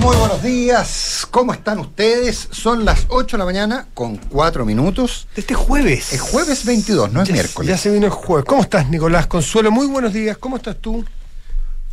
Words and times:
Muy 0.00 0.16
buenos 0.16 0.42
días, 0.42 1.26
¿cómo 1.30 1.52
están 1.52 1.78
ustedes? 1.78 2.48
Son 2.50 2.84
las 2.84 3.04
8 3.08 3.36
de 3.36 3.38
la 3.38 3.44
mañana 3.44 3.86
con 3.94 4.16
4 4.16 4.64
minutos. 4.64 5.28
Este 5.36 5.54
jueves. 5.54 6.12
Es 6.12 6.20
jueves 6.20 6.64
22, 6.64 7.12
no 7.12 7.22
es 7.22 7.28
Ya- 7.28 7.34
miércoles. 7.34 7.68
Ya 7.68 7.76
se 7.76 7.90
vino 7.90 8.06
el 8.06 8.12
jueves. 8.12 8.44
¿Cómo 8.46 8.62
estás, 8.62 8.88
Nicolás 8.88 9.26
Consuelo? 9.26 9.70
Muy 9.70 9.86
buenos 9.86 10.12
días. 10.12 10.38
¿Cómo 10.38 10.56
estás 10.56 10.76
tú? 10.80 11.04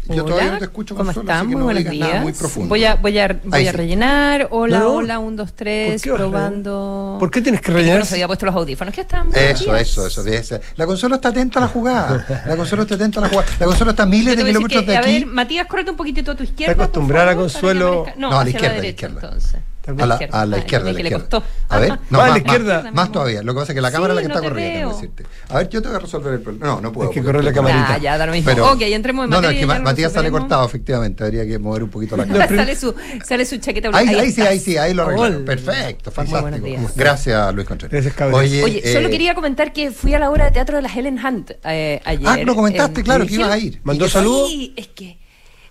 Yo 0.09 0.23
Hola, 0.23 0.31
todavía 0.33 0.51
no 0.53 0.57
te 0.59 0.63
escucho, 0.65 0.95
¿Cómo 0.95 1.05
Consuelo, 1.05 1.29
están? 1.29 1.37
así 1.37 1.47
que 1.47 1.51
Muy 1.53 1.59
no 1.59 1.63
buenos 1.65 1.79
digas 1.79 1.91
días. 1.93 2.07
nada 2.09 2.21
muy 2.21 2.33
profundo. 2.33 2.69
Voy 2.69 2.85
a, 2.85 2.95
voy 2.95 3.19
a, 3.19 3.27
voy 3.27 3.39
Ahí 3.59 3.67
a 3.67 3.71
sí. 3.71 3.77
rellenar. 3.77 4.47
Hola, 4.51 4.79
No. 4.79 4.93
hola, 4.93 5.19
un, 5.19 5.35
dos, 5.35 5.53
tres, 5.53 6.01
¿Por 6.01 6.13
a 6.13 6.15
probando. 6.17 7.17
¿Por 7.19 7.29
qué 7.31 7.41
tienes 7.41 7.61
que 7.61 7.71
rellenar? 7.71 7.99
no 7.99 8.05
se 8.05 8.15
había 8.15 8.27
puesto 8.27 8.45
los 8.45 8.55
audífonos. 8.55 8.93
¿Qué 8.93 9.01
están? 9.01 9.27
Eso, 9.33 9.75
eso, 9.75 10.07
eso. 10.07 10.23
de 10.23 10.37
esa- 10.37 10.59
La 10.75 10.85
Consuelo 10.85 11.15
está 11.15 11.29
atenta 11.29 11.59
a 11.59 11.63
la 11.63 11.67
jugada. 11.67 12.43
La 12.47 12.55
Consuelo 12.55 12.83
está 12.83 12.95
atenta 12.95 13.19
a 13.19 13.23
la 13.23 13.29
jugada. 13.29 13.47
La 13.59 13.65
Consuelo 13.65 13.91
está 13.91 14.03
a 14.03 14.05
miles 14.05 14.37
de 14.37 14.43
kilómetros 14.45 14.85
de 14.85 14.95
a 14.95 14.99
aquí. 14.99 15.11
ver, 15.19 15.25
Matías, 15.25 15.67
córrete 15.67 15.91
un 15.91 15.97
poquitito 15.97 16.31
a 16.31 16.35
tu 16.35 16.43
izquierda. 16.43 16.73
por 16.75 16.83
acostumbrada, 16.83 17.31
favor, 17.33 17.35
para 17.51 17.51
Consuelo? 17.53 18.03
que 18.05 18.13
No, 18.19 18.29
No, 18.31 18.39
a 18.39 18.43
la 18.43 18.49
izquierda, 18.49 18.67
a 18.67 18.75
la 18.77 18.81
derecha, 18.81 19.07
izquierda. 19.07 19.27
entonces. 19.27 19.59
A 19.87 20.05
la, 20.05 20.15
a 20.15 20.45
la 20.45 20.55
Ah, 20.57 20.59
izquierda, 20.59 20.89
a 20.89 20.91
la 20.91 20.97
que 20.97 21.03
le 21.03 21.09
izquierda. 21.09 21.43
A 21.69 21.79
ver, 21.79 21.89
no, 22.09 22.19
Ah, 22.19 22.23
a 22.23 22.27
la 22.27 22.29
más, 22.33 22.37
izquierda. 22.39 22.81
más, 22.83 22.93
más 22.93 23.11
todavía. 23.11 23.41
Lo 23.43 23.53
que 23.53 23.59
pasa 23.61 23.71
es 23.71 23.75
que 23.75 23.81
la 23.81 23.91
cámara 23.91 24.13
es 24.13 24.15
la 24.15 24.21
que 24.21 24.27
Sí, 24.27 24.31
está 24.31 24.41
no 24.41 24.43
te 24.43 24.49
corriendo, 24.49 24.73
veo. 24.79 24.87
déjame 24.89 25.07
decirte. 25.09 25.23
A 25.49 25.57
ver, 25.57 25.69
yo 25.69 25.81
te 25.81 25.87
voy 25.87 25.97
a 25.97 25.99
resolver 25.99 26.33
el 26.33 26.41
problema. 26.41 26.65
No, 26.65 26.81
no 26.81 26.91
puedo. 26.91 27.09
Hay 27.09 27.15
que 27.15 27.23
correr 27.23 27.43
la 27.43 27.53
camarita. 27.53 27.97
Ya, 27.97 27.97
ya, 27.97 28.17
da 28.17 28.25
lo 28.25 28.31
mismo. 28.33 28.51
Pero- 28.51 28.71
ok, 28.73 28.81
entremos 28.81 29.23
en 29.25 29.29
No, 29.29 29.35
no, 29.37 29.41
materia. 29.43 29.61
es 29.65 29.73
que 29.77 29.83
Matías 29.83 30.11
sale 30.13 30.31
cortado, 30.31 30.65
efectivamente. 30.65 31.23
Habría 31.23 31.45
que 31.47 31.57
mover 31.59 31.83
un 31.83 31.89
poquito 31.89 32.17
la 32.17 32.25
No, 32.25 32.33
cámara. 32.33 32.55
sale, 32.55 32.75
su, 32.75 32.93
sale 33.25 33.45
su 33.45 33.57
chaqueta 33.57 33.87
Ahí, 33.93 34.05
blanca. 34.07 34.21
ahí 34.21 34.31
sí, 34.31 34.41
está. 34.41 34.51
ahí 34.51 34.59
sí, 34.59 34.77
ahí 34.77 34.93
lo 34.93 35.03
arreglamos. 35.03 35.35
Hola. 35.37 35.45
Perfecto, 35.45 36.11
fantástico. 36.11 36.67
Gracias, 36.95 37.53
Luis 37.55 37.67
Contreras. 37.67 37.91
Gracias, 37.93 38.13
cabrón. 38.13 38.39
Oye, 38.41 38.63
Oye, 38.63 38.81
eh, 38.83 38.93
solo 38.93 39.09
quería 39.09 39.33
comentar 39.35 39.71
que 39.73 39.91
fui 39.91 40.13
a 40.13 40.19
la 40.19 40.29
obra 40.29 40.45
de 40.45 40.51
teatro 40.51 40.75
de 40.75 40.81
la 40.81 40.89
Helen 40.93 41.17
Hunt 41.23 41.51
eh, 41.63 42.01
ayer. 42.03 42.27
Ah, 42.27 42.37
lo 42.37 42.55
comentaste, 42.55 42.99
en 42.99 43.05
claro, 43.05 43.25
que 43.25 43.35
ibas 43.35 43.51
a 43.51 43.57
ir. 43.57 43.79
¿Mandó 43.83 44.07
saludos? 44.09 44.49
Sí, 44.49 44.73
es 44.75 44.87
que. 44.87 45.17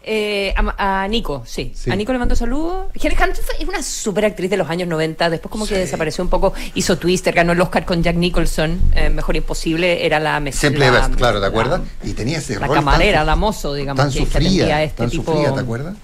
Eh, 0.09 0.55
a, 0.57 1.03
a 1.03 1.09
Nico, 1.09 1.43
sí. 1.45 1.73
Sí. 1.75 1.91
A 1.91 1.97
Nico 1.97 2.13
le 2.13 2.19
mandó 2.21 2.37
saludos. 2.37 2.87
Helen 2.95 3.19
Hunt 3.21 3.35
fue- 3.37 3.57
es 3.61 3.69
una 3.69 3.83
super 3.83 4.25
actriz 4.25 4.49
de 4.49 4.57
los 4.57 4.71
años 4.71 4.89
90. 4.89 5.29
Después, 5.31 5.51
como 5.51 5.67
que 5.67 5.75
desapareció 5.77 6.23
un 6.25 6.31
poco. 6.31 6.55
Hizo 6.75 6.97
Twister, 6.97 7.35
ganó 7.35 7.53
el 7.53 7.61
Oscar 7.61 7.85
con 7.85 8.03
Jack 8.03 8.15
Nicholson. 8.17 8.81
eh, 8.95 9.11
Mejor 9.11 9.35
Imposible. 9.37 10.07
Era 10.07 10.21
la 10.21 10.39
mes- 10.41 10.55
Simple 10.57 10.87
la- 10.87 10.93
Best, 10.93 11.15
claro, 11.17 11.39
¿te 11.39 11.41
la- 11.43 11.47
acuerdas? 11.49 11.81
Y 12.05 12.13
tenía 12.13 12.39
ese 12.39 12.55
La 12.55 12.67
rol. 12.69 12.77
tan 12.77 12.85
camarera, 12.85 13.21
su- 13.21 13.27
la 13.27 13.37
mozo, 13.37 13.75
digamos. 13.75 14.03
Tan 14.05 14.13
que, 14.13 14.21
que 14.31 14.39
atendía 14.39 14.77
a 14.77 14.83
este 14.85 14.97
tan 14.99 15.11
tipo. 15.11 15.33
sufrida, 15.33 15.55
¿te 15.55 15.61
acuerdas? 15.61 15.97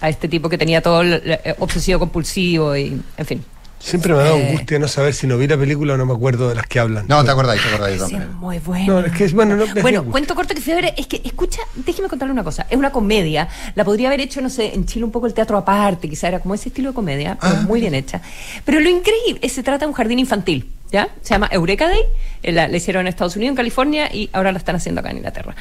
A 0.00 0.08
este 0.08 0.28
tipo 0.28 0.48
que 0.48 0.56
tenía 0.56 0.80
todo 0.80 1.02
el, 1.02 1.20
eh, 1.24 1.54
obsesivo 1.58 1.98
compulsivo 1.98 2.74
y. 2.74 3.00
En 3.18 3.26
fin. 3.26 3.44
Siempre 3.80 4.12
me 4.12 4.20
ha 4.20 4.24
dado 4.24 4.36
Eh. 4.36 4.48
angustia 4.50 4.78
no 4.78 4.86
saber 4.88 5.14
si 5.14 5.26
no 5.26 5.38
vi 5.38 5.48
la 5.48 5.56
película 5.56 5.94
o 5.94 5.96
no 5.96 6.04
me 6.06 6.12
acuerdo 6.12 6.48
de 6.50 6.54
las 6.54 6.66
que 6.66 6.78
hablan. 6.78 7.06
No, 7.08 7.24
te 7.24 7.30
acordáis, 7.30 7.62
te 7.62 7.68
acordáis 7.68 7.94
Sí, 8.02 8.10
también. 8.12 8.34
muy 8.36 8.58
bueno. 8.58 9.00
No, 9.00 9.06
es 9.06 9.12
que 9.12 9.24
es 9.24 9.32
bueno. 9.32 9.56
No, 9.56 9.66
me 9.66 9.80
Bueno, 9.82 9.98
angustia. 10.00 10.12
cuento 10.12 10.34
corto 10.34 10.54
que 10.54 10.60
fui 10.60 10.72
a 10.74 10.76
ver, 10.76 10.94
es 10.98 11.06
que, 11.06 11.20
escucha, 11.24 11.60
déjeme 11.74 12.08
contarle 12.08 12.32
una 12.32 12.44
cosa, 12.44 12.66
es 12.68 12.76
una 12.76 12.92
comedia, 12.92 13.48
la 13.74 13.84
podría 13.84 14.08
haber 14.08 14.20
hecho, 14.20 14.40
no 14.42 14.50
sé, 14.50 14.74
en 14.74 14.84
Chile 14.84 15.04
un 15.04 15.10
poco 15.10 15.26
el 15.26 15.34
teatro 15.34 15.56
aparte, 15.56 16.08
quizá 16.10 16.28
era 16.28 16.40
como 16.40 16.54
ese 16.54 16.68
estilo 16.68 16.90
de 16.90 16.94
comedia, 16.94 17.38
pero 17.40 17.54
Ah, 17.58 17.62
muy 17.66 17.80
bien 17.80 17.94
hecha. 17.94 18.20
Pero 18.66 18.80
lo 18.80 18.88
increíble 18.90 19.40
es 19.40 19.40
que 19.40 19.48
se 19.56 19.62
trata 19.62 19.86
de 19.86 19.88
un 19.88 19.94
jardín 19.94 20.18
infantil, 20.18 20.70
¿ya? 20.90 21.08
Se 21.22 21.34
llama 21.34 21.48
Eureka 21.52 21.88
Day, 21.88 22.02
eh, 22.42 22.52
la, 22.52 22.68
hicieron 22.74 23.02
en 23.02 23.08
Estados 23.08 23.36
Unidos, 23.36 23.52
en 23.52 23.56
California, 23.56 24.12
y 24.12 24.28
ahora 24.32 24.52
la 24.52 24.58
están 24.58 24.76
haciendo 24.76 25.00
acá 25.00 25.10
en 25.10 25.18
Inglaterra. 25.18 25.54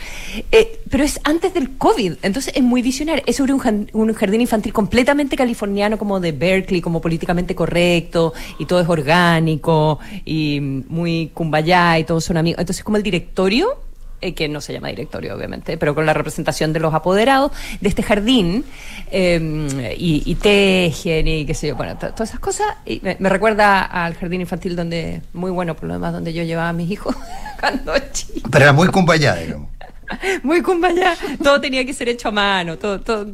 Eh, 0.51 0.79
pero 0.89 1.03
es 1.03 1.19
antes 1.23 1.53
del 1.53 1.77
COVID, 1.77 2.13
entonces 2.21 2.53
es 2.55 2.63
muy 2.63 2.81
visionario, 2.81 3.23
es 3.25 3.35
sobre 3.35 3.53
un, 3.53 3.89
un 3.93 4.13
jardín 4.13 4.41
infantil 4.41 4.73
completamente 4.73 5.35
californiano, 5.35 5.97
como 5.97 6.19
de 6.19 6.31
Berkeley, 6.31 6.81
como 6.81 7.01
políticamente 7.01 7.55
correcto, 7.55 8.33
y 8.57 8.65
todo 8.65 8.81
es 8.81 8.89
orgánico, 8.89 9.99
y 10.25 10.59
muy 10.61 11.31
kumbaya, 11.33 11.99
y 11.99 12.03
todos 12.03 12.23
son 12.23 12.37
amigos. 12.37 12.59
Entonces, 12.59 12.83
como 12.83 12.97
el 12.97 13.03
directorio 13.03 13.88
eh, 14.21 14.33
que 14.33 14.47
no 14.49 14.61
se 14.61 14.73
llama 14.73 14.89
directorio, 14.89 15.35
obviamente, 15.35 15.77
pero 15.77 15.95
con 15.95 16.05
la 16.05 16.13
representación 16.13 16.73
de 16.73 16.79
los 16.79 16.93
apoderados 16.93 17.51
de 17.81 17.89
este 17.89 18.03
jardín, 18.03 18.65
eh, 19.11 19.95
y, 19.97 20.23
y 20.25 20.35
tejen 20.35 21.27
y 21.27 21.45
qué 21.45 21.53
sé 21.53 21.67
yo, 21.67 21.75
bueno, 21.75 21.97
to- 21.97 22.11
todas 22.13 22.29
esas 22.29 22.39
cosas. 22.39 22.67
Y 22.85 22.99
me, 23.03 23.15
me 23.19 23.29
recuerda 23.29 23.81
al 23.81 24.15
jardín 24.15 24.41
infantil 24.41 24.75
donde, 24.75 25.21
muy 25.33 25.51
bueno 25.51 25.75
por 25.75 25.85
lo 25.87 25.93
demás, 25.93 26.13
donde 26.13 26.33
yo 26.33 26.43
llevaba 26.43 26.69
a 26.69 26.73
mis 26.73 26.89
hijos 26.91 27.15
cuando 27.59 27.93
chico. 28.11 28.49
Pero 28.51 28.65
era 28.65 28.73
muy 28.73 28.87
cumpallada, 28.89 29.37
digamos. 29.39 29.69
Muy 30.41 30.63
cumbaya, 30.63 31.15
todo 31.43 31.61
tenía 31.61 31.85
que 31.85 31.93
ser 31.93 32.09
hecho 32.09 32.29
a 32.29 32.31
mano, 32.31 32.79
todo, 32.79 32.99
todo, 32.99 33.27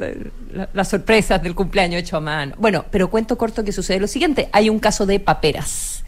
la- 0.52 0.68
las 0.74 0.90
sorpresas 0.90 1.42
del 1.42 1.56
cumpleaños 1.56 2.02
hecho 2.02 2.18
a 2.18 2.20
mano. 2.20 2.54
Bueno, 2.58 2.84
pero 2.92 3.10
cuento 3.10 3.38
corto 3.38 3.64
que 3.64 3.72
sucede 3.72 3.98
lo 4.02 4.08
siguiente, 4.08 4.50
hay 4.52 4.70
un 4.70 4.80
caso 4.80 5.06
de 5.06 5.22
paperas 5.22 6.04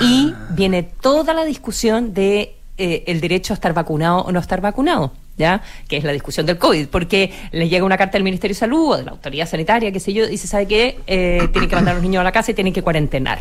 y 0.00 0.32
viene 0.50 0.84
toda 0.84 1.34
la 1.34 1.44
discusión 1.44 2.14
de 2.14 2.54
eh, 2.78 3.04
el 3.06 3.20
derecho 3.20 3.52
a 3.52 3.54
estar 3.54 3.74
vacunado 3.74 4.22
o 4.22 4.32
no 4.32 4.40
estar 4.40 4.60
vacunado. 4.60 5.12
¿Ya? 5.38 5.62
Que 5.88 5.96
es 5.96 6.04
la 6.04 6.12
discusión 6.12 6.44
del 6.44 6.58
COVID, 6.58 6.88
porque 6.88 7.32
les 7.52 7.70
llega 7.70 7.86
una 7.86 7.96
carta 7.96 8.12
del 8.12 8.22
Ministerio 8.22 8.54
de 8.54 8.58
Salud 8.58 8.90
o 8.90 8.96
de 8.98 9.04
la 9.04 9.12
autoridad 9.12 9.48
sanitaria, 9.48 9.90
qué 9.90 9.98
sé 9.98 10.12
yo, 10.12 10.28
y 10.28 10.36
se 10.36 10.46
sabe 10.46 10.66
que 10.66 11.00
eh, 11.06 11.48
tienen 11.52 11.70
que 11.70 11.74
mandar 11.74 11.92
a 11.92 11.94
los 11.94 12.02
niños 12.02 12.20
a 12.20 12.24
la 12.24 12.32
casa 12.32 12.50
y 12.50 12.54
tienen 12.54 12.74
que 12.74 12.82
cuarentenar. 12.82 13.38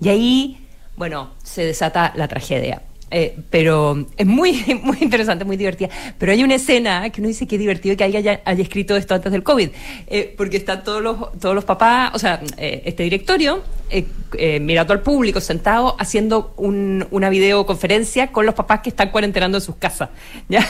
Y 0.00 0.08
ahí, 0.08 0.66
bueno, 0.96 1.30
se 1.42 1.64
desata 1.64 2.12
la 2.14 2.28
tragedia. 2.28 2.82
Eh, 3.14 3.36
pero 3.50 4.06
es 4.16 4.26
muy, 4.26 4.80
muy 4.82 4.96
interesante, 5.02 5.44
muy 5.44 5.56
divertida. 5.58 5.90
Pero 6.18 6.32
hay 6.32 6.42
una 6.42 6.54
escena 6.54 7.10
que 7.10 7.20
uno 7.20 7.28
dice 7.28 7.46
que 7.46 7.56
es 7.56 7.60
divertido 7.60 7.94
que 7.96 8.04
haya, 8.04 8.40
haya 8.44 8.62
escrito 8.62 8.96
esto 8.96 9.14
antes 9.14 9.30
del 9.30 9.42
COVID, 9.42 9.68
eh, 10.06 10.34
porque 10.36 10.56
están 10.56 10.82
todos 10.82 11.02
los, 11.02 11.38
todos 11.38 11.54
los 11.54 11.64
papás, 11.64 12.12
o 12.14 12.18
sea, 12.18 12.40
eh, 12.56 12.82
este 12.86 13.02
directorio, 13.02 13.62
eh, 13.90 14.06
eh, 14.38 14.58
mirando 14.60 14.94
al 14.94 15.00
público, 15.02 15.40
sentado, 15.42 15.94
haciendo 15.98 16.54
un- 16.56 17.06
una 17.10 17.28
videoconferencia 17.28 18.28
con 18.32 18.46
los 18.46 18.54
papás 18.54 18.80
que 18.80 18.88
están 18.88 19.10
cuarentenando 19.10 19.58
en 19.58 19.62
sus 19.62 19.76
casas. 19.76 20.08
¿ya? 20.48 20.66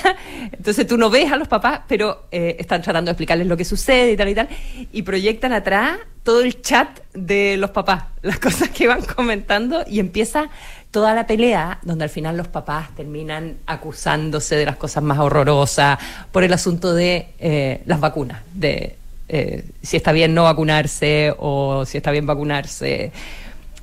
Entonces 0.53 0.85
tú 0.87 0.97
no 0.99 1.11
ves 1.11 1.31
a 1.31 1.37
los 1.37 1.47
papás, 1.47 1.83
pero 1.87 2.25
eh, 2.33 2.57
están 2.59 2.83
tratando 2.83 3.09
de 3.11 3.13
explicarles 3.13 3.47
lo 3.47 3.57
que 3.57 3.65
sucede 3.65 4.13
y 4.13 4.17
tal 4.17 4.29
y 4.29 4.35
tal, 4.35 4.49
y 4.93 5.03
proyectan 5.03 5.53
atrás 5.53 5.99
todo 6.25 6.43
el 6.43 6.61
chat 6.63 6.89
de 7.15 7.57
los 7.57 7.71
papás, 7.71 8.05
las 8.23 8.39
cosas 8.41 8.71
que 8.71 8.89
van 8.89 9.03
comentando, 9.05 9.85
y 9.89 10.01
empieza 10.01 10.51
toda 10.93 11.15
la 11.15 11.27
pelea 11.27 11.79
donde 11.83 12.05
al 12.05 12.11
final 12.11 12.37
los 12.37 12.49
papás 12.49 12.95
terminan 12.95 13.57
acusándose 13.67 14.57
de 14.57 14.67
las 14.67 14.77
cosas 14.77 15.03
más 15.03 15.19
horrorosas 15.19 15.99
por 16.31 16.45
el 16.45 16.53
asunto 16.53 16.95
de 16.95 17.29
eh, 17.41 17.83
las 17.87 17.99
vacunas, 17.99 18.43
de 18.55 18.97
eh, 19.29 19.65
si 19.83 19.97
está 19.97 20.13
bien 20.13 20.35
no 20.35 20.45
vacunarse 20.45 21.35
o 21.39 21.85
si 21.87 21.97
está 21.97 22.11
bien 22.11 22.27
vacunarse. 22.27 23.11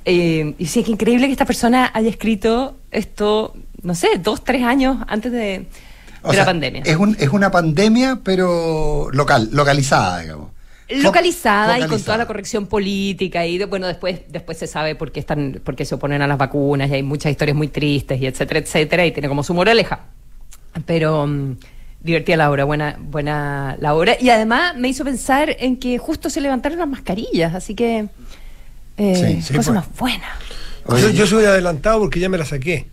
Eh, 0.04 0.54
y 0.56 0.66
sí, 0.66 0.80
es 0.80 0.88
increíble 0.88 1.26
que 1.26 1.32
esta 1.32 1.44
persona 1.44 1.90
haya 1.92 2.08
escrito 2.08 2.76
esto, 2.92 3.54
no 3.82 3.96
sé, 3.96 4.08
dos, 4.22 4.44
tres 4.44 4.62
años 4.62 4.98
antes 5.08 5.32
de, 5.32 5.66
sea, 6.22 6.32
la 6.32 6.44
pandemia. 6.44 6.82
Es, 6.86 6.96
un, 6.96 7.16
es 7.18 7.30
una 7.30 7.50
pandemia, 7.50 8.20
pero 8.22 9.08
local, 9.12 9.48
localizada, 9.52 10.20
digamos. 10.20 10.50
Localizada 10.90 11.78
y 11.78 11.86
con 11.86 12.02
toda 12.02 12.16
la 12.18 12.26
corrección 12.26 12.66
política 12.66 13.46
y 13.46 13.58
de- 13.58 13.64
bueno 13.66 13.86
después 13.86 14.20
después 14.28 14.58
se 14.58 14.66
sabe 14.66 14.94
por 14.94 15.12
qué 15.12 15.20
están 15.20 15.60
por 15.64 15.76
qué 15.76 15.84
se 15.84 15.94
oponen 15.94 16.22
a 16.22 16.26
las 16.26 16.36
vacunas 16.38 16.90
y 16.90 16.94
hay 16.94 17.02
muchas 17.02 17.30
historias 17.30 17.56
muy 17.56 17.68
tristes 17.68 18.20
y 18.20 18.26
etcétera 18.26 18.60
etcétera 18.60 19.06
y 19.06 19.12
tiene 19.12 19.28
como 19.28 19.42
su 19.42 19.54
moraleja 19.54 20.00
pero 20.86 21.26
mm, 21.26 21.56
divertida 22.02 22.36
la 22.36 22.50
obra 22.50 22.64
buena 22.64 22.96
buena 22.98 23.76
la 23.80 23.94
obra 23.94 24.16
y 24.20 24.30
además 24.30 24.76
me 24.76 24.88
hizo 24.88 25.04
pensar 25.04 25.54
en 25.58 25.76
que 25.76 25.98
justo 25.98 26.30
se 26.30 26.40
levantaron 26.40 26.78
las 26.78 26.88
mascarillas 26.88 27.54
así 27.54 27.74
que 27.74 28.08
eh, 28.96 29.14
Sí, 29.16 29.42
sí, 29.42 29.54
cosa 29.54 29.72
pues. 29.72 29.86
más 29.86 29.96
buena 29.98 30.24
Oye, 30.86 31.02
Yo, 31.02 31.10
yo 31.10 31.26
soy 31.26 31.44
adelantado 31.44 32.00
porque 32.00 32.18
ya 32.20 32.28
me 32.28 32.38
la 32.38 32.44
saqué. 32.44 32.86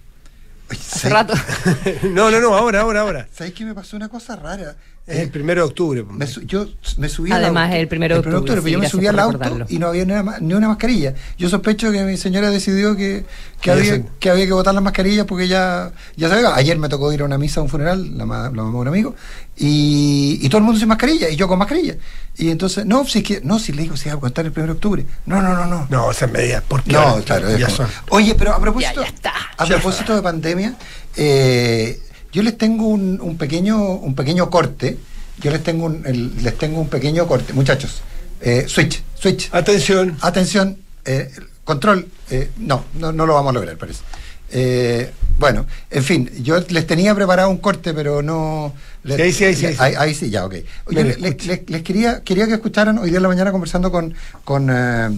hace 0.69 1.09
¿sabes- 1.09 1.13
rato 1.13 1.33
no, 2.03 2.29
no, 2.29 2.39
no, 2.41 2.53
ahora, 2.55 2.81
ahora, 2.81 2.99
ahora. 3.01 3.27
¿Sabes 3.33 3.53
qué 3.53 3.63
me 3.65 3.73
pasó 3.73 3.95
una 3.95 4.09
cosa 4.09 4.35
rara? 4.35 4.75
Es 5.07 5.19
el 5.19 5.29
primero 5.29 5.61
de 5.61 5.67
octubre. 5.69 6.03
Me 6.03 6.25
yo 6.45 6.67
me 6.97 7.07
subí 7.07 7.31
Además, 7.31 7.63
auto. 7.67 7.75
es 7.77 7.81
el 7.81 7.87
primero 7.87 8.15
de 8.15 8.19
octubre, 8.19 8.43
pero 8.45 8.61
sí, 8.61 8.71
yo 8.71 8.79
me 8.79 8.89
subí 8.89 9.07
al 9.07 9.17
auto 9.19 9.65
y 9.69 9.79
no 9.79 9.87
había 9.87 10.03
ni 10.03 10.11
una, 10.11 10.37
ni 10.41 10.53
una 10.53 10.67
mascarilla. 10.67 11.13
Yo 11.37 11.47
sospecho 11.47 11.93
que 11.93 12.03
mi 12.03 12.17
señora 12.17 12.49
decidió 12.51 12.93
que, 12.97 13.23
que, 13.61 13.71
había, 13.71 14.03
que 14.19 14.29
había 14.29 14.45
que 14.45 14.51
botar 14.51 14.73
las 14.73 14.83
mascarillas 14.83 15.25
porque 15.25 15.47
ya, 15.47 15.93
ya 16.17 16.27
sabía. 16.27 16.53
Ayer 16.55 16.77
me 16.77 16.89
tocó 16.89 17.13
ir 17.13 17.21
a 17.21 17.25
una 17.25 17.37
misa 17.37 17.61
a 17.61 17.63
un 17.63 17.69
funeral, 17.69 18.17
la, 18.17 18.25
ma- 18.25 18.43
la 18.53 18.63
mamá 18.63 18.71
de 18.73 18.77
un 18.79 18.87
amigo, 18.89 19.15
y, 19.55 20.39
y 20.41 20.49
todo 20.49 20.57
el 20.59 20.65
mundo 20.65 20.77
sin 20.77 20.89
mascarilla, 20.89 21.29
y 21.29 21.37
yo 21.37 21.47
con 21.47 21.57
mascarilla. 21.57 21.95
Y 22.35 22.49
entonces, 22.49 22.85
no, 22.85 23.05
si 23.05 23.19
es 23.19 23.23
que, 23.23 23.41
no, 23.43 23.59
si 23.59 23.71
le 23.71 23.83
digo, 23.83 23.95
si 23.95 24.09
va 24.09 24.15
a 24.15 24.19
contar 24.19 24.45
el 24.45 24.51
primero 24.51 24.73
de 24.73 24.77
octubre. 24.77 25.05
No, 25.25 25.41
no, 25.41 25.55
no, 25.55 25.65
no. 25.65 25.87
No, 25.89 26.11
esas 26.11 26.29
medidas, 26.29 26.63
porque 26.67 26.91
No, 26.91 27.21
claro. 27.23 27.47
es 27.47 27.63
como-. 27.73 27.87
Oye, 28.09 28.35
pero 28.35 28.53
a 28.53 28.59
propósito, 28.59 29.01
Ya, 29.01 29.07
ya 29.07 29.13
está. 29.15 29.31
a 29.57 29.65
propósito 29.65 30.13
de 30.15 30.21
pandemia, 30.21 30.75
eh, 31.15 31.99
yo 32.31 32.43
les 32.43 32.57
tengo 32.57 32.87
un, 32.87 33.19
un 33.21 33.37
pequeño 33.37 33.91
un 33.93 34.15
pequeño 34.15 34.49
corte. 34.49 34.97
Yo 35.39 35.51
les 35.51 35.61
tengo 35.63 35.85
un, 35.85 36.03
el- 36.05 36.43
les 36.43 36.57
tengo 36.57 36.79
un 36.81 36.89
pequeño 36.89 37.27
corte, 37.27 37.53
muchachos. 37.53 38.01
Eh, 38.41 38.65
switch, 38.67 39.01
switch. 39.15 39.49
Atención. 39.51 40.17
Atención, 40.21 40.77
eh, 41.05 41.31
control. 41.63 42.07
eh, 42.29 42.49
no, 42.57 42.83
no, 42.95 43.11
no 43.11 43.25
lo 43.25 43.33
vamos 43.35 43.51
a 43.51 43.53
lograr, 43.53 43.77
parece. 43.77 44.01
Eh, 44.49 45.11
bueno, 45.39 45.65
en 45.91 46.03
fin, 46.03 46.31
yo 46.41 46.57
les 46.69 46.87
tenía 46.87 47.13
preparado 47.13 47.49
un 47.49 47.57
corte, 47.57 47.93
pero 47.93 48.21
no. 48.23 48.73
les- 49.03 49.17
Sí, 49.17 49.21
ahí 49.21 49.33
sí, 49.33 49.43
ahí 49.45 49.55
sí, 49.55 49.65
ahí 49.65 49.73
sí. 49.73 49.79
Ahí, 49.81 49.93
ahí 49.97 50.15
sí, 50.15 50.29
ya, 50.29 50.45
ok. 50.45 50.53
Oye, 50.85 51.03
Mire, 51.03 51.17
les, 51.19 51.45
les- 51.45 51.69
les 51.69 51.81
quería, 51.83 52.21
quería 52.23 52.47
que 52.47 52.53
escucharan 52.53 52.97
hoy 52.97 53.09
día 53.09 53.17
en 53.17 53.23
la 53.23 53.29
mañana 53.29 53.51
conversando 53.51 53.91
con, 53.91 54.13
con 54.45 54.69
eh, 54.71 55.09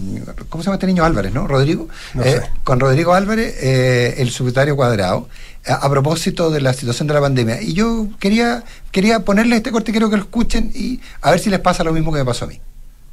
¿cómo 0.48 0.62
se 0.62 0.66
llama 0.66 0.74
este 0.76 0.86
niño 0.88 1.04
Álvarez, 1.04 1.32
no? 1.32 1.46
Rodrigo. 1.46 1.88
No 2.14 2.22
Eh, 2.24 2.32
sé. 2.32 2.50
Con 2.64 2.80
Rodrigo 2.80 3.14
Álvarez, 3.14 3.54
eh, 3.62 4.16
el 4.18 4.30
subsecretario 4.30 4.76
cuadrado, 4.76 5.28
a, 5.66 5.90
propósito 5.90 6.50
de 6.50 6.60
la 6.60 6.72
situación 6.72 7.08
de 7.08 7.14
la 7.14 7.20
pandemia. 7.20 7.62
Y 7.62 7.72
yo 7.72 8.08
quería, 8.18 8.64
quería 8.92 9.20
ponerles 9.20 9.58
este 9.58 9.72
corte, 9.72 9.92
quiero 9.92 10.10
que 10.10 10.16
lo 10.16 10.22
escuchen 10.22 10.70
y 10.74 11.00
a 11.20 11.30
ver 11.30 11.40
si 11.40 11.50
les 11.50 11.60
pasa 11.60 11.84
lo 11.84 11.92
mismo 11.92 12.12
que 12.12 12.18
me 12.18 12.24
pasó 12.24 12.44
a 12.44 12.48
mí. 12.48 12.60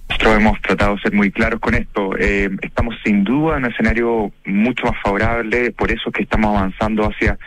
Nosotros 0.09 0.37
hemos 0.37 0.61
tratado 0.61 0.95
de 0.95 1.01
ser 1.01 1.13
muy 1.13 1.31
claros 1.31 1.59
con 1.59 1.73
esto. 1.73 2.11
Eh, 2.17 2.49
estamos 2.61 2.95
sin 3.03 3.25
duda 3.25 3.57
en 3.57 3.65
un 3.65 3.71
escenario 3.71 4.31
mucho 4.45 4.85
más 4.85 4.95
favorable, 5.03 5.71
por 5.71 5.91
eso 5.91 6.03
es 6.09 6.13
que 6.13 6.23
estamos 6.23 6.57
avanzando 6.57 7.03
hacia 7.03 7.37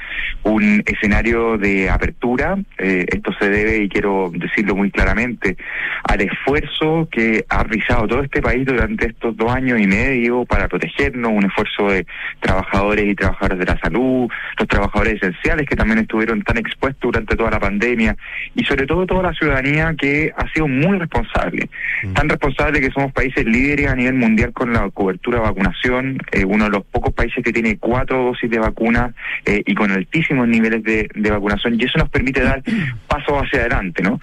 un 0.43 0.83
escenario 0.85 1.57
de 1.57 1.89
apertura. 1.89 2.59
Eh, 2.79 3.07
esto 3.09 3.33
se 3.39 3.49
debe, 3.49 3.85
y 3.85 3.89
quiero 3.89 4.31
decirlo 4.35 4.77
muy 4.77 4.91
claramente, 4.91 5.57
al 6.05 6.21
esfuerzo 6.21 7.09
que 7.11 7.47
ha 7.49 7.63
realizado 7.63 8.07
todo 8.07 8.23
este 8.23 8.43
país 8.43 8.67
durante 8.67 9.07
estos 9.07 9.37
dos 9.37 9.51
años 9.51 9.81
y 9.81 9.87
medio 9.87 10.45
para 10.45 10.69
protegernos, 10.69 11.33
un 11.33 11.47
esfuerzo 11.47 11.89
de 11.89 12.07
trabajadores 12.41 13.07
y 13.07 13.15
trabajadoras 13.15 13.59
de 13.59 13.65
la 13.65 13.79
salud, 13.81 14.29
los 14.59 14.69
trabajadores 14.69 15.15
esenciales 15.15 15.67
que 15.67 15.77
también 15.77 16.01
estuvieron 16.01 16.43
tan 16.43 16.59
expuestos 16.59 17.01
durante 17.01 17.37
toda 17.37 17.53
la 17.53 17.61
pandemia, 17.61 18.17
y 18.55 18.65
sobre 18.65 18.87
todo 18.87 19.07
toda 19.07 19.23
la 19.23 19.33
ciudadanía 19.33 19.95
que 19.99 20.31
ha 20.37 20.47
sido 20.53 20.69
muy 20.69 20.99
responsable. 20.99 21.71
Mm. 22.03 22.13
Tan 22.13 22.29
responsable 22.29 22.50
que 22.57 22.91
somos 22.93 23.13
países 23.13 23.45
líderes 23.45 23.89
a 23.89 23.95
nivel 23.95 24.15
mundial 24.15 24.53
con 24.53 24.73
la 24.73 24.89
cobertura 24.91 25.39
de 25.39 25.45
vacunación, 25.45 26.19
eh, 26.33 26.45
uno 26.45 26.65
de 26.65 26.71
los 26.71 26.85
pocos 26.85 27.13
países 27.13 27.43
que 27.45 27.53
tiene 27.53 27.79
cuatro 27.79 28.25
dosis 28.25 28.51
de 28.51 28.59
vacuna 28.59 29.15
eh, 29.45 29.63
y 29.67 29.75
con 29.75 29.91
altísimos 29.91 30.49
niveles 30.49 30.83
de, 30.83 31.09
de 31.15 31.31
vacunación, 31.31 31.81
y 31.81 31.85
eso 31.85 31.99
nos 31.99 32.09
permite 32.09 32.43
dar 32.43 32.63
pasos 33.07 33.35
hacia 33.43 33.61
adelante, 33.61 34.03
¿no? 34.03 34.21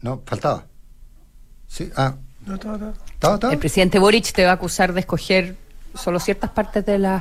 No, 0.00 0.22
faltaba. 0.26 0.66
Sí, 1.68 1.90
ah. 1.96 2.14
No, 2.44 2.58
El 3.50 3.58
presidente 3.58 4.00
Boric 4.00 4.32
te 4.32 4.44
va 4.44 4.50
a 4.50 4.54
acusar 4.54 4.92
de 4.92 5.00
escoger 5.00 5.54
solo 5.94 6.18
ciertas 6.18 6.50
partes 6.50 6.84
de 6.84 6.98
la... 6.98 7.20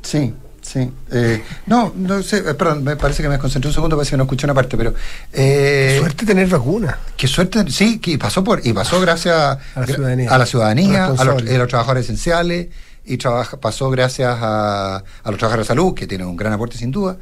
sí, 0.00 0.34
sí. 0.64 0.90
Eh, 1.12 1.42
no, 1.66 1.92
no 1.94 2.22
sé, 2.22 2.38
eh, 2.38 2.54
perdón, 2.54 2.82
me 2.82 2.96
parece 2.96 3.22
que 3.22 3.28
me 3.28 3.38
concentré 3.38 3.68
un 3.68 3.74
segundo, 3.74 3.96
parece 3.96 4.12
que 4.12 4.16
no 4.16 4.24
escuché 4.24 4.46
una 4.46 4.54
parte, 4.54 4.76
pero... 4.76 4.94
Eh, 5.32 5.92
qué 5.92 5.98
suerte 6.00 6.26
tener 6.26 6.48
vacuna. 6.48 6.98
Qué 7.16 7.28
suerte, 7.28 7.70
sí, 7.70 7.98
que 7.98 8.18
pasó 8.18 8.42
por 8.42 8.66
y 8.66 8.72
pasó 8.72 9.00
gracias 9.00 9.36
a, 9.36 9.58
la 9.76 9.86
ciudadanía, 9.86 10.30
a, 10.30 10.38
la 10.38 10.46
ciudadanía, 10.46 11.04
a, 11.06 11.24
los, 11.24 11.68
trabajadores 11.68 12.04
esenciales, 12.04 12.68
y 13.04 13.18
trabaja, 13.18 13.58
pasó 13.60 13.90
gracias 13.90 14.36
a, 14.40 14.96
a 14.96 15.30
los 15.30 15.38
trabajadores 15.38 15.68
de 15.68 15.68
salud, 15.68 15.94
que 15.94 16.06
tienen 16.06 16.26
un 16.26 16.36
gran 16.36 16.52
aporte 16.52 16.78
sin 16.78 16.90
duda, 16.90 17.16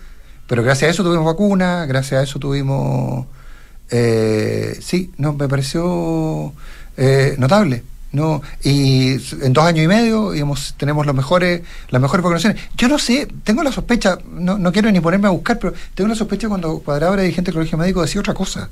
pero 0.46 0.62
gracias 0.62 0.88
a 0.88 0.90
eso 0.92 1.02
tuvimos 1.02 1.26
vacuna, 1.26 1.84
gracias 1.86 2.20
a 2.20 2.22
eso 2.22 2.38
tuvimos 2.38 3.26
eh, 3.92 4.78
sí, 4.80 5.12
no, 5.18 5.34
me 5.34 5.48
pareció 5.48 6.52
eh, 6.96 7.34
notable. 7.38 7.84
No, 8.12 8.42
y 8.62 9.12
en 9.42 9.52
dos 9.54 9.64
años 9.64 9.84
y 9.84 9.88
medio 9.88 10.32
tenemos 10.76 11.06
los 11.06 11.14
mejores, 11.14 11.62
las 11.88 12.02
mejores 12.02 12.22
vacunaciones. 12.22 12.62
Yo 12.76 12.88
no 12.88 12.98
sé, 12.98 13.26
tengo 13.42 13.62
la 13.62 13.72
sospecha, 13.72 14.18
no, 14.30 14.58
no 14.58 14.70
quiero 14.70 14.90
ni 14.92 15.00
ponerme 15.00 15.28
a 15.28 15.30
buscar, 15.30 15.58
pero 15.58 15.72
tengo 15.94 16.08
la 16.08 16.14
sospecha 16.14 16.48
cuando 16.48 16.80
Cuadrado 16.80 17.14
era 17.14 17.22
dirigente 17.22 17.50
del 17.50 17.54
Colegio 17.54 17.78
Médico 17.78 18.02
decía 18.02 18.20
otra 18.20 18.34
cosa 18.34 18.68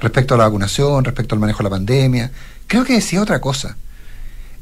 respecto 0.00 0.34
a 0.34 0.38
la 0.38 0.44
vacunación, 0.44 1.04
respecto 1.04 1.34
al 1.34 1.40
manejo 1.40 1.58
de 1.58 1.64
la 1.64 1.70
pandemia. 1.70 2.30
Creo 2.66 2.84
que 2.84 2.94
decía 2.94 3.20
otra 3.20 3.40
cosa. 3.40 3.76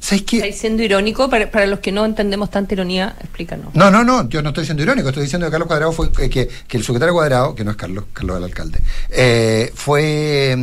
¿Sabes 0.01 0.23
qué? 0.23 0.37
¿Estáis 0.37 0.59
siendo 0.59 0.83
irónico? 0.83 1.29
Para, 1.29 1.67
los 1.67 1.81
que 1.81 1.91
no 1.91 2.05
entendemos 2.05 2.51
tanta 2.51 2.75
ironía, 2.75 3.17
explícanos. 3.21 3.75
No, 3.75 3.91
no, 3.91 4.05
no, 4.05 4.29
yo 4.29 4.43
no 4.43 4.51
estoy 4.51 4.65
siendo 4.65 4.83
irónico, 4.83 5.09
estoy 5.09 5.25
diciendo 5.25 5.47
que 5.47 5.51
Carlos 5.51 5.67
Cuadrado 5.67 5.93
fue, 5.93 6.09
eh, 6.21 6.31
que, 6.31 6.49
el 6.71 6.85
secretario 6.85 7.15
Cuadrado, 7.15 7.55
que 7.55 7.65
no 7.65 7.73
es 7.73 7.77
Carlos, 7.77 8.05
Carlos 8.13 8.39
el 8.39 8.45
alcalde, 8.45 8.81
eh, 9.11 9.73
fue, 9.75 10.57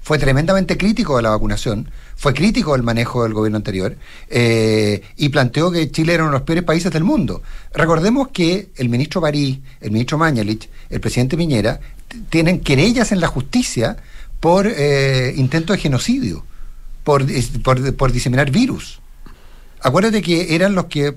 fue 0.00 0.18
tremendamente 0.18 0.76
crítico 0.76 1.16
de 1.16 1.24
la 1.24 1.30
vacunación, 1.30 1.90
fue 2.18 2.34
crítico 2.34 2.72
del 2.72 2.82
manejo 2.82 3.22
del 3.22 3.32
gobierno 3.32 3.56
anterior 3.56 3.96
eh, 4.28 5.02
y 5.16 5.30
planteó 5.30 5.70
que 5.70 5.90
Chile 5.90 6.12
era 6.12 6.24
uno 6.24 6.32
de 6.32 6.38
los 6.38 6.46
peores 6.46 6.64
países 6.64 6.92
del 6.92 7.04
mundo. 7.04 7.42
Recordemos 7.72 8.28
que 8.28 8.68
el 8.76 8.90
ministro 8.90 9.22
París, 9.22 9.60
el 9.80 9.92
ministro 9.92 10.18
Mañalich, 10.18 10.68
el 10.90 11.00
presidente 11.00 11.36
Piñera, 11.36 11.80
tienen 12.28 12.60
querellas 12.60 13.12
en 13.12 13.20
la 13.20 13.28
justicia 13.28 13.96
por 14.40 14.66
intento 15.36 15.72
de 15.72 15.78
genocidio 15.78 16.44
por, 17.08 17.24
por, 17.96 18.12
diseminar 18.12 18.50
virus. 18.50 19.00
Acuérdate 19.80 20.20
que 20.20 20.54
eran 20.54 20.74
los 20.74 20.86
que, 20.86 21.14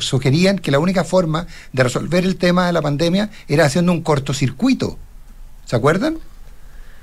sugerían 0.00 0.58
que 0.58 0.70
la 0.70 0.78
única 0.78 1.04
forma 1.04 1.46
de 1.72 1.84
resolver 1.84 2.22
el 2.22 2.36
tema 2.36 2.66
de 2.66 2.74
la 2.74 2.82
pandemia 2.82 3.30
era 3.48 3.64
haciendo 3.64 3.92
un 3.92 4.02
cortocircuito. 4.02 4.98
¿Se 5.64 5.74
acuerdan? 5.74 6.18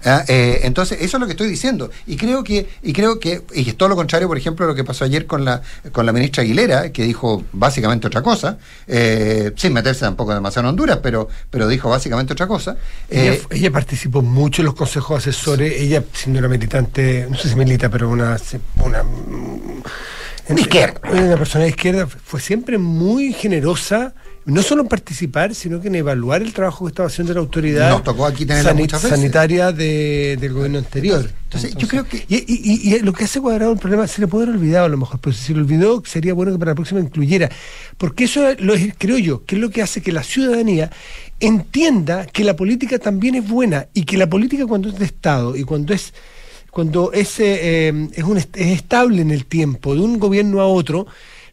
Ah, 0.06 0.26
eh, 0.28 0.62
entonces, 0.64 1.00
eso 1.02 1.18
es 1.18 1.22
lo 1.22 1.26
que 1.26 1.32
estoy 1.32 1.48
diciendo. 1.48 1.90
Y 2.06 2.18
creo 2.18 2.44
que, 2.44 2.68
y 2.82 2.94
creo 2.94 3.20
que, 3.20 3.42
y 3.54 3.70
es 3.70 3.78
todo 3.78 3.90
lo 3.90 3.96
contrario, 3.96 4.28
por 4.28 4.38
ejemplo, 4.38 4.68
lo 4.68 4.76
que 4.76 4.84
pasó 4.84 5.06
ayer 5.06 5.26
con 5.26 5.46
la, 5.46 5.62
con 5.92 6.06
la 6.06 6.12
ministra 6.12 6.44
Aguilera, 6.44 6.92
que 6.92 7.04
dijo 7.04 7.44
básicamente 7.54 8.08
otra 8.08 8.22
cosa, 8.22 8.58
eh, 8.88 9.52
sin 9.56 9.74
meterse 9.74 10.02
tampoco 10.02 10.34
demasiado 10.34 10.68
en 10.68 10.70
Honduras, 10.72 11.00
pero, 11.02 11.30
pero 11.50 11.68
dijo 11.68 11.90
básicamente 11.90 12.34
otra 12.34 12.48
cosa. 12.48 12.76
Ella, 13.10 13.34
eh, 13.34 13.42
ella, 13.52 13.72
participó 13.72 14.22
mucho 14.22 14.62
en 14.62 14.68
los 14.68 14.76
consejos 14.76 15.20
asesores, 15.20 15.74
ella 15.82 16.04
siendo 16.14 16.40
una 16.40 16.50
militante, 16.50 17.28
no 17.30 17.38
sé 17.38 17.50
si 17.50 17.56
milita, 17.56 17.90
pero 17.90 18.10
una, 18.10 18.38
una 20.50 20.60
izquierda. 20.60 21.00
Una 21.12 21.38
persona 21.38 21.64
de 21.64 21.70
izquierda 21.70 22.08
fue 22.08 22.42
siempre 22.42 22.78
muy 22.78 23.34
generosa 23.34 24.14
no 24.46 24.62
solo 24.62 24.82
en 24.82 24.88
participar, 24.90 25.56
sino 25.56 25.80
que 25.80 25.88
en 25.88 25.96
evaluar 25.96 26.42
el 26.42 26.54
trabajo 26.54 26.86
que 26.86 26.90
estaba 26.90 27.08
haciendo 27.08 27.34
la 27.34 27.40
autoridad 27.40 27.90
Nos 27.90 28.04
tocó 28.04 28.26
aquí 28.26 28.46
tener 28.46 28.64
sanitaria 28.90 29.72
del 29.72 30.54
gobierno 30.54 30.80
anterior. 30.80 31.30
Entonces, 31.46 31.76
yo 31.76 31.88
creo 31.88 32.04
que... 32.06 32.26
Y, 32.28 33.00
lo 33.00 33.14
que 33.14 33.26
hace 33.26 33.40
cuadrado 33.40 33.72
el 33.72 33.80
problema, 33.80 34.08
se 34.08 34.22
le 34.22 34.28
puede 34.28 34.46
haber 34.46 34.58
olvidado 34.58 34.86
a 34.86 34.90
lo 34.90 34.98
mejor, 34.98 35.20
pero 35.20 35.36
si 35.36 35.44
se 35.44 35.54
le 35.54 35.60
olvidó, 35.60 36.04
sería 36.06 36.34
bueno 36.34 36.52
que 36.52 36.60
para 36.60 36.72
la 36.72 36.76
próxima 36.76 37.00
incluyera. 37.00 37.50
Porque 37.98 38.26
eso 38.26 38.44
lo 38.60 38.74
creo 38.98 39.18
yo, 39.18 39.46
que 39.46 39.56
es 39.56 39.62
lo 39.62 39.70
que 39.70 39.82
hace 39.82 40.02
que 40.02 40.12
la 40.12 40.24
ciudadanía 40.24 40.92
entienda 41.40 42.26
que 42.26 42.44
la 42.44 42.56
política 42.56 43.00
también 43.00 43.36
es 43.36 43.48
buena 43.48 43.88
y 43.94 44.04
que 44.04 44.18
la 44.18 44.28
política 44.28 44.66
cuando 44.66 44.90
es 44.90 45.00
de 45.00 45.06
Estado 45.06 45.56
y 45.56 45.64
cuando 45.64 45.94
es 45.94 46.14
cuando 46.74 47.12
es, 47.14 47.40
eh, 47.40 47.90
eh, 47.90 48.10
es, 48.14 48.24
un, 48.24 48.38
es 48.38 48.48
estable 48.56 49.22
en 49.22 49.30
el 49.30 49.46
tiempo 49.46 49.94
de 49.94 50.02
un 50.02 50.18
gobierno 50.18 50.60
a 50.60 50.66
otro, 50.66 51.06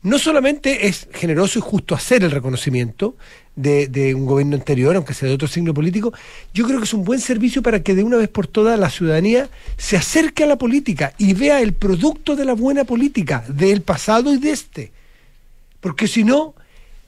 no 0.02 0.18
solamente 0.18 0.86
es 0.86 1.08
generoso 1.12 1.58
y 1.58 1.62
justo 1.62 1.94
hacer 1.94 2.24
el 2.24 2.30
reconocimiento 2.30 3.16
de, 3.56 4.14
un 4.14 4.24
gobierno 4.24 4.56
anterior, 4.56 4.96
aunque 4.96 5.12
sea 5.12 5.28
de 5.28 5.34
otro 5.34 5.48
signo 5.48 5.74
político, 5.74 6.12
yo 6.54 6.66
creo 6.66 6.78
que 6.78 6.84
es 6.84 6.94
un 6.94 7.04
buen 7.04 7.20
servicio 7.20 7.62
para 7.62 7.82
que 7.82 7.94
de 7.94 8.02
una 8.02 8.16
vez 8.16 8.28
por 8.28 8.46
todas 8.46 8.78
la 8.78 8.88
ciudadanía 8.88 9.50
se 9.76 9.96
acerque 9.96 10.44
a 10.44 10.46
la 10.46 10.56
política 10.56 11.12
y 11.18 11.34
vea 11.34 11.60
el 11.60 11.74
producto 11.74 12.36
de 12.36 12.46
la 12.46 12.54
buena 12.54 12.84
política, 12.84 13.44
del 13.48 13.82
pasado 13.82 14.32
y 14.32 14.38
de 14.38 14.50
este. 14.50 14.92
Porque 15.80 16.08
si 16.08 16.24
no, 16.24 16.54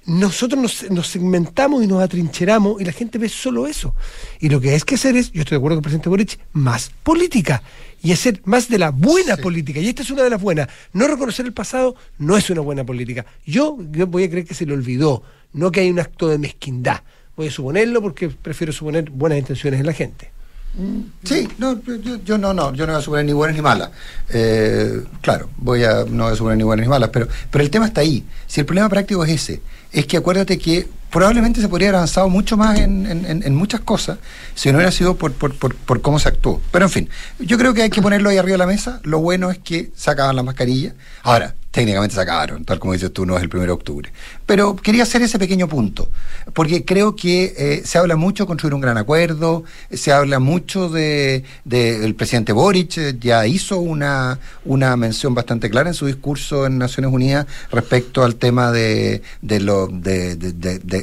nosotros 0.06 0.60
nos, 0.60 0.90
nos, 0.90 1.06
segmentamos 1.06 1.84
y 1.84 1.86
nos 1.86 2.02
atrincheramos 2.02 2.80
y 2.80 2.84
la 2.84 2.92
gente 2.92 3.18
ve 3.18 3.28
solo 3.28 3.66
eso. 3.66 3.94
Y 4.40 4.48
lo 4.48 4.60
que 4.60 4.70
hay 4.70 4.80
que 4.80 4.96
hacer 4.96 5.16
es, 5.16 5.30
yo 5.32 5.42
estoy 5.42 5.56
de 5.56 5.58
acuerdo 5.58 5.76
con 5.76 5.80
el 5.80 5.82
presidente 5.82 6.08
Boric, 6.08 6.38
más 6.52 6.90
política 7.02 7.62
y 8.02 8.12
hacer 8.12 8.40
más 8.44 8.68
de 8.68 8.78
la 8.78 8.90
buena 8.90 9.36
política. 9.36 9.80
Y 9.80 9.88
esta 9.88 10.02
es 10.02 10.10
una 10.10 10.22
de 10.22 10.30
las 10.30 10.40
buenas. 10.40 10.68
No 10.92 11.06
reconocer 11.06 11.46
el 11.46 11.52
pasado 11.52 11.94
no 12.18 12.36
es 12.36 12.50
una 12.50 12.60
buena 12.60 12.84
política. 12.84 13.24
Yo, 13.46 13.76
voy 13.76 14.24
a 14.24 14.30
creer 14.30 14.44
que 14.44 14.54
se 14.54 14.66
le 14.66 14.72
olvidó, 14.72 15.22
no 15.52 15.70
que 15.70 15.80
hay 15.80 15.90
un 15.90 16.00
acto 16.00 16.28
de 16.28 16.38
mezquindad. 16.38 17.02
Voy 17.36 17.48
a 17.48 17.50
suponerlo 17.50 18.02
porque 18.02 18.28
prefiero 18.28 18.72
suponer 18.72 19.08
buenas 19.10 19.38
intenciones 19.38 19.80
en 19.80 19.86
la 19.86 19.92
gente. 19.92 20.30
Mm, 20.74 21.00
sí, 21.22 21.48
no, 21.58 21.80
yo, 22.24 22.38
no, 22.38 22.54
no, 22.54 22.72
yo 22.74 22.86
no 22.86 22.94
voy 22.94 23.00
a 23.00 23.04
suponer 23.04 23.26
ni 23.26 23.32
buenas 23.32 23.54
ni 23.54 23.62
malas. 23.62 23.90
Eh, 24.30 25.02
claro, 25.20 25.48
voy 25.58 25.84
a 25.84 26.04
no 26.08 26.24
voy 26.24 26.32
a 26.32 26.36
suponer 26.36 26.58
ni 26.58 26.64
buenas 26.64 26.84
ni 26.84 26.90
malas, 26.90 27.10
pero, 27.10 27.28
pero 27.50 27.62
el 27.62 27.70
tema 27.70 27.86
está 27.86 28.00
ahí. 28.00 28.24
Si 28.46 28.60
el 28.60 28.66
problema 28.66 28.88
práctico 28.88 29.22
es 29.24 29.30
ese, 29.30 29.60
es 29.92 30.06
que 30.06 30.16
acuérdate 30.16 30.58
que 30.58 30.88
probablemente 31.12 31.60
se 31.60 31.68
podría 31.68 31.88
haber 31.88 31.96
avanzado 31.96 32.28
mucho 32.28 32.56
más 32.56 32.80
en, 32.80 33.06
en, 33.06 33.54
muchas 33.54 33.80
cosas 33.80 34.18
si 34.54 34.70
no 34.70 34.78
hubiera 34.78 34.90
sido 34.90 35.14
por, 35.16 35.32
por, 35.32 35.54
por, 35.54 35.76
por, 35.76 36.00
cómo 36.00 36.18
se 36.18 36.28
actuó. 36.28 36.60
Pero 36.72 36.86
en 36.86 36.90
fin, 36.90 37.10
yo 37.38 37.58
creo 37.58 37.74
que 37.74 37.82
hay 37.82 37.90
que 37.90 38.02
ponerlo 38.02 38.30
ahí 38.30 38.38
arriba 38.38 38.54
de 38.54 38.58
la 38.58 38.66
mesa. 38.66 39.00
Lo 39.04 39.20
bueno 39.20 39.50
es 39.50 39.58
que 39.58 39.92
sacaban 39.94 40.34
la 40.34 40.42
mascarilla. 40.42 40.94
Ahora, 41.22 41.54
técnicamente 41.72 42.14
se 42.14 42.20
acabaron, 42.20 42.64
tal 42.64 42.78
como 42.78 42.92
dices 42.92 43.12
tú, 43.12 43.26
no 43.26 43.36
es 43.36 43.42
el 43.42 43.50
1 43.52 43.64
de 43.64 43.70
octubre. 43.70 44.12
Pero 44.46 44.76
quería 44.76 45.02
hacer 45.02 45.22
ese 45.22 45.38
pequeño 45.38 45.68
punto, 45.68 46.10
porque 46.52 46.84
creo 46.84 47.16
que 47.16 47.54
eh, 47.56 47.82
se 47.84 47.98
habla 47.98 48.14
mucho 48.14 48.44
de 48.44 48.46
construir 48.46 48.74
un 48.74 48.82
gran 48.82 48.98
acuerdo, 48.98 49.64
se 49.90 50.12
habla 50.12 50.38
mucho 50.38 50.90
de, 50.90 51.44
el 51.70 52.14
presidente 52.14 52.52
Boric, 52.52 52.98
eh, 52.98 53.16
ya 53.18 53.46
hizo 53.46 53.78
una, 53.78 54.38
una 54.66 54.96
mención 54.96 55.34
bastante 55.34 55.70
clara 55.70 55.88
en 55.88 55.94
su 55.94 56.06
discurso 56.06 56.66
en 56.66 56.76
Naciones 56.76 57.10
Unidas 57.10 57.46
respecto 57.70 58.22
al 58.22 58.36
tema 58.36 58.70
de, 58.70 59.22
de, 59.40 59.60
lo, 59.60 59.88
de, 59.88 60.36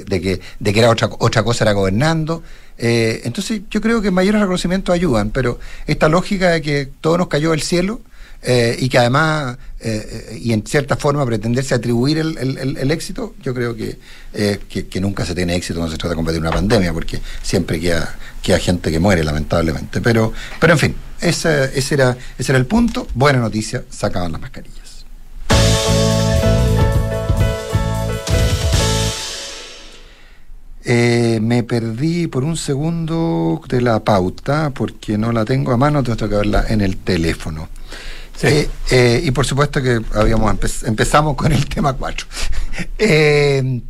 que, 0.06 0.40
de 0.60 0.74
que 0.74 0.80
era 0.80 0.90
otra, 0.90 1.10
otra 1.20 1.44
cosa 1.44 1.64
era 1.64 1.74
gobernando. 1.74 2.44
Eh, 2.78 3.22
entonces 3.26 3.62
yo 3.70 3.82
creo 3.82 4.02
que 4.02 4.12
mayores 4.12 4.40
reconocimientos 4.40 4.94
ayudan, 4.94 5.32
pero 5.32 5.60
esta 5.88 6.08
lógica 6.08 6.50
de 6.50 6.62
que 6.62 6.90
todo 7.02 7.18
nos 7.18 7.28
cayó 7.28 7.52
del 7.52 7.62
cielo, 7.62 8.02
eh, 8.42 8.78
y 8.80 8.88
que 8.88 8.98
además, 8.98 9.58
eh, 9.82 10.28
eh, 10.32 10.40
y 10.42 10.54
en 10.54 10.66
cierta 10.66 10.96
forma, 10.96 11.26
pretenderse 11.26 11.76
atribuir 11.76 12.20
el, 12.20 12.38
el, 12.38 12.92
éxito, 12.92 13.36
yo 13.44 13.54
creo 13.54 13.76
que, 13.76 14.00
que, 14.90 15.02
nunca 15.02 15.26
se 15.26 15.36
tiene 15.36 15.56
éxito 15.56 15.80
cuando 15.80 15.92
se 15.92 15.98
trata 15.98 16.12
de 16.12 16.16
combatir 16.16 16.40
una 16.40 16.52
pandemia, 16.52 16.94
porque 16.94 17.20
siempre 17.42 17.82
queda, 17.82 18.18
queda 18.42 18.60
gente 18.60 18.92
que 18.92 19.00
muere, 19.00 19.26
lamentablemente. 19.26 20.00
Pero, 20.00 20.32
pero 20.60 20.74
en 20.74 20.80
fin, 20.80 20.96
ese, 21.20 21.78
ese, 21.78 21.96
era, 21.96 22.18
ese 22.38 22.54
era 22.54 22.60
el 22.60 22.66
punto. 22.66 23.08
Buena 23.14 23.40
noticia, 23.40 23.84
sacaban 23.90 24.32
las 24.32 24.40
mascarillas. 24.40 24.89
Eh, 30.92 31.40
me 31.40 31.62
perdí 31.62 32.26
por 32.26 32.44
un 32.44 32.58
segundo 32.58 33.62
de 33.70 33.80
la 33.80 34.00
pauta 34.04 34.72
porque 34.72 35.20
no 35.20 35.32
la 35.32 35.46
tengo 35.46 35.72
a 35.72 35.78
mano, 35.78 36.02
tengo 36.02 36.18
que 36.28 36.36
verla 36.36 36.66
en 36.68 36.82
el 36.82 36.98
teléfono. 36.98 37.70
Sí. 38.36 38.48
Eh, 38.48 38.70
eh, 38.90 39.22
y 39.24 39.30
por 39.30 39.46
supuesto 39.46 39.84
que 39.84 40.02
habíamos 40.16 40.52
empe- 40.52 40.88
empezamos 40.88 41.36
con 41.36 41.52
el 41.52 41.66
tema 41.68 41.94
4. 41.94 42.26
Eh, 42.98 43.82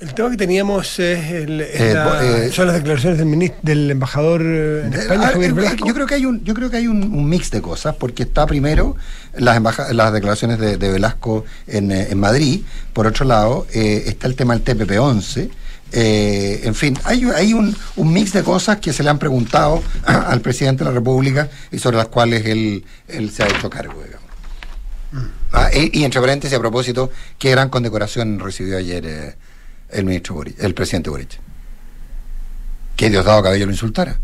El 0.00 0.14
tema 0.14 0.30
que 0.30 0.36
teníamos 0.36 1.00
es, 1.00 1.30
el- 1.32 1.60
Eh, 1.60 1.90
la- 1.92 2.22
eh, 2.44 2.52
son 2.52 2.68
las 2.68 2.76
declaraciones 2.76 3.18
del, 3.18 3.26
minis- 3.26 3.54
del 3.62 3.90
embajador 3.90 4.42
en 4.42 4.92
España, 4.94 5.22
Ah, 5.28 5.30
Javier. 5.32 5.54
Yo 5.84 5.92
creo 5.92 6.06
que 6.06 6.14
hay 6.14 6.24
un, 6.26 6.44
yo 6.44 6.54
creo 6.54 6.70
que 6.70 6.76
hay 6.76 6.86
un, 6.86 7.02
un 7.02 7.28
mix 7.28 7.50
de 7.50 7.60
cosas, 7.60 7.96
porque 7.96 8.22
está 8.22 8.46
primero 8.46 8.94
las 9.36 9.56
embaja- 9.56 9.92
las 9.92 10.12
declaraciones 10.12 10.60
de, 10.60 10.76
de 10.76 10.92
Velasco 10.92 11.44
en, 11.66 11.90
en 11.90 12.20
Madrid, 12.20 12.60
por 12.92 13.08
otro 13.08 13.24
lado 13.24 13.66
eh, 13.74 14.04
está 14.06 14.28
el 14.28 14.36
tema 14.36 14.54
del 14.56 14.62
TPP 14.62 15.00
11. 15.00 15.50
Eh, 15.92 16.60
en 16.64 16.74
fin, 16.74 16.98
hay, 17.04 17.24
hay 17.24 17.52
un, 17.52 17.76
un 17.96 18.12
mix 18.12 18.32
de 18.32 18.42
cosas 18.42 18.78
que 18.78 18.92
se 18.92 19.02
le 19.02 19.10
han 19.10 19.18
preguntado 19.18 19.82
al 20.04 20.40
presidente 20.40 20.84
de 20.84 20.90
la 20.90 20.94
República 20.94 21.48
y 21.70 21.78
sobre 21.78 21.98
las 21.98 22.08
cuales 22.08 22.46
él, 22.46 22.84
él 23.08 23.30
se 23.30 23.42
ha 23.42 23.46
hecho 23.46 23.68
cargo, 23.68 24.02
digamos. 24.02 24.22
Ah, 25.52 25.68
y, 25.74 26.00
y 26.00 26.04
entre 26.04 26.20
paréntesis, 26.20 26.56
a 26.56 26.60
propósito, 26.60 27.10
qué 27.38 27.50
gran 27.50 27.68
condecoración 27.68 28.40
recibió 28.40 28.78
ayer 28.78 29.04
eh, 29.06 29.36
el 29.90 30.06
ministro 30.06 30.34
Boric, 30.34 30.58
el 30.62 30.74
presidente 30.74 31.10
Boric. 31.10 31.38
Que 32.96 33.10
Diosdado 33.10 33.42
Cabello 33.42 33.66
lo 33.66 33.72
insultara. 33.72 34.18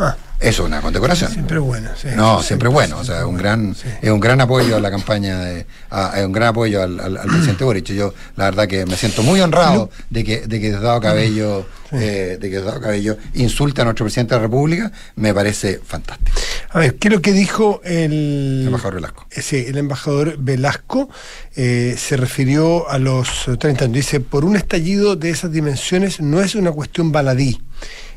Ah, 0.00 0.16
Eso 0.38 0.62
es 0.62 0.68
una 0.68 0.80
condecoración. 0.80 1.32
siempre 1.32 1.58
bueno. 1.58 1.90
sí. 2.00 2.06
No, 2.14 2.40
Sí, 2.40 2.46
siempre 2.48 2.68
bueno, 2.68 2.98
o 2.98 3.04
sea, 3.04 3.26
un 3.26 3.36
gran, 3.36 3.74
Sí. 3.74 3.88
es 4.00 4.10
un 4.10 4.20
gran 4.20 4.40
apoyo 4.40 4.76
a 4.76 4.80
la 4.80 4.90
campaña, 4.92 5.40
de, 5.40 5.66
a- 5.90 6.12
es 6.20 6.24
un 6.24 6.30
gran 6.30 6.48
apoyo 6.50 6.80
al, 6.80 7.00
al- 7.00 7.16
al 7.16 7.26
presidente 7.26 7.64
Boric. 7.64 7.86
Yo, 7.86 8.14
la 8.36 8.44
verdad 8.44 8.68
que 8.68 8.86
me 8.86 8.96
siento 8.96 9.24
muy 9.24 9.40
honrado 9.40 9.90
de 10.10 10.22
que, 10.22 10.46
de 10.46 10.60
que 10.60 10.68
Diosdado 10.68 11.00
Cabello, 11.00 11.66
eh, 11.90 12.38
de 12.40 12.48
que 12.48 12.56
Diosdado 12.56 12.80
Cabello 12.80 13.16
insulte 13.34 13.80
a 13.80 13.84
nuestro 13.84 14.04
presidente 14.06 14.34
de 14.34 14.40
la 14.40 14.42
República, 14.46 14.92
me 15.16 15.34
parece 15.34 15.80
fantástico. 15.84 16.30
A 16.70 16.78
ver, 16.78 16.94
¿qué 16.96 17.08
es 17.08 17.14
lo 17.14 17.20
que 17.20 17.32
dijo 17.32 17.80
el 17.82 18.62
Embajador 18.66 18.94
Velasco. 18.94 19.26
Eh, 19.32 19.42
Sí, 19.42 19.64
el 19.66 19.78
embajador 19.78 20.36
Velasco 20.38 21.08
eh, 21.56 21.96
se 21.98 22.16
refirió 22.16 22.88
a 22.88 22.98
los 23.00 23.48
eh, 23.48 23.56
30 23.56 23.86
años. 23.86 23.94
Dice, 23.96 24.20
por 24.20 24.44
un 24.44 24.54
estallido 24.54 25.16
de 25.16 25.30
esas 25.30 25.50
dimensiones 25.50 26.20
no 26.20 26.40
es 26.40 26.54
una 26.54 26.70
cuestión 26.70 27.10
baladí. 27.10 27.60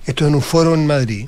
Esto 0.05 0.25
es 0.25 0.29
en 0.29 0.35
un 0.35 0.41
foro 0.43 0.75
en 0.75 0.85
Madrid. 0.85 1.27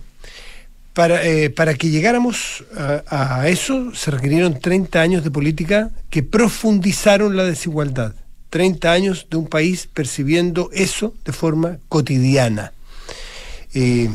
Para, 0.93 1.25
eh, 1.25 1.49
para 1.49 1.73
que 1.73 1.89
llegáramos 1.89 2.63
a, 2.77 3.47
eso 3.47 3.95
se 3.95 4.11
requirieron 4.11 4.59
30 4.59 5.01
años 5.01 5.23
de 5.23 5.31
política 5.31 5.89
que 6.09 6.21
profundizaron 6.21 7.35
la 7.35 7.43
desigualdad. 7.43 8.13
30 8.51 8.91
años 8.91 9.27
de 9.31 9.37
un 9.37 9.47
país 9.47 9.89
percibiendo 9.91 10.69
eso 10.71 11.15
de 11.25 11.33
forma 11.33 11.77
cotidiana. 11.89 12.73
Eh, 13.73 14.11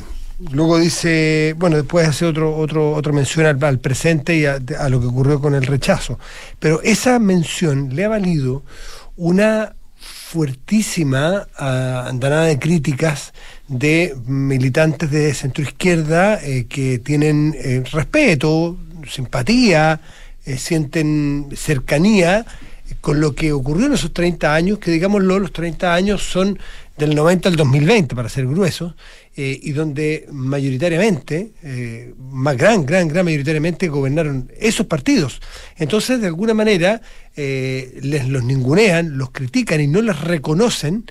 luego 0.52 0.78
dice, 0.78 1.56
bueno, 1.58 1.76
después 1.76 2.06
hace 2.06 2.24
otro, 2.24 2.56
otro, 2.56 2.92
otra 2.92 3.12
mención 3.12 3.46
al, 3.46 3.78
presente 3.80 4.36
y 4.36 4.46
a 4.46 4.88
lo 4.88 5.00
que 5.00 5.06
ocurrió 5.06 5.40
con 5.40 5.56
el 5.56 5.66
rechazo. 5.66 6.20
Pero 6.60 6.80
esa 6.82 7.18
mención 7.18 7.96
le 7.96 8.04
ha 8.04 8.08
valido 8.08 8.62
una 9.16 9.74
fuertísima 10.30 11.48
ah, 11.56 12.04
andanada 12.06 12.44
de 12.44 12.58
críticas 12.58 13.32
de 13.66 14.14
militantes 14.26 15.10
de 15.10 15.32
centroizquierda 15.32 16.38
eh, 16.44 16.66
que 16.68 16.98
tienen 16.98 17.56
eh, 17.56 17.82
respeto, 17.90 18.76
simpatía, 19.08 20.00
eh, 20.44 20.58
sienten 20.58 21.48
cercanía 21.56 22.44
con 23.00 23.22
lo 23.22 23.34
que 23.34 23.52
ocurrió 23.52 23.86
en 23.86 23.94
esos 23.94 24.12
30 24.12 24.54
años, 24.54 24.78
que 24.78 24.90
digámoslo, 24.90 25.38
los 25.38 25.52
30 25.52 25.94
años 25.94 26.22
son 26.22 26.58
del 26.98 27.14
90 27.14 27.48
al 27.48 27.56
2020, 27.56 28.14
para 28.14 28.28
ser 28.28 28.46
gruesos, 28.46 28.94
eh, 29.40 29.60
y 29.62 29.70
donde 29.70 30.26
mayoritariamente, 30.32 31.52
eh, 31.62 32.12
más 32.18 32.56
gran, 32.56 32.84
gran, 32.84 33.06
gran 33.06 33.24
mayoritariamente 33.24 33.86
gobernaron 33.86 34.50
esos 34.58 34.86
partidos. 34.86 35.40
Entonces, 35.76 36.20
de 36.20 36.26
alguna 36.26 36.54
manera, 36.54 37.00
eh, 37.36 38.00
les 38.02 38.26
los 38.26 38.42
ningunean, 38.42 39.16
los 39.16 39.30
critican 39.30 39.80
y 39.80 39.86
no 39.86 40.02
les 40.02 40.20
reconocen 40.22 41.04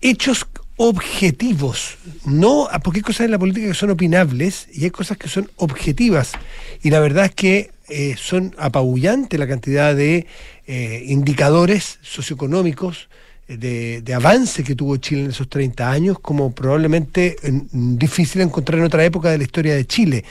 hechos 0.00 0.44
objetivos, 0.76 1.98
no 2.24 2.68
porque 2.82 2.98
hay 2.98 3.04
cosas 3.04 3.26
en 3.26 3.30
la 3.30 3.38
política 3.38 3.68
que 3.68 3.74
son 3.74 3.90
opinables 3.90 4.66
y 4.72 4.82
hay 4.82 4.90
cosas 4.90 5.16
que 5.16 5.28
son 5.28 5.48
objetivas. 5.54 6.32
Y 6.82 6.90
la 6.90 6.98
verdad 6.98 7.26
es 7.26 7.34
que 7.36 7.70
son 8.16 8.56
apabullante 8.58 9.38
la 9.38 9.46
cantidad 9.46 9.94
de 9.94 10.26
indicadores 10.66 12.00
socioeconómicos 12.02 13.08
de, 13.48 14.14
avance 14.14 14.64
que 14.64 14.74
tuvo 14.74 14.96
Chile 14.96 15.24
en 15.24 15.30
esos 15.30 15.48
30 15.48 15.90
años, 15.90 16.18
como 16.18 16.52
probablemente 16.52 17.36
en- 17.42 17.98
difícil 17.98 18.40
encontrar 18.40 18.78
en 18.78 18.86
otra 18.86 19.04
época 19.04 19.30
de 19.30 19.38
la 19.38 19.44
historia 19.44 19.74
de 19.74 19.84
Chile. 19.86 20.24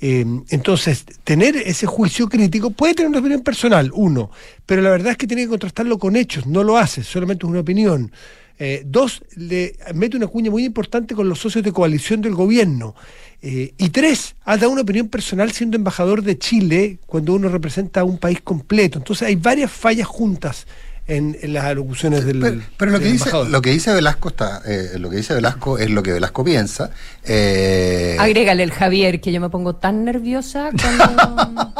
Eh, 0.00 0.24
entonces, 0.50 1.04
tener 1.24 1.56
ese 1.56 1.86
juicio 1.86 2.28
crítico 2.28 2.70
puede 2.70 2.94
tener 2.94 3.08
una 3.10 3.18
opinión 3.18 3.42
personal, 3.42 3.90
uno, 3.94 4.30
pero 4.66 4.82
la 4.82 4.90
verdad 4.90 5.12
es 5.12 5.16
que 5.18 5.26
tiene 5.26 5.42
que 5.42 5.48
contrastarlo 5.48 5.98
con 5.98 6.16
hechos, 6.16 6.46
no 6.46 6.62
lo 6.62 6.78
hace, 6.78 7.02
solamente 7.02 7.44
es 7.44 7.50
una 7.50 7.60
opinión. 7.60 8.12
Eh, 8.60 8.82
dos, 8.84 9.22
le 9.36 9.76
mete 9.94 10.16
una 10.16 10.26
cuña 10.26 10.50
muy 10.50 10.64
importante 10.64 11.14
con 11.14 11.28
los 11.28 11.38
socios 11.38 11.64
de 11.64 11.70
coalición 11.72 12.20
del 12.20 12.34
gobierno. 12.34 12.94
Eh, 13.40 13.72
y 13.78 13.90
tres, 13.90 14.34
ha 14.44 14.56
dado 14.56 14.72
una 14.72 14.80
opinión 14.82 15.08
personal 15.08 15.52
siendo 15.52 15.76
embajador 15.76 16.22
de 16.22 16.38
Chile 16.38 16.98
cuando 17.06 17.34
uno 17.34 17.48
representa 17.48 18.00
a 18.00 18.04
un 18.04 18.18
país 18.18 18.40
completo. 18.42 18.98
Entonces 18.98 19.28
hay 19.28 19.36
varias 19.36 19.70
fallas 19.70 20.08
juntas 20.08 20.66
en, 21.08 21.36
en 21.40 21.54
las 21.54 21.64
alocuciones 21.64 22.24
del, 22.24 22.38
Pero, 22.38 22.60
pero 22.76 22.90
lo, 22.92 23.00
que 23.00 23.06
dice, 23.06 23.30
lo 23.48 23.62
que 23.62 23.70
dice 23.70 23.92
Velasco 23.92 24.28
está, 24.28 24.62
eh, 24.66 24.98
lo 24.98 25.08
que 25.08 25.16
dice 25.16 25.34
Velasco 25.34 25.78
es 25.78 25.90
lo 25.90 26.02
que 26.02 26.12
Velasco 26.12 26.44
piensa. 26.44 26.90
Eh, 27.28 28.16
Agrégale 28.18 28.62
el 28.62 28.72
Javier, 28.72 29.20
que 29.20 29.32
yo 29.32 29.40
me 29.40 29.50
pongo 29.50 29.76
tan 29.76 30.04
nerviosa 30.04 30.70
cuando... 30.80 31.68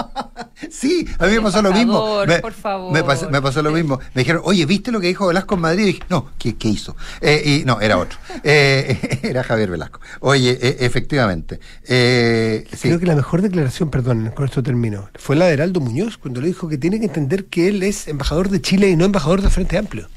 Sí, 0.71 1.07
a 1.19 1.26
mí 1.26 1.35
me 1.35 1.40
pasó 1.40 1.62
lo 1.62 1.73
mismo. 1.73 2.25
Me, 2.26 2.38
por 2.40 2.52
favor. 2.52 2.93
me 2.93 3.02
pasó, 3.05 3.31
me 3.31 3.40
pasó 3.40 3.62
lo 3.62 3.71
mismo. 3.71 4.00
Me 4.14 4.23
dijeron, 4.23 4.43
oye, 4.45 4.67
¿viste 4.67 4.90
lo 4.90 5.00
que 5.00 5.07
dijo 5.07 5.26
Velasco 5.28 5.55
en 5.55 5.61
Madrid? 5.61 5.83
Y 5.83 5.87
dije, 5.87 6.02
no, 6.09 6.31
¿qué, 6.38 6.57
qué 6.57 6.69
hizo? 6.69 6.97
Eh, 7.21 7.43
y 7.45 7.64
no, 7.64 7.81
era 7.81 7.99
otro. 7.99 8.19
Eh, 8.45 9.19
era 9.23 9.43
Javier 9.43 9.71
Velasco. 9.71 10.00
Oye, 10.21 10.59
eh, 10.61 10.76
efectivamente. 10.81 11.61
Eh, 11.87 12.64
sí. 12.71 12.88
Creo 12.88 12.99
que 12.99 13.07
la 13.07 13.17
mejor 13.17 13.43
declaración, 13.43 13.90
perdón, 13.90 14.33
con 14.35 14.45
esto 14.45 14.62
termino, 14.62 15.11
fue 15.17 15.37
la 15.37 15.47
de 15.47 15.55
Heraldo 15.55 15.81
Muñoz, 15.81 16.19
cuando 16.19 16.40
le 16.40 16.49
dijo 16.49 16.69
que 16.69 16.78
tiene 16.78 16.99
que 16.99 17.07
entender 17.07 17.47
que 17.47 17.69
él 17.69 17.83
es 17.83 18.09
embajador 18.09 18.49
de 18.49 18.61
Chile 18.61 18.88
y 18.88 18.97
no 18.97 19.05
embajador 19.05 19.43
del 19.43 19.50
Frente 19.50 19.76
Amplio. 19.76 20.09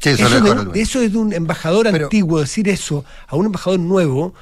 Sí, 0.00 0.08
eso 0.10 0.28
de, 0.40 0.80
eso 0.80 1.00
es 1.02 1.12
de 1.12 1.18
un 1.18 1.32
embajador 1.32 1.88
Pero- 1.90 2.06
antiguo, 2.06 2.40
decir 2.40 2.68
eso 2.68 3.04
a 3.28 3.36
un 3.36 3.46
embajador 3.46 3.78
nuevo 3.80 4.34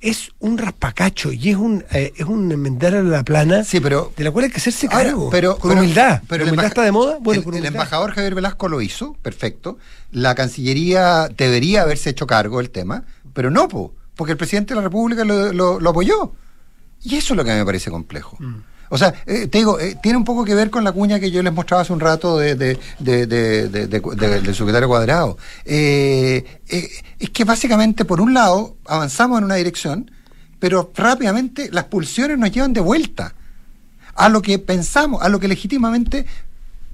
es 0.00 0.30
un 0.40 0.58
raspacacho 0.58 1.32
y 1.32 1.48
es 1.50 1.56
un 1.56 1.82
eh, 1.90 2.12
es 2.16 2.26
un 2.26 2.52
enmendar 2.52 2.94
a 2.94 3.02
la 3.02 3.24
plana 3.24 3.64
Sí, 3.64 3.80
pero- 3.80 4.12
de 4.16 4.24
la 4.24 4.30
cual 4.30 4.44
hay 4.44 4.50
que 4.50 4.58
hacerse 4.58 4.86
Ahora, 4.90 5.04
cargo 5.04 5.30
pero, 5.30 5.56
con 5.56 5.70
pero- 5.70 5.80
humildad. 5.82 6.20
pero 6.28 6.44
¿La 6.44 6.50
humildad 6.50 6.66
está 6.66 6.82
de 6.82 6.92
moda? 6.92 7.16
Bueno, 7.20 7.42
el, 7.50 7.56
el 7.56 7.64
embajador 7.66 8.12
Javier 8.12 8.34
Velasco 8.34 8.68
lo 8.68 8.82
hizo, 8.82 9.14
perfecto. 9.22 9.78
La 10.12 10.34
Cancillería 10.34 11.28
debería 11.34 11.82
haberse 11.82 12.10
hecho 12.10 12.26
cargo 12.26 12.58
del 12.58 12.68
tema, 12.70 13.04
pero 13.32 13.50
no, 13.50 13.68
po, 13.68 13.94
porque 14.16 14.32
el 14.32 14.38
presidente 14.38 14.74
de 14.74 14.76
la 14.76 14.82
República 14.82 15.24
lo, 15.24 15.52
lo- 15.54 15.80
lo 15.80 15.90
apoyó. 15.90 16.32
Y 17.02 17.16
eso 17.16 17.32
es 17.32 17.36
lo 17.38 17.44
que 17.44 17.50
a 17.50 17.54
mí 17.54 17.60
me 17.60 17.66
parece 17.66 17.90
complejo. 17.90 18.36
Mm. 18.38 18.56
O 18.88 18.98
sea, 18.98 19.12
eh, 19.26 19.46
te 19.48 19.58
digo, 19.58 19.80
eh, 19.80 19.96
tiene 20.02 20.16
un 20.18 20.24
poco 20.24 20.44
que 20.44 20.54
ver 20.54 20.70
con 20.70 20.84
la 20.84 20.92
cuña 20.92 21.18
que 21.18 21.30
yo 21.30 21.42
les 21.42 21.52
mostraba 21.52 21.82
hace 21.82 21.92
un 21.92 22.00
rato 22.00 22.38
de, 22.38 22.54
de- 22.54 22.78
de- 22.98 23.26
de- 23.26 23.68
de- 23.68 23.86
de- 23.88 24.00
de- 24.00 24.40
del 24.40 24.54
secretario 24.54 24.88
Cuadrado. 24.88 25.36
Eh, 25.64 26.44
eh, 26.68 26.88
es 27.18 27.30
que 27.30 27.44
básicamente, 27.44 28.04
por 28.04 28.20
un 28.20 28.32
lado, 28.34 28.76
avanzamos 28.86 29.38
en 29.38 29.44
una 29.44 29.56
dirección, 29.56 30.10
pero 30.58 30.90
rápidamente 30.94 31.68
las 31.72 31.84
pulsiones 31.84 32.38
nos 32.38 32.50
llevan 32.52 32.72
de 32.72 32.80
vuelta 32.80 33.34
a 34.14 34.28
lo 34.28 34.40
que 34.40 34.58
pensamos, 34.58 35.22
a 35.22 35.28
lo 35.28 35.38
que 35.40 35.48
legítimamente, 35.48 36.24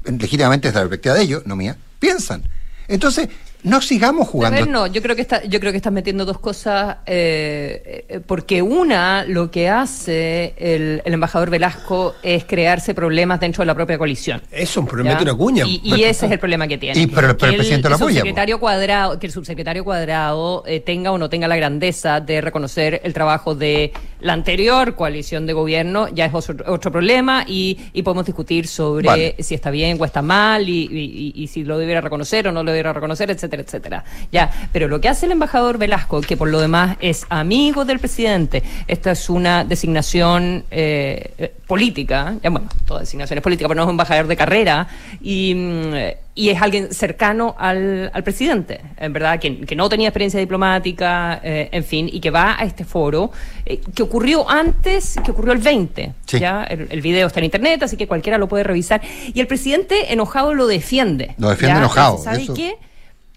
legítimamente 0.05 0.69
desde 0.69 0.81
la 0.81 0.89
perspectiva 0.89 1.15
de 1.15 1.23
ellos, 1.23 1.43
no 1.47 1.57
mía, 1.57 1.77
piensan. 2.01 2.43
Entonces, 2.89 3.29
no 3.65 3.81
sigamos 3.81 4.27
A 4.29 4.31
jugando. 4.31 4.59
ver, 4.61 4.69
no, 4.69 4.87
yo 4.87 5.01
creo 5.03 5.15
que 5.17 5.23
está, 5.23 5.45
yo 5.45 5.61
creo 5.61 5.71
que 5.73 5.77
estás 5.77 5.93
metiendo 5.93 6.25
dos 6.25 6.39
cosas, 6.39 6.97
eh, 7.07 8.05
eh, 8.09 8.21
porque 8.27 8.61
una, 8.63 9.25
lo 9.25 9.51
que 9.51 9.69
hace 9.69 10.55
el, 10.57 11.03
el 11.05 11.15
embajador 11.15 11.51
Velasco 11.51 12.15
es 12.23 12.45
crearse 12.45 12.95
problemas 12.95 13.41
dentro 13.41 13.63
de 13.63 13.67
la 13.67 13.75
propia 13.75 13.99
coalición. 13.99 14.43
Eso, 14.51 14.85
pero 14.85 15.05
¿ya? 15.05 15.11
mete 15.13 15.23
una 15.23 15.35
cuña. 15.35 15.65
Y, 15.67 15.81
y 15.85 16.03
ese 16.05 16.27
es 16.27 16.33
el 16.33 16.39
problema 16.39 16.67
que 16.67 16.79
tiene. 16.79 16.99
Y, 17.01 17.07
pero- 17.07 17.37
pero 17.37 17.47
el 17.47 17.53
Que 17.53 17.57
presidente 17.59 17.89
lo 17.89 17.95
apoya, 17.97 18.11
subsecretario 18.17 18.59
cuadrado, 18.61 19.19
que 19.19 19.27
el 19.27 19.33
subsecretario 19.33 19.85
Cuadrado 19.85 20.65
eh, 20.67 20.81
tenga 20.81 21.13
o 21.13 21.19
no 21.19 21.29
tenga 21.29 21.47
la 21.49 21.57
grandeza 21.57 22.21
de 22.21 22.41
reconocer 22.41 23.01
el 23.05 23.13
trabajo 23.15 23.55
de 23.55 23.93
la 24.23 24.33
anterior 24.33 24.95
coalición 24.95 25.47
de 25.47 25.53
gobierno, 25.53 26.09
ya 26.09 26.27
es 26.27 26.35
otro, 26.35 26.57
otro 26.73 26.91
problema 26.91 27.45
y, 27.47 27.79
y 27.93 28.03
podemos 28.03 28.25
discutir 28.27 28.67
sobre 28.67 29.07
Vale. 29.07 29.37
si 29.41 29.55
está 29.55 29.71
bien 29.71 29.99
o 30.01 30.05
está 30.05 30.23
mal 30.23 30.69
y, 30.69 30.89
y- 30.91 31.33
y- 31.37 31.43
y 31.43 31.47
si 31.49 31.65
lo 31.65 31.77
debiera 31.79 32.01
reconocer 32.01 32.49
o 32.49 32.53
no 32.53 32.63
lo 32.63 32.71
debiera 32.71 32.93
reconocer, 32.93 33.31
etcétera, 33.31 33.63
etcétera. 33.63 34.05
Ya, 34.31 34.51
pero 34.73 34.89
lo 34.89 35.01
que 35.01 35.09
hace 35.09 35.27
el 35.27 35.33
embajador 35.33 35.77
Velasco, 35.79 36.21
que 36.21 36.37
por 36.37 36.49
lo 36.49 36.61
demás 36.61 36.97
es 37.01 37.27
amigo 37.29 37.85
del 37.85 37.99
presidente, 37.99 38.63
esta 38.89 39.11
es 39.13 39.29
una 39.29 39.65
designación 39.65 40.65
eh, 40.71 41.33
eh, 41.39 41.53
política, 41.67 42.35
ya 42.43 42.51
bueno, 42.51 42.69
toda 42.87 43.01
designación 43.01 43.39
es 43.39 43.43
política, 43.43 43.69
pero 43.69 43.77
no 43.79 43.83
es 43.83 43.87
un 43.87 43.93
embajador 43.93 44.27
de 44.27 44.37
carrera 44.37 44.87
y 45.21 45.55
mm, 45.55 45.95
y 46.35 46.49
es 46.49 46.63
alguien 46.63 46.95
cercano 46.95 47.55
al, 47.59 48.11
al 48.15 48.25
presidente, 48.25 48.81
en 48.97 49.13
verdad, 49.13 49.39
que, 49.39 49.61
que, 49.61 49.77
no 49.77 49.89
tenía 49.89 50.09
experiencia 50.09 50.41
diplomática, 50.41 51.41
eh, 51.43 51.69
en 51.73 51.85
fin, 51.85 52.09
y 52.11 52.21
que 52.21 52.31
va 52.31 52.59
a 52.59 52.65
este 52.65 52.85
foro, 52.85 53.31
eh, 53.67 53.81
que 53.95 54.03
ocurrió 54.03 54.49
antes, 54.49 55.17
que 55.23 55.31
ocurrió 55.31 55.53
el 55.53 55.59
20. 55.59 56.15
Sí. 56.27 56.39
¿ya? 56.39 56.65
El, 56.65 56.89
el, 56.91 57.01
video 57.03 57.27
está 57.27 57.41
en 57.41 57.45
internet, 57.45 57.83
así 57.83 57.99
que 57.99 58.07
cualquiera 58.07 58.39
lo 58.39 58.49
puede 58.49 58.65
revisar. 58.65 59.03
Y 59.35 59.41
el 59.41 59.47
presidente 59.47 60.13
enojado 60.13 60.55
lo 60.55 60.67
defiende. 60.67 61.35
Lo 61.37 61.51
defiende 61.51 61.75
¿ya? 61.75 61.79
enojado. 61.81 62.17
¿Sabe 62.17 62.45
eso. 62.45 62.55
qué? 62.55 62.77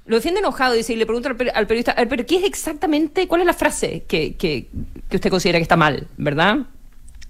Lo 0.05 0.15
defiende 0.15 0.39
enojado, 0.39 0.73
dice, 0.73 0.93
y 0.93 0.95
le 0.95 1.05
pregunta 1.05 1.29
al, 1.29 1.51
al 1.53 1.67
periodista, 1.67 1.95
pero 2.07 2.25
¿qué 2.25 2.37
es 2.37 2.43
exactamente, 2.45 3.27
cuál 3.27 3.41
es 3.41 3.47
la 3.47 3.53
frase 3.53 4.03
que, 4.07 4.35
que, 4.35 4.69
que 5.09 5.17
usted 5.17 5.29
considera 5.29 5.59
que 5.59 5.63
está 5.63 5.75
mal, 5.75 6.07
verdad? 6.15 6.59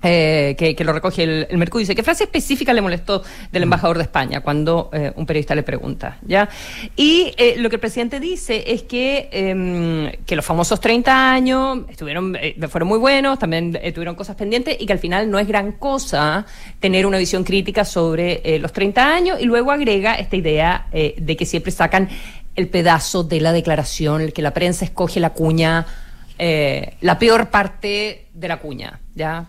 Eh, 0.04 0.56
que, 0.58 0.76
que, 0.76 0.84
lo 0.84 0.94
recoge 0.94 1.24
el, 1.24 1.48
el, 1.50 1.58
Mercurio. 1.58 1.82
Dice, 1.82 1.96
¿qué 1.96 2.04
frase 2.04 2.26
específica 2.26 2.74
le 2.74 2.82
molestó 2.82 3.24
del 3.52 3.64
embajador 3.64 3.98
de 3.98 4.04
España 4.04 4.42
cuando 4.42 4.92
eh, 4.94 5.12
un 5.16 5.26
periodista 5.26 5.56
le 5.56 5.64
pregunta? 5.64 6.20
¿ya? 6.22 6.48
Y 6.96 7.34
eh, 7.38 7.56
lo 7.58 7.70
que 7.70 7.78
el 7.78 7.80
presidente 7.80 8.20
dice 8.20 8.66
es 8.68 8.84
que, 8.84 9.30
eh, 9.32 10.20
que 10.26 10.36
los 10.36 10.46
famosos 10.46 10.80
30 10.80 11.32
años 11.32 11.80
estuvieron, 11.90 12.38
fueron 12.70 12.88
muy 12.88 13.00
buenos, 13.00 13.40
también 13.40 13.72
tuvieron 13.96 14.16
cosas 14.16 14.36
pendientes 14.36 14.78
y 14.80 14.86
que 14.86 14.94
al 14.94 15.00
final 15.00 15.32
no 15.32 15.40
es 15.40 15.48
gran 15.48 15.72
cosa 15.72 16.46
tener 16.80 17.08
una 17.08 17.18
visión 17.18 17.44
crítica 17.44 17.84
sobre 17.84 18.60
los 18.60 18.72
30 18.74 19.12
años 19.12 19.42
y 19.42 19.46
luego 19.46 19.72
agrega 19.72 20.16
esta 20.16 20.36
idea 20.36 20.88
de 20.92 21.38
que 21.38 21.46
siempre 21.46 21.72
sacan 21.72 22.10
el 22.56 22.68
pedazo 22.68 23.24
de 23.24 23.42
la 23.42 23.54
declaración, 23.54 24.22
el 24.22 24.34
que 24.34 24.42
la 24.42 24.52
prensa 24.52 24.86
escoge 24.86 25.20
la 25.20 25.32
cuña, 25.32 25.86
la 26.38 27.20
peor 27.20 27.50
parte 27.50 28.28
de 28.34 28.48
la 28.48 28.58
cuña, 28.58 29.00
¿ya? 29.16 29.48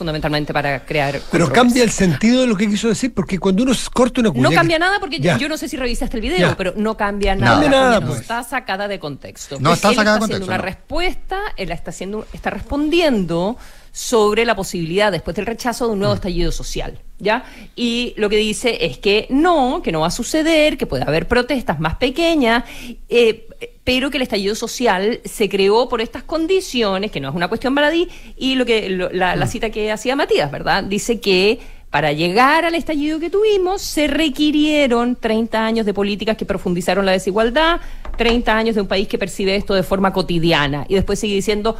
Fundamentalmente 0.00 0.54
para 0.54 0.86
crear. 0.86 1.20
Pero 1.30 1.52
cambia 1.52 1.84
el 1.84 1.90
sentido 1.90 2.40
de 2.40 2.46
lo 2.46 2.56
que 2.56 2.66
quiso 2.66 2.88
decir, 2.88 3.12
porque 3.12 3.38
cuando 3.38 3.62
uno 3.62 3.72
corta 3.92 4.22
una 4.22 4.30
cuña. 4.30 4.48
No 4.48 4.50
cambia 4.50 4.78
nada, 4.78 4.98
porque 4.98 5.20
ya. 5.20 5.36
yo 5.36 5.46
no 5.46 5.58
sé 5.58 5.68
si 5.68 5.76
revisaste 5.76 6.16
el 6.16 6.22
video, 6.22 6.38
ya. 6.38 6.56
pero 6.56 6.72
no 6.74 6.96
cambia 6.96 7.34
nada. 7.36 7.56
No 7.56 7.60
cambia 7.60 7.80
nada, 7.80 8.00
no 8.00 8.06
pues. 8.06 8.22
está 8.22 8.42
sacada 8.42 8.88
de 8.88 8.98
contexto. 8.98 9.58
No 9.60 9.74
está 9.74 9.90
él 9.90 9.96
sacada 9.96 10.16
está 10.16 10.26
de 10.26 10.32
contexto. 10.32 10.44
Haciendo 10.44 10.46
una 10.46 10.56
no. 10.56 10.62
respuesta, 10.62 11.40
él 11.58 11.70
está 11.70 11.90
haciendo, 11.90 12.26
está 12.32 12.48
respondiendo 12.48 13.58
sobre 13.92 14.44
la 14.44 14.54
posibilidad 14.54 15.10
después 15.10 15.36
del 15.36 15.46
rechazo 15.46 15.86
de 15.86 15.92
un 15.92 15.98
nuevo 15.98 16.14
mm. 16.14 16.16
estallido 16.16 16.52
social, 16.52 16.98
¿ya? 17.18 17.44
Y 17.74 18.14
lo 18.16 18.28
que 18.28 18.36
dice 18.36 18.84
es 18.84 18.98
que 18.98 19.26
no, 19.30 19.82
que 19.82 19.92
no 19.92 20.00
va 20.00 20.08
a 20.08 20.12
suceder, 20.12 20.78
que 20.78 20.86
puede 20.86 21.02
haber 21.02 21.26
protestas 21.26 21.80
más 21.80 21.96
pequeñas, 21.96 22.64
eh, 23.08 23.48
pero 23.84 24.10
que 24.10 24.18
el 24.18 24.22
estallido 24.22 24.54
social 24.54 25.20
se 25.24 25.48
creó 25.48 25.88
por 25.88 26.00
estas 26.00 26.22
condiciones, 26.22 27.10
que 27.10 27.20
no 27.20 27.28
es 27.28 27.34
una 27.34 27.48
cuestión 27.48 27.74
baladí, 27.74 28.08
y 28.36 28.54
lo 28.54 28.64
que 28.64 28.88
lo, 28.90 29.10
la, 29.10 29.34
la, 29.34 29.46
cita 29.46 29.70
que 29.70 29.90
hacía 29.90 30.14
Matías, 30.14 30.50
¿verdad? 30.50 30.84
Dice 30.84 31.20
que 31.20 31.58
para 31.90 32.12
llegar 32.12 32.64
al 32.64 32.76
estallido 32.76 33.18
que 33.18 33.30
tuvimos 33.30 33.82
se 33.82 34.06
requirieron 34.06 35.16
30 35.16 35.66
años 35.66 35.86
de 35.86 35.92
políticas 35.92 36.36
que 36.36 36.44
profundizaron 36.44 37.04
la 37.04 37.12
desigualdad, 37.12 37.80
30 38.16 38.56
años 38.56 38.74
de 38.76 38.82
un 38.82 38.86
país 38.86 39.08
que 39.08 39.18
percibe 39.18 39.56
esto 39.56 39.74
de 39.74 39.82
forma 39.82 40.12
cotidiana, 40.12 40.86
y 40.88 40.94
después 40.94 41.18
sigue 41.18 41.34
diciendo 41.34 41.76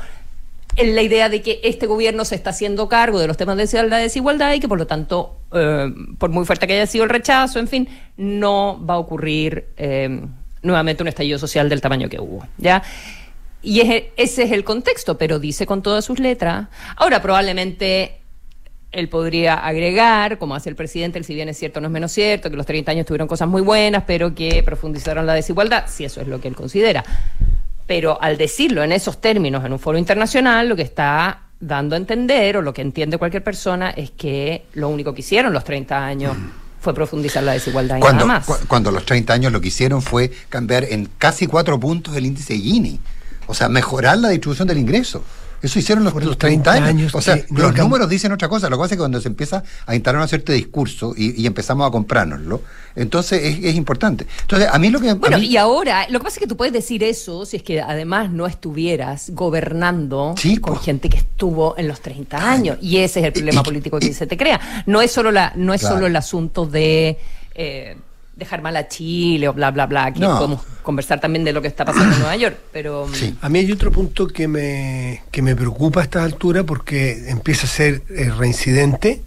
en 0.77 0.95
la 0.95 1.03
idea 1.03 1.29
de 1.29 1.43
que 1.43 1.61
este 1.63 1.87
gobierno 1.87 2.25
se 2.25 2.35
está 2.35 2.51
haciendo 2.51 2.89
cargo 2.89 3.19
de 3.19 3.27
los 3.27 3.37
temas 3.37 3.57
de 3.57 3.89
la 3.89 3.99
desigualdad 3.99 4.53
y 4.55 4.61
que 4.61 4.69
por 4.69 4.79
lo 4.79 4.87
tanto, 4.87 5.37
eh, 5.53 5.93
por 6.19 6.31
muy 6.31 6.45
fuerte 6.45 6.67
que 6.67 6.75
haya 6.75 6.87
sido 6.87 7.05
el 7.05 7.11
rechazo, 7.11 7.59
en 7.59 7.69
fin, 7.69 7.89
no 8.17 8.85
va 8.85 8.95
a 8.95 8.99
ocurrir 8.99 9.69
eh, 9.77 10.21
nuevamente 10.63 11.03
un 11.03 11.09
estallido 11.09 11.39
social 11.39 11.69
del 11.69 11.81
tamaño 11.81 12.09
que 12.09 12.21
hubo. 12.21 12.47
¿ya? 12.59 12.83
Y 13.63 13.81
es, 13.81 14.05
ese 14.17 14.45
es 14.45 14.53
el 14.53 14.65
contexto, 14.65 15.19
pero 15.19 15.39
dice 15.39 15.67
con 15.67 15.83
todas 15.83 16.05
sus 16.05 16.19
letras. 16.19 16.69
Ahora, 16.97 17.21
probablemente 17.21 18.17
él 18.93 19.09
podría 19.09 19.55
agregar, 19.55 20.39
como 20.39 20.55
hace 20.55 20.69
el 20.69 20.77
presidente, 20.77 21.23
si 21.23 21.35
bien 21.35 21.49
es 21.49 21.59
cierto, 21.59 21.81
no 21.81 21.87
es 21.87 21.93
menos 21.93 22.11
cierto, 22.11 22.51
que 22.51 22.57
los 22.57 22.67
30 22.67 22.91
años 22.91 23.07
tuvieron 23.07 23.29
cosas 23.29 23.49
muy 23.49 23.63
buenas, 23.63 24.05
pero 24.07 24.35
que 24.35 24.63
profundizaron 24.65 25.27
la 25.27 25.35
desigualdad, 25.35 25.85
si 25.87 26.05
eso 26.05 26.21
es 26.21 26.27
lo 26.27 26.41
que 26.41 26.49
él 26.49 26.57
considera 26.57 27.05
pero 27.91 28.23
al 28.23 28.39
decirlo 28.39 28.85
en 28.85 28.93
esos 28.93 29.21
términos 29.21 29.65
en 29.65 29.73
un 29.73 29.81
foro 29.81 29.99
internacional, 29.99 30.69
lo 30.69 30.77
que 30.77 30.83
está 30.83 31.41
dando 31.59 31.97
a 31.97 31.99
entender, 31.99 32.59
o 32.59 32.63
lo 32.63 32.73
que 32.73 32.83
entiende 32.83 33.19
cualquier 33.19 33.43
persona, 33.43 33.91
es 33.91 34.13
que 34.13 34.67
lo 34.75 34.89
único 34.91 35.13
que 35.13 35.23
hicieron 35.23 35.53
los 35.53 35.65
30 35.65 36.07
años 36.07 36.37
fue 36.81 36.95
profundizar 36.95 37.43
la 37.43 37.51
desigualdad 37.51 37.97
y 37.97 38.01
cuando, 38.01 38.27
nada 38.27 38.39
más. 38.39 38.47
Cu 38.47 38.55
cuando 38.69 38.93
los 38.93 39.05
30 39.05 39.33
años 39.33 39.53
lo 39.53 39.61
que 39.61 39.67
hicieron 39.67 40.03
fue 40.03 40.31
cambiar 40.49 40.85
en 40.85 41.09
casi 41.19 41.49
cuatro 41.49 41.81
puntos 41.81 42.15
el 42.15 42.27
índice 42.27 42.57
Gini. 42.57 43.01
O 43.49 43.55
sea, 43.55 43.69
mejorar 43.69 44.19
la 44.19 44.29
distribución 44.29 44.69
del 44.69 44.79
ingreso. 44.79 45.25
Eso 45.63 45.79
hicieron 45.79 46.05
los, 46.05 46.15
los 46.15 46.39
30, 46.39 46.71
30 46.71 46.73
años. 46.73 46.89
años. 46.89 47.15
O 47.15 47.21
sea, 47.21 47.39
los 47.51 47.75
números 47.77 48.09
dicen 48.09 48.33
otra 48.33 48.49
cosa. 48.49 48.69
Lo 48.71 48.77
que 48.77 48.81
pasa 48.81 48.95
es 48.95 48.99
que 48.99 49.03
cuando 49.03 49.21
se 49.21 49.29
empieza 49.29 49.63
a 49.87 49.95
instalar 49.95 50.23
un 50.23 50.29
cierto 50.29 50.53
discurso 50.53 51.15
y, 51.17 51.41
y 51.41 51.47
empezamos 51.47 51.87
a 51.87 51.91
comprárnoslo, 51.91 52.63
entonces 52.97 53.43
es, 53.43 53.65
es, 53.65 53.75
importante. 53.75 54.27
Entonces, 54.43 54.69
a 54.71 54.79
mí 54.79 54.91
lo 54.91 55.01
que. 55.01 55.13
Bueno, 55.15 55.39
mí... 55.39 55.47
y 55.47 55.57
ahora, 55.57 56.07
lo 56.09 56.19
que 56.19 56.25
pasa 56.25 56.37
es 56.37 56.41
que 56.41 56.47
tú 56.47 56.57
puedes 56.57 56.73
decir 56.73 57.05
eso 57.05 57.45
si 57.45 57.59
es 57.59 57.63
que 57.63 57.81
además 57.81 58.31
no 58.31 58.47
estuvieras 58.47 59.31
gobernando 59.31 60.35
sí, 60.37 60.57
con 60.57 60.75
pues. 60.75 60.87
gente 60.87 61.09
que 61.09 61.19
estuvo 61.19 61.77
en 61.77 61.89
los 61.89 62.01
30 62.01 62.51
años. 62.51 62.79
Y 62.81 62.99
ese 62.99 63.21
es 63.21 63.27
el 63.27 63.33
problema 63.33 63.61
y, 63.61 63.65
político 63.65 63.99
y, 63.99 64.09
que 64.09 64.15
se 64.15 64.27
te 64.27 64.37
crea. 64.37 64.85
No 64.87 65.01
es 65.03 65.13
solo, 65.13 65.31
la, 65.31 65.53
no 65.57 65.75
es 65.75 65.81
claro. 65.81 65.97
solo 65.97 66.07
el 66.07 66.17
asunto 66.17 66.67
de. 66.67 67.19
Eh, 67.55 67.97
dejar 68.41 68.63
mal 68.63 68.77
a 68.77 68.89
Chile 68.89 69.49
o 69.49 69.53
bla, 69.53 69.71
bla, 69.71 69.87
bla. 69.87 70.07
Aquí 70.07 70.19
no. 70.19 70.35
podemos 70.35 70.63
conversar 70.83 71.21
también 71.21 71.45
de 71.45 71.53
lo 71.53 71.63
que 71.63 71.69
está 71.69 71.85
pasando 71.85 72.15
en 72.15 72.21
Nueva 72.21 72.37
York, 72.37 72.59
pero... 72.73 73.07
Sí. 73.13 73.37
A 73.41 73.49
mí 73.49 73.61
hay 73.61 73.71
otro 73.71 73.93
punto 73.93 74.27
que 74.27 74.49
me, 74.49 75.23
que 75.31 75.43
me 75.43 75.55
preocupa 75.55 76.01
a 76.01 76.03
esta 76.03 76.25
altura 76.25 76.65
porque 76.65 77.31
empieza 77.31 77.67
a 77.67 77.71
ser 77.71 78.03
eh, 78.09 78.31
reincidente 78.37 79.23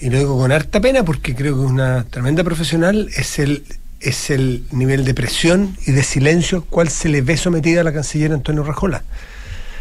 y 0.00 0.10
lo 0.10 0.18
digo 0.18 0.38
con 0.38 0.52
harta 0.52 0.80
pena 0.80 1.04
porque 1.04 1.34
creo 1.34 1.56
que 1.56 1.64
es 1.64 1.70
una 1.70 2.04
tremenda 2.04 2.44
profesional, 2.44 3.10
es 3.16 3.38
el, 3.38 3.64
es 4.00 4.30
el 4.30 4.64
nivel 4.70 5.04
de 5.04 5.12
presión 5.12 5.76
y 5.86 5.92
de 5.92 6.02
silencio 6.02 6.58
al 6.58 6.64
cual 6.64 6.88
se 6.88 7.08
le 7.08 7.20
ve 7.20 7.36
sometida 7.36 7.82
a 7.82 7.84
la 7.84 7.92
canciller 7.92 8.32
Antonio 8.32 8.62
Rajola. 8.62 9.02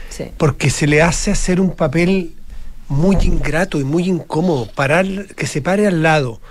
Sí. 0.10 0.26
Porque 0.38 0.70
se 0.70 0.88
le 0.88 1.02
hace 1.02 1.32
hacer 1.32 1.62
un 1.62 1.76
papel 1.76 2.34
muy 2.88 3.18
ingrato 3.18 3.80
y 3.80 3.84
muy 3.84 4.10
incómodo, 4.10 4.68
parar, 4.74 5.06
que 5.36 5.46
se 5.46 5.62
pare 5.62 5.88
al 5.88 6.02
lado 6.02 6.42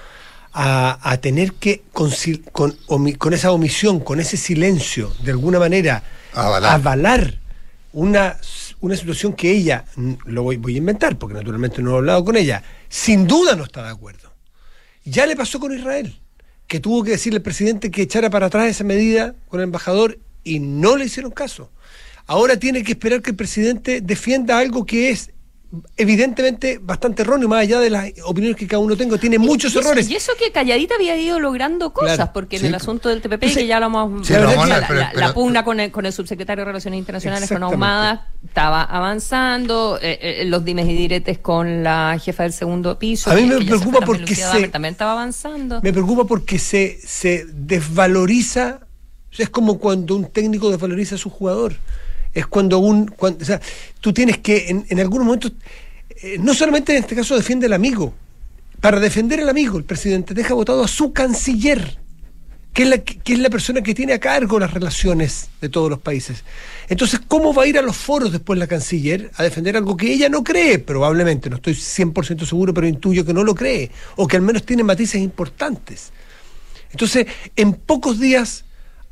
a, 0.54 0.98
a 1.02 1.16
tener 1.18 1.52
que, 1.54 1.82
con, 1.92 2.10
con, 2.52 2.76
con, 3.18 3.34
esa 3.34 3.50
omisión, 3.50 3.98
con 3.98 4.20
ese 4.20 4.36
silencio, 4.36 5.12
de 5.24 5.32
alguna 5.32 5.58
manera, 5.58 6.04
avalar, 6.32 6.74
avalar 6.74 7.38
una, 7.92 8.36
una 8.80 8.96
situación 8.96 9.32
que 9.32 9.50
ella, 9.50 9.84
lo 10.26 10.44
voy, 10.44 10.56
voy, 10.56 10.76
a 10.76 10.78
inventar, 10.78 11.18
porque 11.18 11.34
naturalmente 11.34 11.82
no 11.82 11.94
he 11.94 11.98
hablado 11.98 12.24
con 12.24 12.36
ella, 12.36 12.62
sin 12.88 13.26
duda 13.26 13.56
no 13.56 13.64
está 13.64 13.82
de 13.82 13.90
acuerdo. 13.90 14.32
Ya 15.04 15.26
le 15.26 15.34
pasó 15.34 15.58
con 15.58 15.76
Israel, 15.76 16.16
que 16.68 16.78
tuvo 16.78 17.02
que 17.02 17.10
decirle 17.10 17.38
al 17.38 17.42
presidente 17.42 17.90
que 17.90 18.02
echara 18.02 18.30
para 18.30 18.46
atrás 18.46 18.68
esa 18.68 18.84
medida 18.84 19.34
con 19.48 19.58
el 19.58 19.64
embajador 19.64 20.18
y 20.44 20.60
no 20.60 20.96
le 20.96 21.06
hicieron 21.06 21.32
caso. 21.32 21.70
Ahora 22.26 22.58
tiene 22.58 22.84
que 22.84 22.92
esperar 22.92 23.22
que 23.22 23.30
el 23.30 23.36
presidente 23.36 24.00
defienda 24.00 24.58
algo 24.58 24.86
que 24.86 25.10
es 25.10 25.30
evidentemente 25.96 26.78
bastante 26.80 27.22
erróneo, 27.22 27.48
más 27.48 27.60
allá 27.60 27.80
de 27.80 27.90
las 27.90 28.12
opiniones 28.24 28.56
que 28.56 28.66
cada 28.66 28.80
uno 28.80 28.96
tenga, 28.96 29.18
tiene 29.18 29.38
muchos 29.38 29.74
y 29.74 29.78
eso, 29.78 29.86
errores. 29.86 30.10
Y 30.10 30.14
eso 30.16 30.32
que 30.38 30.52
Calladita 30.52 30.94
había 30.94 31.16
ido 31.16 31.40
logrando 31.40 31.92
cosas, 31.92 32.16
claro, 32.16 32.30
porque 32.32 32.58
sí, 32.58 32.64
en 32.64 32.70
el 32.70 32.74
asunto 32.74 33.08
del 33.08 33.20
TPP, 33.20 33.44
sí, 33.44 33.54
que 33.54 33.66
ya 33.66 33.80
lo 33.80 33.86
hemos... 33.86 34.26
sí, 34.26 34.32
la, 34.32 34.40
la, 34.40 34.66
la, 34.66 34.88
la, 34.90 35.12
la, 35.14 35.34
pugna 35.34 35.64
con 35.64 35.80
el, 35.80 35.90
con 35.90 36.06
el 36.06 36.12
subsecretario 36.12 36.62
de 36.62 36.66
Relaciones 36.66 36.98
Internacionales, 36.98 37.48
con 37.48 37.62
Ahumada, 37.62 38.28
estaba 38.44 38.82
avanzando, 38.82 39.98
eh, 40.00 40.18
eh, 40.20 40.44
los 40.46 40.64
dimes 40.64 40.88
y 40.88 40.94
diretes 40.94 41.38
con 41.38 41.82
la 41.82 42.18
jefa 42.22 42.44
del 42.44 42.52
segundo 42.52 42.98
piso. 42.98 43.30
A 43.30 43.34
mí 43.34 43.44
me 43.44 43.64
preocupa 43.64 44.00
se 44.00 44.06
porque 44.06 44.34
se... 44.34 44.68
También 44.68 44.92
estaba 44.92 45.12
avanzando. 45.12 45.80
Me 45.82 45.92
preocupa 45.92 46.24
porque 46.24 46.58
se, 46.58 46.98
se 47.04 47.46
desvaloriza, 47.52 48.80
es 49.36 49.50
como 49.50 49.78
cuando 49.78 50.16
un 50.16 50.26
técnico 50.26 50.70
desvaloriza 50.70 51.16
a 51.16 51.18
su 51.18 51.30
jugador. 51.30 51.74
Es 52.34 52.46
cuando 52.46 52.78
un... 52.78 53.06
Cuando, 53.06 53.42
o 53.42 53.46
sea, 53.46 53.60
tú 54.00 54.12
tienes 54.12 54.38
que, 54.38 54.68
en, 54.68 54.84
en 54.88 55.00
algunos 55.00 55.26
momentos 55.26 55.52
eh, 56.24 56.38
no 56.38 56.54
solamente 56.54 56.96
en 56.96 57.02
este 57.02 57.14
caso 57.14 57.36
defiende 57.36 57.66
al 57.66 57.74
amigo, 57.74 58.14
para 58.80 59.00
defender 59.00 59.40
al 59.40 59.48
amigo, 59.48 59.76
el 59.76 59.84
presidente 59.84 60.32
deja 60.32 60.54
votado 60.54 60.82
a 60.82 60.88
su 60.88 61.12
canciller, 61.12 61.98
que 62.72 62.84
es, 62.84 62.88
la, 62.88 62.98
que 62.98 63.32
es 63.32 63.38
la 63.38 63.50
persona 63.50 63.82
que 63.82 63.94
tiene 63.94 64.14
a 64.14 64.18
cargo 64.18 64.58
las 64.58 64.72
relaciones 64.72 65.50
de 65.60 65.68
todos 65.68 65.90
los 65.90 65.98
países. 65.98 66.44
Entonces, 66.88 67.20
¿cómo 67.26 67.52
va 67.52 67.64
a 67.64 67.66
ir 67.66 67.78
a 67.78 67.82
los 67.82 67.96
foros 67.96 68.32
después 68.32 68.58
la 68.58 68.66
canciller 68.66 69.30
a 69.36 69.42
defender 69.42 69.76
algo 69.76 69.96
que 69.96 70.12
ella 70.12 70.28
no 70.28 70.42
cree? 70.42 70.78
Probablemente, 70.78 71.50
no 71.50 71.56
estoy 71.56 71.74
100% 71.74 72.46
seguro, 72.46 72.72
pero 72.72 72.86
intuyo 72.86 73.24
que 73.24 73.34
no 73.34 73.44
lo 73.44 73.54
cree, 73.54 73.90
o 74.16 74.26
que 74.26 74.36
al 74.36 74.42
menos 74.42 74.64
tiene 74.64 74.82
matices 74.82 75.20
importantes. 75.20 76.10
Entonces, 76.90 77.26
en 77.56 77.74
pocos 77.74 78.18
días 78.18 78.63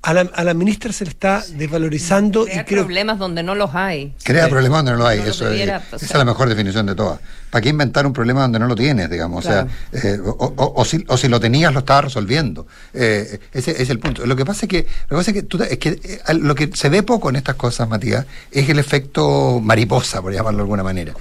a 0.02 0.12
la, 0.14 0.20
a 0.22 0.42
la, 0.42 0.52
ministra 0.52 0.92
se 0.92 1.04
le 1.04 1.10
está 1.10 1.44
desvalorizando 1.56 2.44
Crea 2.44 2.62
y 2.62 2.64
creo 2.64 2.84
problemas 2.84 3.18
donde 3.18 3.44
no 3.44 3.54
los 3.54 3.72
hay. 3.74 4.12
Crea 4.24 4.46
sí. 4.46 4.50
problemas 4.50 4.78
donde 4.78 4.92
no 4.92 4.98
los 4.98 5.06
hay. 5.06 5.20
No 5.20 5.26
Eso 5.26 5.44
debiera, 5.44 5.76
es, 5.76 5.92
o 5.92 5.96
esa 5.96 6.06
es 6.06 6.14
la 6.14 6.24
mejor 6.24 6.48
definición 6.48 6.86
de 6.86 6.96
todas. 6.96 7.20
¿Para 7.50 7.62
qué 7.62 7.68
inventar 7.68 8.04
un 8.04 8.12
problema 8.12 8.40
donde 8.42 8.58
no 8.58 8.66
lo 8.66 8.74
tienes, 8.74 9.08
digamos? 9.08 9.44
Claro. 9.44 9.68
O 9.92 9.98
sea, 9.98 10.10
eh, 10.10 10.18
o, 10.24 10.30
o, 10.30 10.80
o, 10.80 10.84
si, 10.84 11.04
o, 11.06 11.16
si, 11.16 11.28
lo 11.28 11.38
tenías, 11.38 11.72
lo 11.72 11.80
estabas 11.80 12.04
resolviendo. 12.04 12.66
Eh, 12.92 13.38
ese 13.52 13.80
es 13.80 13.90
el 13.90 14.00
punto. 14.00 14.26
Lo 14.26 14.34
que 14.34 14.44
pasa 14.44 14.66
es 14.66 14.70
que, 14.70 14.86
lo 15.08 15.08
que, 15.08 15.16
pasa 15.16 15.30
es 15.30 15.34
que, 15.34 15.42
tú, 15.44 15.62
es 15.62 15.78
que 15.78 15.88
eh, 16.02 16.34
lo 16.34 16.54
que 16.56 16.70
se 16.74 16.88
ve 16.88 17.04
poco 17.04 17.30
en 17.30 17.36
estas 17.36 17.54
cosas, 17.54 17.88
Matías, 17.88 18.26
es 18.50 18.68
el 18.68 18.80
efecto 18.80 19.60
mariposa, 19.60 20.20
por 20.20 20.32
llamarlo 20.32 20.58
de 20.58 20.62
alguna 20.62 20.82
manera. 20.82 21.14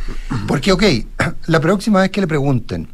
Porque, 0.48 0.72
ok, 0.72 0.84
la 1.46 1.60
próxima 1.60 2.02
vez 2.02 2.10
que 2.10 2.22
le 2.22 2.28
pregunten 2.28 2.88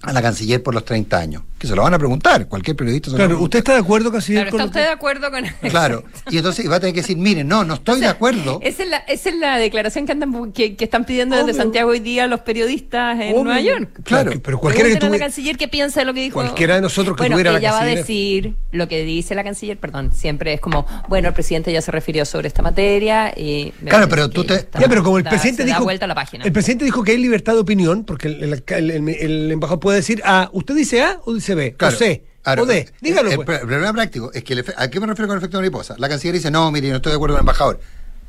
a 0.00 0.14
la 0.14 0.22
canciller 0.22 0.62
por 0.62 0.72
los 0.72 0.86
30 0.86 1.18
años, 1.18 1.42
que 1.60 1.66
se 1.68 1.76
lo 1.76 1.82
van 1.82 1.92
a 1.94 1.98
preguntar, 1.98 2.48
cualquier 2.48 2.74
periodista 2.76 3.10
se 3.10 3.12
lo 3.12 3.18
va 3.18 3.24
a 3.24 3.28
Claro, 3.28 3.42
¿usted 3.44 3.58
está 3.58 3.72
de 3.74 3.78
acuerdo, 3.80 4.10
canciller? 4.10 4.44
Claro, 4.44 4.50
con 4.50 4.60
¿Está 4.60 4.66
usted 4.70 4.80
que- 4.80 4.86
de 4.86 4.92
acuerdo 4.92 5.30
con 5.30 5.70
Claro, 5.70 6.04
y 6.30 6.38
entonces 6.38 6.70
va 6.70 6.76
a 6.76 6.80
tener 6.80 6.94
que 6.94 7.02
decir, 7.02 7.16
miren, 7.18 7.46
no, 7.46 7.64
no 7.64 7.74
estoy 7.74 8.00
de 8.00 8.06
acuerdo. 8.08 8.58
Esa 8.62 8.82
es 8.82 8.88
la, 8.88 8.96
esa 8.96 9.28
es 9.28 9.34
la 9.36 9.58
declaración 9.58 10.06
que, 10.06 10.12
andan, 10.12 10.52
que, 10.52 10.74
que 10.74 10.84
están 10.84 11.04
pidiendo 11.04 11.36
desde. 11.36 11.60
Santiago 11.60 11.90
hoy 11.90 12.00
día 12.00 12.26
los 12.26 12.40
periodistas 12.40 13.20
en 13.20 13.32
Obvio. 13.34 13.44
Nueva 13.44 13.60
York. 13.60 13.90
Claro, 14.04 14.30
Claro. 14.30 14.40
pero 14.42 14.58
cualquiera 14.58 14.88
que 14.88 14.94
Pregúntenle 14.96 15.06
a 15.06 15.10
tuve- 15.10 15.18
la 15.18 15.24
canciller 15.26 15.56
qué 15.58 15.68
piensa 15.68 16.00
de 16.00 16.06
lo 16.06 16.14
que 16.14 16.20
dijo. 16.22 16.34
Cualquiera 16.40 16.76
de 16.76 16.80
nosotros 16.80 17.14
que 17.16 17.22
bueno, 17.24 17.34
tuviera 17.34 17.52
la 17.52 17.58
ella 17.58 17.72
va 17.72 17.78
a 17.80 17.84
canciller- 17.84 17.96
decir 17.98 18.54
lo 18.72 18.88
que 18.88 19.04
dice 19.04 19.34
la 19.34 19.44
canciller, 19.44 19.76
perdón, 19.78 20.12
siempre 20.14 20.54
es 20.54 20.60
como, 20.62 20.86
bueno, 21.08 21.28
el 21.28 21.34
presidente 21.34 21.70
ya 21.72 21.82
se 21.82 21.90
refirió 21.90 22.24
sobre 22.24 22.48
esta 22.48 22.62
materia 22.62 23.34
y... 23.36 23.72
Claro, 23.86 24.08
pero 24.08 24.28
que 24.30 24.34
tú 24.34 24.44
te- 24.44 24.54
está- 24.54 24.80
Ya, 24.80 24.88
pero 24.88 25.02
como 25.02 25.18
el 25.18 25.24
presidente 25.24 25.64
se 25.64 25.68
da 25.68 25.74
dijo. 25.74 25.84
vuelta 25.84 26.06
a 26.06 26.08
la 26.08 26.14
página. 26.14 26.44
El 26.44 26.52
presidente 26.52 26.86
dijo 26.86 27.02
que 27.04 27.12
hay 27.12 27.18
libertad 27.18 27.52
de 27.52 27.60
opinión, 27.60 28.04
porque 28.04 28.28
el, 28.28 28.42
el- 28.42 28.64
el- 28.66 28.90
el- 28.90 29.08
el 29.10 29.50
embajador 29.52 29.80
puede 29.80 29.98
decir 29.98 30.22
A, 30.24 30.48
¿usted 30.54 30.74
dice 30.74 31.02
A 31.02 31.20
o 31.26 31.34
dice 31.34 31.49
B? 31.54 31.74
Claro. 31.76 31.94
O 31.94 31.98
C, 31.98 32.24
Claro, 32.42 32.62
o 32.62 32.66
D. 32.66 32.88
Dígalo, 33.00 33.30
el, 33.30 33.36
pues. 33.36 33.60
el 33.60 33.66
problema 33.66 33.92
práctico 33.92 34.30
es 34.32 34.42
que, 34.44 34.54
el 34.54 34.64
¿a 34.76 34.88
qué 34.88 34.98
me 35.00 35.06
refiero 35.06 35.28
con 35.28 35.36
el 35.36 35.42
efecto 35.42 35.58
mariposa? 35.58 35.94
La 35.98 36.08
canciller 36.08 36.34
dice, 36.34 36.50
no, 36.50 36.70
mire, 36.70 36.88
no 36.90 36.96
estoy 36.96 37.10
de 37.10 37.16
acuerdo 37.16 37.34
con 37.34 37.40
el 37.40 37.42
embajador. 37.42 37.80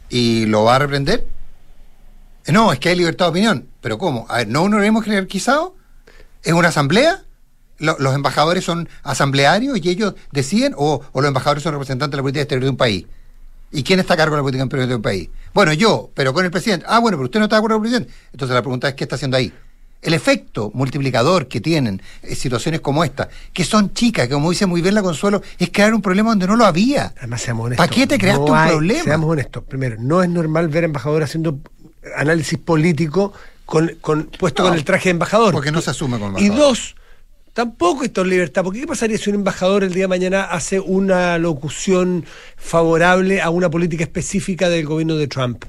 ¿Y 0.10 0.45
lo 0.47 0.63
va 0.65 0.75
a 0.75 0.79
reprender? 0.79 1.25
Eh, 2.45 2.51
No, 2.51 2.73
es 2.73 2.79
que 2.79 2.89
hay 2.89 2.95
libertad 2.95 3.25
de 3.25 3.29
opinión. 3.31 3.67
¿Pero 3.81 3.97
cómo? 3.97 4.25
A 4.29 4.38
ver, 4.38 4.47
¿no 4.47 4.63
un 4.63 4.73
organismo 4.73 5.01
jerarquizado? 5.01 5.75
¿Es 6.43 6.53
una 6.53 6.69
asamblea? 6.69 7.23
Lo- 7.77 7.97
¿Los 7.99 8.13
embajadores 8.13 8.63
son 8.63 8.89
asamblearios 9.03 9.79
y 9.84 9.89
ellos 9.89 10.13
deciden? 10.31 10.73
¿O, 10.77 11.01
o 11.12 11.21
los 11.21 11.27
embajadores 11.27 11.63
son 11.63 11.73
representantes 11.73 12.12
de 12.12 12.17
la 12.17 12.23
política 12.23 12.41
exterior 12.43 12.63
de 12.65 12.69
un 12.69 12.77
país? 12.77 13.05
¿Y 13.71 13.84
quién 13.84 13.99
está 14.01 14.15
a 14.15 14.17
cargo 14.17 14.36
de 14.36 14.39
la 14.39 14.43
política 14.43 14.63
exterior 14.65 14.89
de 14.89 14.95
un 14.95 15.01
país? 15.01 15.29
Bueno, 15.53 15.71
yo, 15.73 16.10
pero 16.13 16.34
con 16.34 16.43
el 16.43 16.51
presidente. 16.51 16.86
Ah, 16.89 16.99
bueno, 16.99 17.17
pero 17.17 17.25
usted 17.25 17.39
no 17.39 17.45
está 17.45 17.55
de 17.55 17.60
acuerdo 17.60 17.77
con 17.77 17.86
el 17.86 17.91
presidente. 17.91 18.13
Entonces 18.34 18.53
la 18.53 18.62
pregunta 18.62 18.89
es, 18.89 18.95
¿qué 18.95 19.05
está 19.05 19.15
haciendo 19.15 19.38
ahí? 19.38 19.53
El 20.01 20.13
efecto 20.15 20.71
multiplicador 20.73 21.47
que 21.47 21.61
tienen 21.61 22.01
eh, 22.23 22.33
situaciones 22.35 22.81
como 22.81 23.03
esta, 23.03 23.29
que 23.53 23.63
son 23.63 23.93
chicas, 23.93 24.27
que 24.27 24.33
como 24.33 24.49
dice 24.49 24.65
muy 24.65 24.81
bien 24.81 24.95
la 24.95 25.03
Consuelo, 25.03 25.41
es 25.59 25.69
crear 25.71 25.93
un 25.93 26.01
problema 26.01 26.29
donde 26.31 26.47
no 26.47 26.55
lo 26.55 26.65
había. 26.65 27.13
Además, 27.19 27.41
seamos 27.41 27.67
honestos. 27.67 27.85
¿Para 27.87 27.95
qué 27.95 28.07
te 28.07 28.17
creaste 28.17 28.45
no 28.45 28.51
un 28.53 28.67
problema? 28.67 29.03
Seamos 29.03 29.29
honestos. 29.29 29.63
Primero, 29.63 29.97
no 29.99 30.23
es 30.23 30.29
normal 30.29 30.69
ver 30.69 30.85
embajador 30.85 31.21
haciendo 31.21 31.59
análisis 32.15 32.57
político 32.57 33.31
con, 33.65 33.91
con- 34.01 34.23
puesto 34.39 34.63
No, 34.63 34.69
con 34.69 34.77
el 34.77 34.83
traje 34.83 35.05
de 35.09 35.11
embajador. 35.11 35.53
porque 35.53 35.71
no 35.71 35.81
se 35.81 35.91
asume 35.91 36.17
Y 36.17 36.23
embajador. 36.23 36.57
dos, 36.57 36.95
tampoco 37.53 38.03
esto 38.03 38.21
es 38.21 38.27
libertad. 38.27 38.63
Porque 38.63 38.79
¿qué 38.79 38.87
pasaría 38.87 39.19
si 39.19 39.29
un 39.29 39.35
embajador 39.35 39.83
el 39.83 39.93
día 39.93 40.05
de 40.05 40.07
mañana 40.07 40.45
hace 40.45 40.79
una 40.79 41.37
locución 41.37 42.25
favorable 42.57 43.39
a 43.39 43.51
una 43.51 43.69
política 43.69 44.03
específica 44.03 44.67
del 44.67 44.85
gobierno 44.87 45.15
de 45.15 45.27
Trump? 45.27 45.63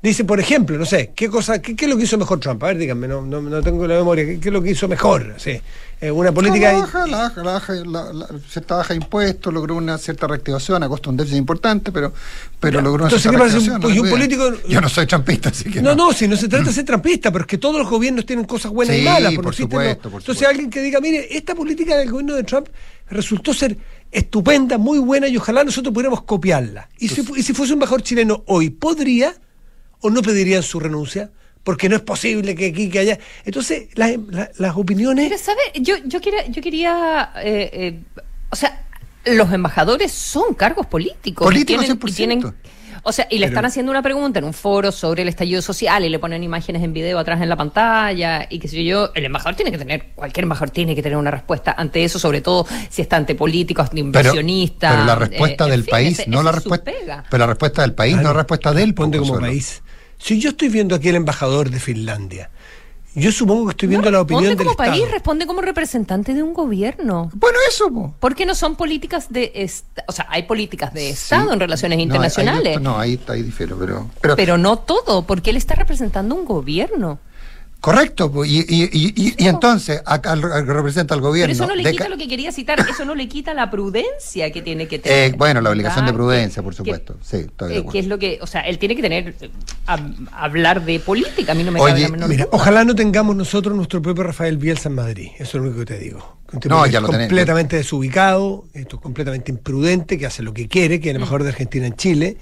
Dice, 0.00 0.22
por 0.24 0.38
ejemplo, 0.38 0.78
no 0.78 0.86
sé, 0.86 1.10
¿qué 1.16 1.28
cosa, 1.28 1.60
qué, 1.60 1.74
qué 1.74 1.86
es 1.86 1.90
lo 1.90 1.96
que 1.96 2.04
hizo 2.04 2.16
mejor 2.16 2.38
Trump? 2.38 2.62
A 2.62 2.68
ver, 2.68 2.78
díganme, 2.78 3.08
no, 3.08 3.20
no, 3.22 3.42
no 3.42 3.60
tengo 3.62 3.84
la 3.84 3.96
memoria, 3.96 4.24
¿qué, 4.24 4.38
qué 4.38 4.48
es 4.50 4.52
lo 4.52 4.62
que 4.62 4.70
hizo 4.70 4.86
mejor? 4.86 5.34
Sí, 5.38 5.60
eh, 6.00 6.10
una 6.12 6.30
política... 6.30 6.72
La 6.72 6.78
baja, 6.78 7.06
la 7.08 7.16
baja, 7.18 7.42
la 7.42 7.52
baja, 7.54 7.72
la- 7.74 8.12
la- 8.12 8.28
cierta 8.48 8.76
baja 8.76 8.94
de 8.94 9.00
impuestos, 9.00 9.52
logró 9.52 9.74
una 9.74 9.98
cierta 9.98 10.28
reactivación 10.28 10.84
a 10.84 10.88
costa 10.88 11.06
de 11.06 11.10
un 11.10 11.16
déficit 11.16 11.38
importante, 11.38 11.90
pero, 11.90 12.12
pero 12.60 12.78
Ya. 12.78 12.82
logró 12.84 13.04
una 13.04 13.12
Entonces, 13.12 13.22
cierta 13.28 13.44
¿qué 13.44 13.50
si 13.50 13.56
reactivación, 13.68 13.80
no 13.90 13.96
y 13.96 13.98
un 13.98 14.08
político- 14.08 14.68
Yo 14.68 14.80
no 14.80 14.88
soy 14.88 15.06
trampista, 15.06 15.48
así 15.48 15.68
que 15.68 15.82
No, 15.82 15.96
no, 15.96 16.12
si 16.12 16.28
no 16.28 16.36
se 16.36 16.46
trata 16.46 16.66
de 16.66 16.72
ser 16.74 16.84
trampista, 16.84 17.32
pero 17.32 17.42
es 17.42 17.48
que 17.48 17.58
todos 17.58 17.80
los 17.80 17.90
gobiernos 17.90 18.24
tienen 18.24 18.44
cosas 18.44 18.70
buenas 18.70 18.96
y 18.96 19.02
malas. 19.02 19.34
por 19.34 19.42
no 19.46 19.48
los- 19.50 19.56
supuesto, 19.56 20.10
por 20.10 20.20
Entonces 20.22 20.24
supuesto. 20.38 20.48
alguien 20.48 20.70
que 20.70 20.80
diga, 20.80 21.00
mire, 21.00 21.26
esta 21.36 21.56
política 21.56 21.96
del 21.96 22.08
gobierno 22.08 22.36
de 22.36 22.44
Trump 22.44 22.68
resultó 23.10 23.52
ser 23.52 23.76
estupenda, 24.12 24.78
muy 24.78 25.00
buena 25.00 25.26
y 25.26 25.36
ojalá 25.36 25.64
nosotros 25.64 25.92
pudiéramos 25.92 26.22
copiarla. 26.22 26.88
Y 27.00 27.08
si, 27.08 27.22
fu- 27.24 27.34
y 27.34 27.42
si 27.42 27.52
fuese 27.52 27.72
un 27.72 27.78
embajador 27.78 28.02
chileno 28.02 28.44
hoy, 28.46 28.70
¿podría 28.70 29.34
o 30.00 30.10
no 30.10 30.22
pedirían 30.22 30.62
su 30.62 30.80
renuncia? 30.80 31.30
Porque 31.64 31.88
no 31.88 31.96
es 31.96 32.02
posible 32.02 32.54
que 32.54 32.66
aquí, 32.66 32.88
que 32.88 32.98
allá. 33.00 33.18
Entonces, 33.44 33.88
las, 33.94 34.12
las- 34.28 34.58
las 34.58 34.76
opiniones... 34.76 35.28
Pero, 35.28 35.38
¿sabe? 35.42 35.60
Yo, 35.80 35.96
yo 36.06 36.20
quería, 36.20 36.46
yo 36.46 36.62
quería 36.62 37.30
eh, 37.42 37.70
eh, 37.72 38.00
o 38.50 38.56
sea, 38.56 38.86
los 39.26 39.52
embajadores 39.52 40.10
son 40.12 40.54
cargos 40.54 40.86
políticos. 40.86 41.44
Políticos, 41.44 41.84
y 41.84 41.86
tienen, 41.88 41.98
y 42.02 42.10
100%. 42.10 42.14
tienen- 42.16 42.54
o 43.04 43.12
sea, 43.12 43.26
y 43.30 43.38
le 43.38 43.46
están 43.46 43.64
haciendo 43.64 43.90
una 43.92 44.02
pregunta 44.02 44.38
en 44.40 44.44
un 44.44 44.52
foro 44.52 44.90
sobre 44.92 45.22
el 45.22 45.28
estallido 45.28 45.62
social 45.62 46.04
y 46.04 46.08
le 46.08 46.18
ponen 46.18 46.42
imágenes 46.42 46.82
en 46.82 46.92
video 46.92 47.18
atrás 47.18 47.40
en 47.40 47.48
la 47.48 47.56
pantalla 47.56 48.46
y 48.50 48.58
qué 48.58 48.66
sé 48.68 48.84
yo. 48.84 49.10
El 49.14 49.24
embajador 49.24 49.54
tiene 49.54 49.70
que 49.70 49.78
tener, 49.78 50.06
cualquier 50.14 50.42
embajador 50.44 50.70
tiene 50.70 50.94
que 50.94 51.02
tener 51.02 51.16
una 51.16 51.30
respuesta 51.30 51.74
ante 51.78 52.02
eso, 52.04 52.18
sobre 52.18 52.40
todo 52.40 52.66
si 52.90 53.00
está 53.02 53.16
ante 53.16 53.34
políticos, 53.34 53.84
ante 53.84 53.96
Pero, 53.96 54.06
inversionistas. 54.06 54.92
pero 54.92 55.04
la 55.06 55.12
eh, 55.12 55.16
respuesta 55.16 55.64
en 55.64 55.70
del 55.70 55.82
fin, 55.84 55.90
país, 55.90 56.18
ese- 56.18 56.30
no 56.30 56.42
la 56.42 56.52
respuesta. 56.52 57.24
Pero 57.30 57.38
la 57.38 57.46
respuesta 57.46 57.82
del 57.82 57.92
país, 57.94 58.16
no 58.16 58.22
la 58.22 58.32
respuesta 58.32 58.72
del 58.72 58.88
Responde 58.88 59.18
como 59.18 59.38
país. 59.38 59.82
Si 60.18 60.40
yo 60.40 60.50
estoy 60.50 60.68
viendo 60.68 60.94
aquí 60.94 61.08
el 61.08 61.16
embajador 61.16 61.70
de 61.70 61.78
Finlandia, 61.80 62.50
yo 63.14 63.32
supongo 63.32 63.66
que 63.66 63.70
estoy 63.70 63.88
viendo 63.88 64.10
No 64.10 64.16
la 64.18 64.20
opinión 64.22 64.44
responde 64.44 64.64
del 64.64 64.66
como 64.76 64.82
Estado. 64.82 64.90
país, 65.02 65.10
responde 65.12 65.46
como 65.46 65.60
representante 65.60 66.34
de 66.34 66.42
un 66.42 66.52
gobierno. 66.54 67.30
Bueno, 67.34 67.58
eso, 67.68 67.90
po. 67.92 68.14
Porque 68.20 68.44
no 68.46 68.54
son 68.54 68.76
políticas 68.76 69.32
de 69.32 69.50
Estado, 69.54 70.04
o 70.08 70.12
sea, 70.12 70.26
hay 70.28 70.42
políticas 70.44 70.92
de 70.92 71.00
Sí. 71.00 71.06
Estado 71.10 71.52
en 71.52 71.60
relaciones 71.60 71.96
No, 71.96 72.00
ahí- 72.00 72.04
internacionales, 72.06 72.76
ahí- 72.76 72.82
no, 72.82 72.98
ahí, 72.98 73.18
ahí 73.28 73.42
difiero, 73.42 73.76
pero, 73.78 74.10
pero, 74.20 74.36
pero 74.36 74.58
no 74.58 74.78
todo, 74.78 75.22
porque 75.26 75.50
él 75.50 75.56
está 75.56 75.74
representando 75.74 76.34
un 76.34 76.44
gobierno. 76.44 77.18
Correcto, 77.80 78.30
y, 78.44 78.58
y, 78.58 78.84
y, 78.92 79.34
y- 79.38 79.46
entonces 79.46 80.02
acá 80.04 80.34
representa 80.34 81.14
al 81.14 81.20
gobierno. 81.20 81.52
Pero 81.54 81.64
eso 81.64 81.66
no 81.66 81.80
le 81.80 81.90
quita 81.90 82.08
lo 82.08 82.16
que 82.16 82.26
quería 82.28 82.50
citar, 82.52 82.84
eso 82.88 83.04
no 83.04 83.14
le 83.14 83.28
quita 83.28 83.54
la 83.54 83.70
prudencia 83.70 84.50
que 84.50 84.62
tiene 84.62 84.88
que 84.88 84.98
tener. 84.98 85.32
Eh, 85.32 85.34
bueno, 85.36 85.60
la 85.60 85.70
obligación 85.70 86.04
de 86.04 86.12
¿verdad? 86.12 86.16
prudencia, 86.24 86.62
por 86.62 86.72
Que- 86.72 86.78
supuesto. 86.78 87.16
Sí, 87.22 87.36
estoy 87.36 87.68
de 87.68 87.74
eh, 87.74 87.78
acuerdo. 87.78 87.92
que 87.92 87.98
es 88.00 88.06
lo 88.06 88.18
que, 88.18 88.38
o 88.42 88.46
sea, 88.46 88.62
él 88.62 88.78
tiene 88.78 88.96
que 88.96 89.02
tener, 89.02 89.34
eh, 89.40 89.50
hab- 89.86 90.28
hablar 90.32 90.84
de 90.84 90.98
política, 91.00 91.52
a 91.52 91.54
mí 91.54 91.62
no 91.64 91.70
me 91.72 91.80
Oye, 91.80 92.08
cabe 92.10 92.26
Mira, 92.28 92.48
ojalá 92.50 92.84
no 92.84 92.94
tengamos 92.94 93.36
nosotros 93.36 93.76
nuestro 93.76 94.02
propio 94.02 94.24
Rafael 94.24 94.56
Bielsa 94.58 94.88
en 94.88 94.96
Madrid. 94.96 95.28
Eso 95.38 95.44
es 95.44 95.54
lo 95.54 95.62
único 95.62 95.78
que 95.80 95.86
te 95.86 95.98
digo. 95.98 96.36
No, 96.68 96.82
que 96.84 96.90
ya 96.90 96.98
es 96.98 97.02
lo 97.02 97.08
tenés. 97.10 97.26
completamente 97.28 97.76
desubicado, 97.76 98.64
esto 98.72 98.96
es 98.96 99.02
completamente 99.02 99.52
imprudente, 99.52 100.16
que 100.18 100.26
hace 100.26 100.42
lo 100.42 100.54
que 100.54 100.66
quiere, 100.66 100.98
que 100.98 101.10
es 101.10 101.14
el 101.14 101.20
mejor 101.20 101.42
de 101.42 101.50
Argentina 101.50 101.86
en 101.86 101.94
Chile, 101.94 102.38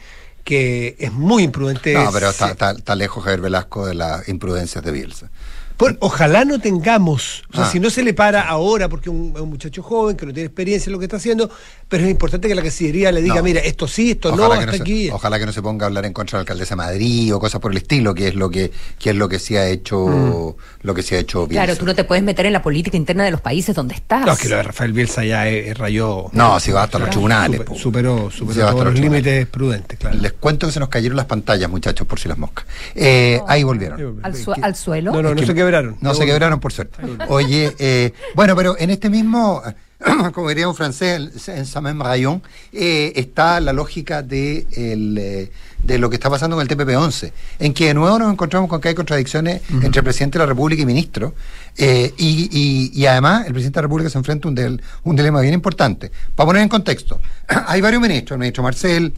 que 0.47 0.95
es 1.01 1.13
muy 1.13 1.43
imprudente. 1.43 1.93
No, 1.93 2.13
pero 2.13 2.31
está, 2.31 2.51
está- 2.53 2.71
está 2.71 2.95
lejos 2.95 3.25
Javier 3.25 3.41
Velasco 3.41 3.85
de 3.85 3.95
las 3.95 4.29
imprudencias 4.29 4.83
de 4.85 4.93
Bielsa. 4.93 5.29
Por- 5.77 5.97
ojalá 6.01 6.45
no 6.45 6.59
tengamos, 6.59 7.43
o 7.53 7.57
sea, 7.57 7.65
Ah. 7.67 7.71
si 7.71 7.81
no 7.81 7.91
se 7.91 8.03
le 8.03 8.15
para 8.15 8.43
ahora, 8.43 8.89
porque 8.89 9.11
un, 9.11 9.35
un 9.39 9.49
muchacho 9.51 9.83
joven 9.83 10.17
que 10.17 10.25
no 10.27 10.33
tiene 10.33 10.47
experiencia 10.47 10.89
en 10.89 10.93
lo 10.95 10.99
que 10.99 11.05
está 11.05 11.19
haciendo, 11.19 11.51
pero 11.89 12.05
es 12.05 12.11
importante 12.11 12.49
que 12.49 12.55
la 12.55 12.63
Cancillería 12.63 13.13
le 13.13 13.21
diga, 13.23 13.37
No. 13.37 13.43
mira, 13.43 13.61
esto 13.61 13.87
sí, 13.87 14.13
esto 14.13 14.31
no, 14.35 14.45
Ojalá, 14.45 14.55
que 14.55 14.61
hasta 14.61 14.73
no 14.73 14.77
se, 14.79 14.83
aquí. 14.83 15.11
ojalá 15.11 15.39
que 15.39 15.47
no 15.47 15.53
se 15.53 15.63
ponga 15.63 15.85
a 15.85 15.89
hablar 15.89 16.07
en 16.07 16.13
contra 16.13 16.39
de 16.39 16.41
la 16.41 16.43
alcaldesa 16.43 16.71
de 16.71 16.77
Madrid 16.77 17.35
o 17.35 17.39
cosas 17.41 17.61
por 17.61 17.73
el 17.73 17.77
estilo, 17.77 18.15
que 18.15 18.29
es 18.29 18.35
lo 18.35 18.49
que, 18.51 18.71
que 18.99 19.11
es 19.11 19.17
lo 19.17 19.29
que 19.29 19.39
se 19.39 19.59
ha 19.59 19.69
hecho, 19.69 20.07
Mm. 20.07 20.55
lo 20.87 20.95
que 20.95 21.03
se 21.03 21.17
ha 21.17 21.19
hecho 21.19 21.47
Bielsa. 21.47 21.65
Claro, 21.67 21.79
tú 21.79 21.85
no 21.85 21.95
te 21.95 22.05
puedes 22.05 22.25
meter 22.25 22.47
en 22.47 22.53
la 22.55 22.63
política 22.63 22.97
interna 22.97 23.25
de 23.25 23.31
los 23.31 23.41
países 23.43 23.75
donde 23.77 23.95
estás. 23.95 24.25
No, 24.25 24.33
es 24.33 24.39
que 24.39 24.49
lo 24.49 24.57
de 24.57 24.63
Rafael 24.63 24.93
Bielsa 24.93 25.25
ya 25.25 25.47
eh, 25.49 25.75
rayó. 25.75 26.27
No, 26.33 26.59
si 26.59 26.73
va 26.73 26.85
hasta 26.85 26.99
los 26.99 27.11
tribunales. 27.11 27.61
Super- 27.61 27.79
superó 27.79 28.31
superó 28.31 28.61
va 28.61 28.65
hasta 28.71 28.73
todos 28.81 28.93
los 28.95 28.99
límites 29.01 29.47
prudentes, 29.47 29.99
claro. 29.99 30.17
Les 30.21 30.33
cuento 30.33 30.67
que 30.67 30.73
se 30.73 30.81
nos 30.81 30.89
cayeron 30.89 31.17
las 31.17 31.27
pantallas, 31.27 31.69
muchachos, 31.71 32.07
por 32.07 32.19
si 32.19 32.29
las 32.29 32.39
moscas. 32.39 32.65
Eh, 32.95 33.41
Ahí 33.47 33.63
volvieron. 33.63 34.21
¿Al, 34.23 34.35
su- 34.35 34.53
al 34.53 34.75
suelo. 34.75 35.13
No, 35.13 35.23
no, 35.23 35.29
Es 35.31 35.35
no 35.35 35.41
que- 35.43 35.47
se 35.47 35.55
quebraron. 35.67 35.97
No 36.01 36.15
se 36.15 36.25
quebraron, 36.27 36.61
por 36.61 36.73
suerte. 36.73 36.99
Oye, 37.29 37.75
eh, 37.79 38.13
bueno, 38.35 38.55
pero 38.57 38.77
en 38.79 38.91
este 38.91 39.11
mismo, 39.11 39.63
como 40.33 40.49
diría 40.49 40.69
un 40.69 40.75
francés, 40.75 41.49
en 41.49 41.67
Samen 41.67 41.99
Rayon, 42.01 42.43
eh, 42.73 43.13
está 43.17 43.61
la 43.61 43.73
lógica 43.73 44.23
de, 44.23 44.67
el, 44.77 45.19
eh, 45.19 45.51
de 45.83 45.99
lo 45.99 46.09
que 46.11 46.17
está 46.17 46.29
pasando 46.31 46.57
con 46.57 46.67
el 46.67 46.69
TPP-11, 46.77 47.33
en 47.59 47.73
que 47.75 47.87
de 47.87 47.95
nuevo 47.95 48.19
nos 48.19 48.33
encontramos 48.33 48.69
con 48.69 48.81
que 48.81 48.89
hay 48.89 48.95
contradicciones 48.95 49.63
entre 49.83 50.01
el 50.01 50.05
presidente 50.05 50.39
de 50.39 50.45
la 50.45 50.49
República 50.49 50.83
y 50.83 50.87
ministro, 50.87 51.35
eh, 51.77 52.13
y, 52.17 52.49
y- 52.53 52.91
y 53.01 53.07
además 53.07 53.47
el 53.47 53.53
presidente 53.53 53.77
de 53.79 53.83
la 53.83 53.87
República 53.89 54.11
se 54.11 54.19
enfrenta 54.19 54.47
a 54.47 54.51
un, 54.51 54.55
del- 54.55 54.83
un 55.05 55.17
dilema 55.17 55.41
bien 55.41 55.55
importante. 55.55 56.11
Para 56.35 56.47
poner 56.47 56.63
en 56.63 56.69
contexto, 56.69 57.21
hay 57.67 57.81
varios 57.81 58.01
ministros, 58.03 58.37
el 58.37 58.41
ministro 58.41 58.63
Marcel, 58.63 59.13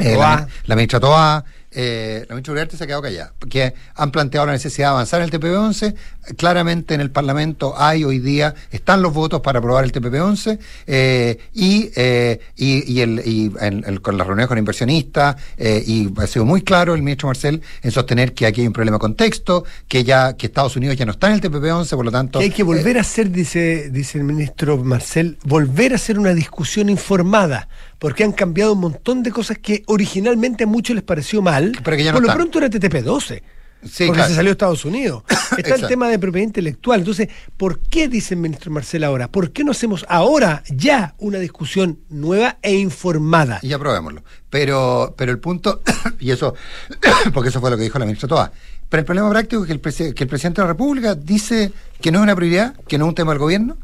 eh, 0.00 0.16
la, 0.16 0.46
la 0.66 0.76
ministra 0.76 1.00
Toá, 1.00 1.44
eh, 1.70 2.24
la 2.28 2.34
ministra 2.34 2.52
Uriarte 2.52 2.76
se 2.76 2.84
ha 2.84 2.86
quedado 2.86 3.02
callada, 3.02 3.34
porque 3.38 3.74
han 3.94 4.10
planteado 4.10 4.46
la 4.46 4.52
necesidad 4.52 4.88
de 4.88 4.90
avanzar 4.92 5.20
en 5.20 5.24
el 5.26 5.30
TPP-11. 5.32 5.94
Claramente 6.36 6.94
en 6.94 7.00
el 7.00 7.10
Parlamento 7.10 7.74
hay 7.76 8.04
hoy 8.04 8.18
día, 8.18 8.54
están 8.70 9.02
los 9.02 9.12
votos 9.14 9.40
para 9.40 9.58
aprobar 9.58 9.84
el 9.84 9.92
TPP-11 9.92 10.58
eh, 10.86 11.38
y, 11.54 11.90
eh, 11.96 12.40
y, 12.56 12.92
y 12.92 13.00
el, 13.00 13.22
y 13.24 13.52
en- 13.60 13.84
el- 13.86 14.00
con 14.02 14.16
las 14.18 14.26
reuniones 14.26 14.48
con 14.48 14.58
inversionistas 14.58 15.36
eh, 15.56 15.82
y 15.86 16.10
ha 16.18 16.26
sido 16.26 16.44
muy 16.44 16.62
claro 16.62 16.94
el 16.94 17.02
ministro 17.02 17.28
Marcel 17.28 17.62
en 17.82 17.90
sostener 17.90 18.34
que 18.34 18.46
aquí 18.46 18.60
hay 18.62 18.66
un 18.66 18.72
problema 18.72 18.96
de 18.96 19.00
contexto, 19.00 19.64
que 19.88 20.04
ya 20.04 20.36
que 20.36 20.46
Estados 20.46 20.76
Unidos 20.76 20.96
ya 20.96 21.04
no 21.06 21.12
está 21.12 21.28
en 21.28 21.34
el 21.34 21.40
TPP-11, 21.40 21.88
por 21.96 22.04
lo 22.04 22.10
tanto... 22.12 22.38
Que 22.38 22.46
hay 22.46 22.50
que 22.50 22.62
eh, 22.62 22.64
volver 22.64 22.98
a 22.98 23.00
hacer, 23.02 23.30
dice, 23.30 23.90
dice 23.90 24.18
el 24.18 24.24
ministro 24.24 24.76
Marcel, 24.78 25.38
volver 25.44 25.92
a 25.92 25.96
hacer 25.96 26.18
una 26.18 26.34
discusión 26.34 26.88
informada, 26.88 27.68
porque 27.98 28.24
han 28.24 28.32
cambiado 28.32 28.74
un 28.74 28.80
montón 28.80 29.22
de 29.22 29.30
cosas 29.30 29.58
que 29.58 29.82
originalmente 29.86 30.64
a 30.64 30.66
muchos 30.66 30.94
les 30.94 31.04
pareció 31.04 31.42
mal. 31.42 31.72
Pero 31.82 31.96
que 31.96 32.04
ya 32.04 32.12
no 32.12 32.16
Por 32.16 32.22
lo 32.22 32.28
están. 32.28 32.38
pronto 32.38 32.58
era 32.58 32.68
TTP-12. 32.68 33.42
Sí, 33.84 34.06
porque 34.06 34.18
claro. 34.18 34.28
se 34.30 34.34
salió 34.34 34.50
a 34.50 34.52
Estados 34.52 34.84
Unidos. 34.84 35.22
Está 35.56 35.76
el 35.76 35.86
tema 35.86 36.08
de 36.08 36.18
propiedad 36.18 36.46
intelectual. 36.46 37.00
Entonces, 37.00 37.28
¿por 37.56 37.78
qué, 37.78 38.08
dice 38.08 38.34
el 38.34 38.40
ministro 38.40 38.72
Marcel 38.72 39.04
ahora? 39.04 39.28
¿Por 39.28 39.52
qué 39.52 39.62
no 39.62 39.70
hacemos 39.70 40.04
ahora 40.08 40.64
ya 40.68 41.14
una 41.18 41.38
discusión 41.38 42.00
nueva 42.08 42.58
e 42.62 42.74
informada? 42.74 43.60
Y 43.62 43.72
aprobémoslo. 43.72 44.22
Pero, 44.50 45.14
pero 45.16 45.30
el 45.30 45.38
punto, 45.38 45.82
y 46.20 46.30
eso, 46.30 46.54
porque 47.32 47.50
eso 47.50 47.60
fue 47.60 47.70
lo 47.70 47.76
que 47.76 47.84
dijo 47.84 47.98
la 47.98 48.04
ministra 48.04 48.28
Toa, 48.28 48.52
pero 48.88 49.00
el 49.00 49.06
problema 49.06 49.30
práctico 49.30 49.62
es 49.62 49.68
que 49.68 49.74
el, 49.74 50.14
que 50.14 50.24
el 50.24 50.28
presidente 50.28 50.60
de 50.60 50.66
la 50.66 50.72
República 50.72 51.14
dice 51.14 51.72
que 52.00 52.10
no 52.10 52.18
es 52.18 52.22
una 52.24 52.34
prioridad, 52.34 52.74
que 52.88 52.98
no 52.98 53.04
es 53.04 53.08
un 53.10 53.14
tema 53.14 53.32
del 53.32 53.38
gobierno, 53.38 53.76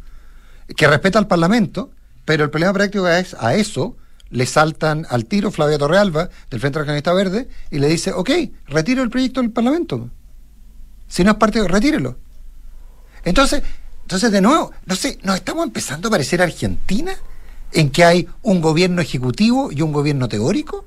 que 0.77 0.89
respeta 0.89 1.19
al 1.19 1.29
Parlamento, 1.29 1.91
pero 2.25 2.43
el 2.43 2.51
problema 2.51 2.73
práctico 2.73 3.07
es 3.09 3.35
a 3.39 3.55
eso 3.55 3.97
le 4.35 4.47
saltan 4.47 5.07
al 5.11 5.27
tiro 5.27 5.53
Flavia 5.53 5.79
Torrealba 5.79 6.29
del 6.51 6.59
Frente 6.59 6.81
Regionalista 6.81 7.13
Verde 7.13 7.49
y 7.71 7.79
le 7.79 7.87
dice, 7.87 8.13
ok, 8.13 8.31
retiro 8.67 9.05
el 9.05 9.09
proyecto 9.09 9.41
del 9.41 9.53
Parlamento. 9.53 10.11
Si 11.07 11.23
no 11.23 11.31
es 11.31 11.37
parte, 11.37 11.67
retírelo. 11.69 12.19
Entonces, 13.25 13.63
entonces 14.03 14.33
de 14.33 14.41
nuevo, 14.41 14.73
no 14.87 14.97
sé, 14.97 15.21
nos 15.23 15.37
estamos 15.37 15.65
empezando 15.65 16.09
a 16.09 16.11
parecer 16.11 16.43
Argentina 16.43 17.13
en 17.73 17.91
que 17.91 18.05
hay 18.05 18.29
un 18.43 18.61
gobierno 18.61 19.01
ejecutivo 19.01 19.71
y 19.71 19.83
un 19.83 19.93
gobierno 19.93 20.29
teórico. 20.29 20.85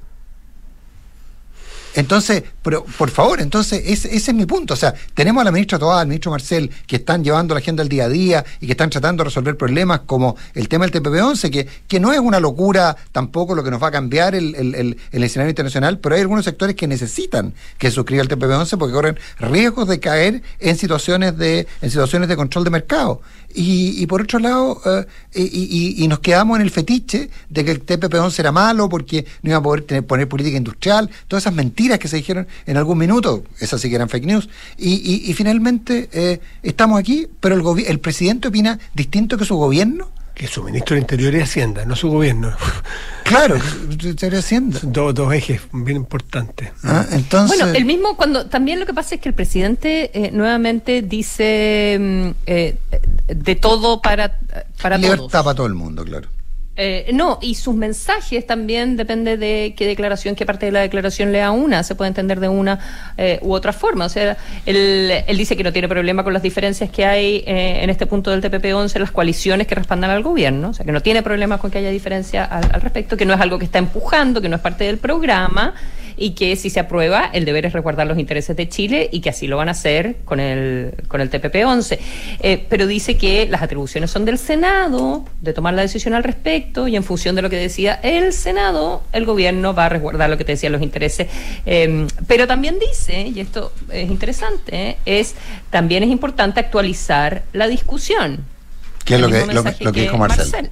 Entonces, 1.97 2.43
pero 2.61 2.85
por 2.97 3.09
favor, 3.09 3.41
entonces 3.41 3.81
ese, 3.87 4.15
ese 4.15 4.31
es 4.31 4.33
mi 4.37 4.45
punto. 4.45 4.75
O 4.75 4.77
sea, 4.77 4.93
tenemos 5.15 5.41
a 5.41 5.45
la 5.45 5.51
ministra 5.51 5.79
Toada, 5.79 6.01
al 6.01 6.07
ministro 6.07 6.29
Marcel, 6.29 6.69
que 6.85 6.97
están 6.97 7.23
llevando 7.23 7.55
la 7.55 7.59
agenda 7.59 7.81
al 7.81 7.89
día 7.89 8.05
a 8.05 8.09
día 8.09 8.45
y 8.61 8.67
que 8.67 8.73
están 8.73 8.91
tratando 8.91 9.23
de 9.23 9.29
resolver 9.29 9.57
problemas 9.57 10.01
como 10.05 10.35
el 10.53 10.69
tema 10.69 10.85
del 10.87 10.93
TPP-11, 11.01 11.49
que, 11.49 11.67
que 11.87 11.99
no 11.99 12.13
es 12.13 12.19
una 12.19 12.39
locura 12.39 12.95
tampoco 13.11 13.55
lo 13.55 13.63
que 13.63 13.71
nos 13.71 13.81
va 13.81 13.87
a 13.87 13.91
cambiar 13.91 14.35
el, 14.35 14.53
el, 14.53 14.75
el- 14.75 14.97
el 15.11 15.23
escenario 15.23 15.49
internacional, 15.49 15.97
pero 15.97 16.13
hay 16.13 16.21
algunos 16.21 16.45
sectores 16.45 16.75
que 16.75 16.87
necesitan 16.87 17.53
que 17.79 17.89
suscriba 17.89 18.21
el 18.21 18.29
TPP-11 18.29 18.77
porque 18.77 18.93
corren 18.93 19.17
riesgos 19.39 19.87
de 19.87 19.99
caer 19.99 20.43
en 20.59 20.77
situaciones 20.77 21.35
de, 21.35 21.65
en 21.81 21.89
situaciones 21.89 22.29
de 22.29 22.35
control 22.35 22.63
de 22.63 22.69
mercado. 22.69 23.21
Y, 23.55 24.03
y 24.03 24.05
por 24.05 24.21
otro 24.21 24.37
lado, 24.37 24.79
eh, 24.85 25.05
y, 25.33 25.41
y- 25.97 26.03
y 26.03 26.07
nos 26.07 26.19
quedamos 26.19 26.57
en 26.57 26.61
el 26.61 26.69
fetiche 26.69 27.29
de 27.49 27.65
que 27.65 27.71
el 27.71 27.83
TPP-11 27.83 28.39
era 28.39 28.51
malo 28.51 28.87
porque 28.87 29.25
no 29.41 29.49
iba 29.49 29.57
a 29.57 29.63
poder 29.63 29.81
tener, 29.83 30.05
poner 30.05 30.27
política 30.27 30.57
industrial, 30.57 31.09
todas 31.27 31.43
esas 31.43 31.53
mentiras 31.55 31.86
que 31.97 32.07
se 32.09 32.17
dijeron 32.17 32.45
en 32.65 32.75
algún 32.77 32.97
minuto, 32.97 33.43
esas 33.59 33.79
sí 33.79 33.87
que 33.89 33.95
eran 33.95 34.09
fake 34.09 34.25
news. 34.25 34.49
Y, 34.77 34.95
y- 34.95 35.31
y 35.31 35.33
finalmente 35.33 36.09
eh, 36.11 36.39
estamos 36.63 36.99
aquí, 36.99 37.27
pero 37.39 37.55
el, 37.55 37.85
el 37.85 37.99
presidente 37.99 38.49
opina 38.49 38.77
distinto 38.93 39.37
que 39.37 39.45
su 39.45 39.55
gobierno. 39.55 40.09
Que 40.35 40.45
su 40.45 40.61
ministro 40.63 40.93
de 40.93 41.01
Interior 41.01 41.33
y 41.33 41.39
Hacienda, 41.41 41.83
no 41.85 41.95
su 41.95 42.09
gobierno. 42.09 42.51
Claro, 43.23 43.55
estaría 44.03 44.37
haciendo. 44.37 44.77
Son 44.79 44.93
dos, 44.93 45.15
dos 45.15 45.33
ejes 45.33 45.61
bien 45.73 45.97
importantes. 45.97 46.69
Ah, 46.83 47.05
Entonces, 47.11 47.57
Bueno, 47.57 47.73
el 47.75 47.85
mismo 47.85 48.15
cuando 48.15 48.45
también 48.45 48.79
lo 48.79 48.85
que 48.85 48.93
pasa 48.93 49.15
es 49.15 49.21
que 49.21 49.29
el 49.29 49.33
presidente 49.35 50.11
eh, 50.13 50.29
nuevamente 50.31 51.01
dice 51.01 51.97
mm, 51.99 52.29
eh, 52.45 52.75
de 53.27 53.55
todo 53.55 53.99
para 54.01 54.37
para 54.79 54.97
libertad 54.99 55.17
todos. 55.27 55.43
para 55.43 55.55
todo 55.55 55.65
el 55.67 55.73
mundo, 55.73 56.05
claro. 56.05 56.29
Eh, 56.77 57.09
no, 57.11 57.39
y 57.41 57.55
sus 57.55 57.75
mensajes 57.75 58.45
también 58.45 58.97
depende 58.97 59.35
de 59.35 59.73
qué 59.75 59.87
declaración, 59.87 60.35
qué 60.35 60.45
parte 60.45 60.67
de 60.67 60.71
la 60.71 60.81
declaración 60.81 61.31
lea 61.31 61.49
una, 61.49 61.81
se 61.83 61.95
puede 61.95 62.09
entender 62.09 62.39
de 62.39 62.49
una 62.49 62.79
eh, 63.17 63.39
u 63.41 63.53
otra 63.53 63.73
forma. 63.73 64.05
O 64.05 64.09
sea, 64.09 64.37
él, 64.65 65.11
él 65.25 65.37
dice 65.37 65.57
que 65.57 65.63
no 65.63 65.73
tiene 65.73 65.87
problema 65.87 66.23
con 66.23 66.33
las 66.33 66.43
diferencias 66.43 66.91
que 66.91 67.05
hay 67.05 67.43
eh, 67.47 67.79
en 67.81 67.89
este 67.89 68.05
punto 68.05 68.29
del 68.29 68.43
TPP-11, 68.43 68.99
las 68.99 69.11
coaliciones 69.11 69.65
que 69.65 69.73
respaldan 69.73 70.11
al 70.11 70.21
gobierno, 70.21 70.69
o 70.69 70.73
sea, 70.73 70.85
que 70.85 70.91
no 70.91 71.01
tiene 71.01 71.23
problema 71.23 71.57
con 71.57 71.71
que 71.71 71.79
haya 71.79 71.89
diferencia 71.89 72.45
al, 72.45 72.69
al 72.71 72.81
respecto, 72.81 73.17
que 73.17 73.25
no 73.25 73.33
es 73.33 73.41
algo 73.41 73.57
que 73.57 73.65
está 73.65 73.79
empujando, 73.79 74.39
que 74.39 74.49
no 74.49 74.55
es 74.55 74.61
parte 74.61 74.83
del 74.83 74.99
programa 74.99 75.73
y 76.17 76.31
que 76.31 76.55
si 76.55 76.69
se 76.69 76.79
aprueba, 76.79 77.29
el 77.31 77.45
deber 77.45 77.67
es 77.67 77.73
resguardar 77.73 78.07
los 78.07 78.17
intereses 78.17 78.57
de 78.57 78.67
Chile 78.67 79.07
y 79.11 79.21
que 79.21 79.29
así 79.29 79.47
lo 79.47 79.55
van 79.55 79.69
a 79.69 79.71
hacer 79.71 80.17
con 80.25 80.39
el, 80.39 80.95
con 81.07 81.21
el 81.21 81.29
TPP-11. 81.29 81.99
Eh, 82.39 82.65
pero 82.67 82.87
dice 82.87 83.17
que 83.17 83.47
las 83.47 83.61
atribuciones 83.61 84.09
son 84.09 84.25
del 84.25 84.39
Senado, 84.39 85.23
de 85.41 85.53
tomar 85.53 85.75
la 85.75 85.83
decisión 85.83 86.15
al 86.15 86.23
respecto, 86.23 86.66
y 86.87 86.95
en 86.95 87.03
función 87.03 87.35
de 87.35 87.41
lo 87.41 87.49
que 87.49 87.55
decía 87.55 87.99
el 88.03 88.33
Senado, 88.33 89.03
el 89.11 89.25
gobierno 89.25 89.73
va 89.73 89.85
a 89.85 89.89
resguardar 89.89 90.29
lo 90.29 90.37
que 90.37 90.43
te 90.43 90.53
decían 90.53 90.73
los 90.73 90.81
intereses. 90.81 91.27
Eh, 91.65 92.07
pero 92.27 92.47
también 92.47 92.77
dice, 92.79 93.31
y 93.33 93.39
esto 93.39 93.71
es 93.91 94.09
interesante, 94.09 94.97
es 95.05 95.35
también 95.69 96.03
es 96.03 96.09
importante 96.09 96.59
actualizar 96.59 97.43
la 97.53 97.67
discusión. 97.67 98.45
Que 99.05 99.15
es 99.15 99.21
lo 99.21 99.29
que, 99.29 99.45
lo, 99.45 99.93
que 99.93 100.01
dijo 100.01 100.17
Marcel. 100.17 100.51
Marcel 100.51 100.71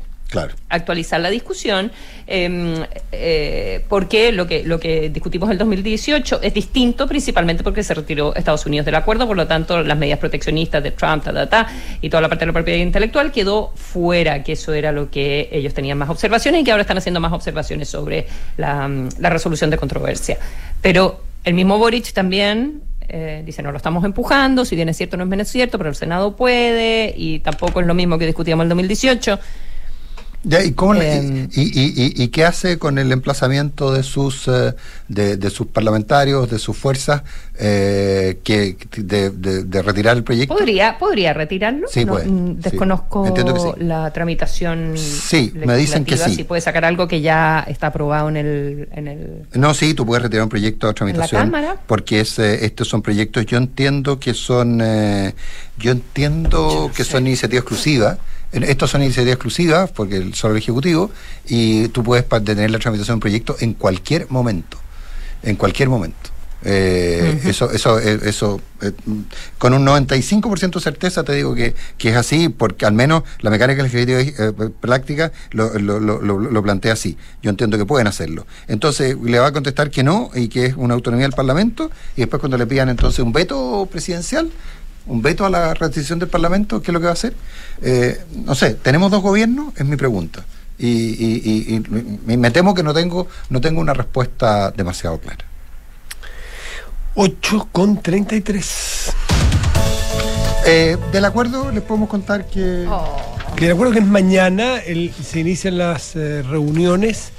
Actualizar 0.69 1.19
la 1.19 1.30
discusión, 1.30 1.91
eh, 2.28 2.86
eh, 3.12 3.86
porque 3.88 4.32
lo 4.32 4.48
que, 4.48 4.63
lo 4.63 4.80
que 4.80 5.10
discutimos 5.10 5.48
en 5.48 5.54
el 5.54 5.58
2018 5.60 6.39
es 6.41 6.54
distinto, 6.54 7.08
principalmente 7.08 7.63
porque 7.63 7.84
se 7.84 7.93
retiró 7.93 8.36
Estados 8.36 8.65
Unidos 8.65 8.86
del 8.86 8.95
acuerdo, 8.95 9.28
por 9.28 9.38
lo 9.38 9.48
tanto, 9.48 9.82
las 9.82 9.98
medidas 9.98 10.19
proteccionistas 10.19 10.84
de 10.84 10.91
Trump, 10.91 11.24
ta, 11.24 11.34
ta, 11.34 11.50
ta, 11.50 11.67
y 12.02 12.10
toda 12.10 12.21
la 12.21 12.30
parte 12.30 12.43
de 12.43 12.48
la 12.48 12.54
propiedad 12.54 12.80
intelectual 12.80 13.32
quedó 13.32 13.71
fuera, 13.76 14.43
que 14.43 14.54
eso 14.54 14.74
era 14.74 14.91
lo 14.91 15.10
que 15.10 15.50
ellos 15.52 15.74
tenían 15.74 15.98
más 15.98 16.10
observaciones 16.10 16.62
y 16.62 16.63
que 16.63 16.71
ahora 16.71 16.82
están 16.82 16.98
haciendo 16.98 17.19
más 17.19 17.34
observaciones 17.34 17.89
sobre 17.89 18.28
la, 18.58 18.89
la 19.19 19.30
resolución 19.30 19.69
de 19.69 19.78
controversia. 19.78 20.38
Pero 20.82 21.21
el 21.43 21.54
mismo 21.54 21.78
Boric 21.78 22.12
también 22.13 22.82
eh, 23.08 23.43
dice, 23.45 23.62
no 23.62 23.71
lo 23.71 23.78
estamos 23.78 24.04
empujando, 24.04 24.65
si 24.65 24.76
bien 24.76 24.89
es 24.89 24.98
cierto 24.98 25.15
no 25.15 25.24
es 25.24 25.30
menos 25.30 25.48
cierto, 25.48 25.78
pero 25.78 25.89
el 25.89 25.95
Senado 25.95 26.36
puede 26.36 27.13
y 27.15 27.39
tampoco 27.39 27.80
es 27.80 27.88
lo 27.88 27.93
mismo 27.93 28.17
que 28.17 28.26
discutíamos 28.26 28.63
en 28.63 28.65
el 28.65 28.69
2018. 28.69 29.39
Ya, 30.48 30.64
¿y, 30.64 30.74
cómo 30.74 30.94
Em. 30.94 31.50
y, 31.54 31.62
y- 31.62 32.14
y- 32.24 32.28
qué 32.28 32.46
hace 32.46 32.78
con 32.78 33.00
el 33.00 33.12
emplazamiento 33.12 33.92
de 33.92 34.04
sus 34.04 34.48
eh, 34.48 34.76
de, 35.08 35.38
de 35.38 35.50
sus 35.50 35.66
parlamentarios, 35.68 36.50
de 36.52 36.60
sus 36.60 36.78
fuerzas, 36.78 37.24
eh, 37.58 38.40
que 38.44 38.78
de, 38.98 39.32
de- 39.32 39.64
de 39.64 39.82
retirar 39.82 40.16
el 40.18 40.24
proyecto? 40.24 40.56
¿Podría, 40.56 41.00
¿Podría 41.00 41.34
retirarlo? 41.34 41.88
Sí, 41.90 42.06
No, 42.06 42.14
puede, 42.14 42.28
mm, 42.28 42.48
sí. 42.58 42.70
Desconozco 42.70 43.74
sí. 43.76 43.84
la 43.84 44.12
tramitación. 44.14 44.94
Sí, 44.98 45.52
me 45.56 45.76
dicen 45.78 46.06
que 46.06 46.16
sí. 46.16 46.36
Si 46.36 46.44
puede 46.44 46.62
sacar 46.62 46.86
algo 46.86 47.08
que 47.08 47.22
ya 47.22 47.66
está 47.68 47.88
aprobado 47.88 48.30
en 48.30 48.38
el. 48.38 48.90
En 48.92 49.08
el 49.08 49.42
No, 49.56 49.74
sí, 49.74 49.96
tú 49.96 50.06
puedes 50.06 50.22
retirar 50.22 50.44
un 50.44 50.50
proyecto 50.50 50.86
de 50.88 50.94
tramitación. 50.94 51.42
Cámara? 51.42 51.78
Porque 51.88 52.20
es, 52.20 52.38
eh, 52.38 52.66
estos 52.66 52.88
son 52.88 53.02
proyectos, 53.02 53.48
yo 53.48 53.58
entiendo 53.58 54.20
que 54.20 54.36
son, 54.36 54.80
eh, 54.84 55.34
yo 55.80 55.92
entiendo 55.92 56.92
que 56.96 57.04
son 57.04 57.26
iniciativas 57.26 57.64
exclusivas. 57.64 58.18
Eh, 58.56 58.65
Estos 58.68 58.89
son 58.91 59.04
iniciativas 59.04 59.36
exclusivas 59.36 59.91
porque 59.91 60.18
el- 60.18 60.34
solo 60.34 60.54
el 60.56 60.60
Ejecutivo 60.62 61.12
y 61.48 61.88
tú 61.89 62.04
puedes 62.04 62.26
detener 62.30 62.72
la 62.72 62.80
tramitación 62.80 63.13
de 63.13 63.18
un 63.18 63.20
proyecto 63.22 63.56
en 63.60 63.74
cualquier 63.74 64.30
momento. 64.30 64.78
En 65.44 65.56
cualquier 65.56 65.89
momento. 65.89 66.32
Eh, 66.68 67.41
Eso, 67.46 67.70
eso, 67.72 68.00
eh, 68.00 68.20
eso 68.24 68.60
eh, 68.82 68.91
con 69.60 69.76
un 69.76 69.86
95% 69.86 70.80
de 70.80 70.84
certeza 70.84 71.24
te 71.24 71.34
digo 71.34 71.54
que, 71.54 71.76
que 72.00 72.10
es 72.10 72.15
así, 72.15 72.50
porque 72.50 72.88
al 72.88 72.94
menos 72.94 73.22
la 73.41 73.52
mecánica 73.52 73.84
legislativa 73.84 74.20
eh, 74.22 74.52
práctica 74.82 75.32
lo, 75.52 75.78
lo, 75.78 76.00
lo, 76.00 76.20
lo- 76.22 76.39
lo 76.39 76.63
plantea 76.63 76.94
así. 76.94 77.18
Yo 77.44 77.52
entiendo 77.52 77.78
que 77.78 77.86
pueden 77.86 78.08
hacerlo. 78.08 78.48
Entonces 78.68 79.15
le 79.24 79.38
va 79.38 79.48
a 79.48 79.52
contestar 79.52 79.91
que 79.91 80.02
no 80.02 80.32
y 80.34 80.48
que 80.48 80.65
es 80.65 80.76
una 80.76 80.96
autonomía 80.96 81.26
del 81.28 81.34
Parlamento, 81.36 81.91
y 82.15 82.22
después 82.22 82.39
cuando 82.39 82.58
le 82.58 82.65
pidan 82.65 82.89
entonces 82.89 83.20
un 83.20 83.32
veto 83.34 83.88
presidencial, 83.91 84.50
un 85.08 85.22
veto 85.22 85.46
a 85.46 85.50
la 85.50 85.74
ratificación 85.74 86.20
del 86.20 86.30
Parlamento, 86.30 86.82
¿qué 86.82 86.91
es 86.91 86.94
lo 86.94 87.00
que 87.00 87.06
va 87.06 87.12
a 87.12 87.13
hacer? 87.13 87.34
Eh, 87.82 88.20
no 88.46 88.56
sé, 88.56 88.74
¿tenemos 88.76 89.12
dos 89.12 89.22
gobiernos? 89.22 89.74
Es 89.78 89.86
mi 89.86 89.96
pregunta. 89.96 90.44
Y, 90.78 90.88
y- 90.88 91.41
y- 91.46 91.76
y 91.76 92.38
me- 92.38 92.52
temo 92.52 92.74
que 92.74 92.84
no 92.84 92.94
tengo, 92.94 93.28
no 93.50 93.62
tengo 93.62 93.80
una 93.82 93.94
respuesta 93.94 94.72
demasiado 94.72 95.20
clara. 95.20 95.46
8 97.15 97.70
con 97.72 98.02
33. 98.02 99.12
Eh, 100.68 100.98
del 101.12 101.26
acuerdo 101.26 101.72
les 101.72 101.84
podemos 101.84 102.10
contar 102.10 102.48
que... 102.48 102.86
Oh. 102.89 103.22
Que 103.56 103.68
de 103.68 103.72
acuerdo 103.72 103.94
que 103.94 104.00
es 104.00 104.06
mañana, 104.06 104.80
el- 104.80 105.13
se 105.13 105.39
inician 105.39 105.78
las 105.78 106.15
eh, 106.18 106.41
reuniones 106.44 107.32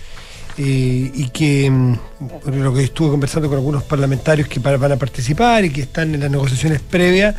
eh, 0.59 1.11
y 1.15 1.29
que 1.31 1.71
mm, 1.71 1.99
lo 2.63 2.73
que 2.75 2.85
estuve 2.85 3.11
conversando 3.11 3.49
con 3.49 3.59
algunos 3.59 3.83
parlamentarios 3.85 4.49
que 4.49 4.59
van 4.61 4.93
a 4.93 4.97
participar 4.97 5.65
y 5.65 5.71
que 5.71 5.83
están 5.83 6.15
en 6.15 6.21
las 6.21 6.31
negociaciones 6.31 6.81
previas, 6.81 7.35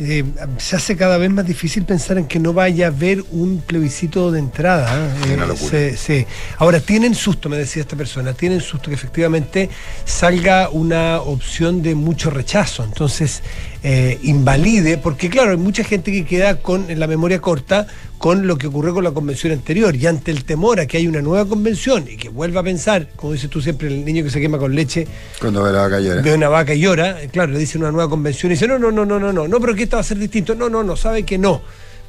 eh, 0.00 0.24
se 0.58 0.74
hace 0.74 0.96
cada 0.96 1.18
vez 1.18 1.30
más 1.30 1.46
difícil 1.46 1.84
pensar 1.84 2.18
en 2.18 2.26
que 2.26 2.40
no 2.40 2.52
vaya 2.52 2.86
a 2.86 2.88
haber 2.88 3.22
un 3.30 3.62
plebiscito 3.64 4.32
de 4.32 4.40
entrada. 4.40 4.92
¿eh? 4.92 5.10
Es 5.24 5.30
una 5.36 5.46
locura. 5.46 5.70
se- 5.70 5.96
se- 5.96 6.26
Ahora, 6.58 6.80
tienen 6.80 7.14
susto, 7.14 7.48
me 7.48 7.56
decía 7.56 7.82
esta 7.82 7.94
persona, 7.96 8.32
tienen 8.32 8.60
susto 8.60 8.88
que 8.88 8.94
efectivamente 8.96 9.70
salga 10.04 10.68
una 10.70 11.20
opción 11.20 11.80
de 11.82 11.94
mucho 11.94 12.30
rechazo. 12.30 12.82
Entonces, 12.82 13.42
eh, 13.86 14.18
invalide, 14.22 14.96
porque 14.96 15.28
claro, 15.28 15.50
hay 15.50 15.58
mucha 15.58 15.84
gente 15.84 16.10
que 16.10 16.24
queda 16.24 16.56
con 16.56 16.90
en 16.90 16.98
la 16.98 17.06
memoria 17.06 17.42
corta 17.42 17.86
con 18.16 18.46
lo 18.46 18.56
que 18.56 18.68
ocurrió 18.68 18.94
con 18.94 19.04
la 19.04 19.10
convención 19.10 19.52
anterior 19.52 19.94
y 19.94 20.06
ante 20.06 20.30
el 20.30 20.44
temor 20.44 20.80
a 20.80 20.86
que 20.86 20.96
haya 20.96 21.06
una 21.06 21.20
nueva 21.20 21.46
convención 21.46 22.06
y 22.10 22.16
que 22.16 22.30
vuelva 22.30 22.62
a 22.62 22.64
pensar, 22.64 23.10
como 23.14 23.34
dices 23.34 23.50
tú 23.50 23.60
siempre, 23.60 23.88
el 23.88 24.02
niño 24.02 24.24
que 24.24 24.30
se 24.30 24.40
quema 24.40 24.56
con 24.56 24.74
leche 24.74 25.06
Cuando 25.38 25.62
ve 25.62 25.70
la 25.70 25.82
vaca 25.82 26.00
llora. 26.00 26.22
ve 26.22 26.34
una 26.34 26.48
vaca 26.48 26.72
y 26.72 26.80
llora, 26.80 27.22
eh, 27.22 27.28
claro, 27.30 27.52
le 27.52 27.58
dice 27.58 27.76
una 27.76 27.92
nueva 27.92 28.08
convención 28.08 28.50
y 28.50 28.54
dice, 28.54 28.66
no, 28.66 28.78
no, 28.78 28.90
no, 28.90 29.04
no, 29.04 29.20
no, 29.20 29.30
no, 29.34 29.46
no, 29.46 29.60
pero 29.60 29.74
que 29.74 29.82
esto 29.82 29.98
va 29.98 30.00
a 30.00 30.04
ser 30.04 30.16
distinto, 30.16 30.54
no, 30.54 30.70
no, 30.70 30.82
no, 30.82 30.96
sabe 30.96 31.24
que 31.24 31.36
no, 31.36 31.60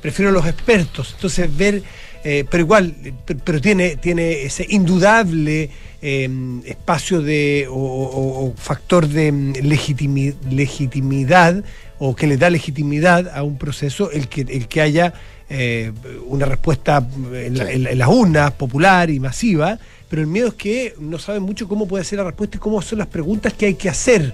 prefiero 0.02 0.32
los 0.32 0.48
expertos, 0.48 1.12
entonces 1.16 1.58
ver, 1.58 1.84
eh, 2.26 2.44
pero 2.50 2.64
igual, 2.64 2.94
eh, 3.06 3.14
pe- 3.26 3.36
pero 3.36 3.62
tiene, 3.62 3.96
tiene 3.98 4.42
ese 4.44 4.66
indudable 4.68 5.70
eh, 6.02 6.30
espacio 6.66 7.22
de, 7.22 7.68
o, 7.70 7.74
o- 7.76 8.46
o 8.48 8.54
factor 8.58 9.08
de 9.08 9.32
mm, 9.32 9.54
legitimi- 9.62 10.36
legitimidad, 10.50 11.64
o 12.00 12.14
que 12.16 12.28
le 12.28 12.36
da 12.38 12.50
legitimidad 12.50 13.30
a 13.34 13.44
un 13.44 13.58
proceso, 13.58 14.12
el 14.12 14.28
que, 14.28 14.42
el 14.42 14.68
que 14.68 14.82
haya 14.82 15.14
eh, 15.50 15.92
una 16.28 16.46
respuesta 16.46 17.08
en, 17.34 17.58
la- 17.58 17.66
Sí. 17.68 17.72
en 17.74 17.84
la- 17.84 17.92
en 17.92 18.00
las 18.00 18.08
urnas 18.10 18.52
popular 18.54 19.10
y 19.10 19.20
masiva, 19.20 19.78
pero 20.10 20.22
el 20.22 20.28
miedo 20.28 20.48
es 20.50 20.54
que 20.56 20.94
no 21.00 21.18
saben 21.20 21.44
mucho 21.44 21.68
cómo 21.68 21.88
puede 21.88 22.04
ser 22.04 22.18
la 22.20 22.26
respuesta 22.26 22.58
y 22.58 22.60
cómo 22.60 22.82
son 22.82 22.98
las 23.00 23.08
preguntas 23.08 23.54
que 23.54 23.68
hay 23.68 23.76
que 23.76 23.90
hacer. 23.90 24.34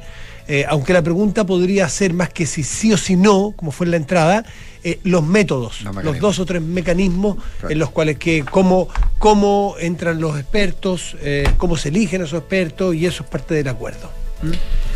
Eh, 0.54 0.66
aunque 0.68 0.92
la 0.92 1.02
pregunta 1.02 1.46
podría 1.46 1.88
ser 1.88 2.14
más 2.14 2.28
que 2.28 2.46
si 2.46 2.64
sí 2.64 2.92
o 2.92 2.98
si 2.98 3.16
no, 3.16 3.54
como 3.56 3.72
fue 3.72 3.86
en 3.86 3.92
la 3.92 3.98
entrada, 3.98 4.44
eh, 4.84 5.00
los 5.04 5.24
métodos, 5.24 5.82
Los 6.04 6.20
dos 6.20 6.40
o 6.40 6.46
tres 6.46 6.62
mecanismos 6.62 7.38
Claro. 7.60 7.72
en 7.72 7.80
los 7.80 7.90
cuales 7.92 8.18
que 8.18 8.44
cómo, 8.44 8.90
cómo 9.18 9.76
entran 9.80 10.20
los 10.20 10.38
expertos, 10.38 11.16
eh, 11.22 11.48
cómo 11.56 11.78
se 11.78 11.88
eligen 11.88 12.22
a 12.22 12.26
esos 12.26 12.40
expertos 12.40 12.94
y 12.96 13.06
eso 13.06 13.24
es 13.24 13.30
parte 13.30 13.54
del 13.54 13.70
acuerdo. 13.70 14.10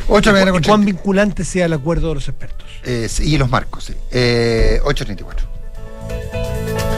8 0.10 0.20
de 0.20 0.26
la 0.26 0.32
mañana 0.34 0.52
con 0.52 0.62
Y 0.62 0.66
cuán 0.66 0.82
30. 0.82 0.86
vinculante 0.98 1.46
sea 1.46 1.68
el 1.68 1.74
acuerdo 1.74 2.10
de 2.10 2.16
los 2.16 2.28
expertos. 2.28 2.68
Y 3.22 3.38
los 3.38 3.50
marcos, 3.50 3.86
sí. 3.86 3.94
Eh, 4.12 4.82
8.34. 4.84 5.48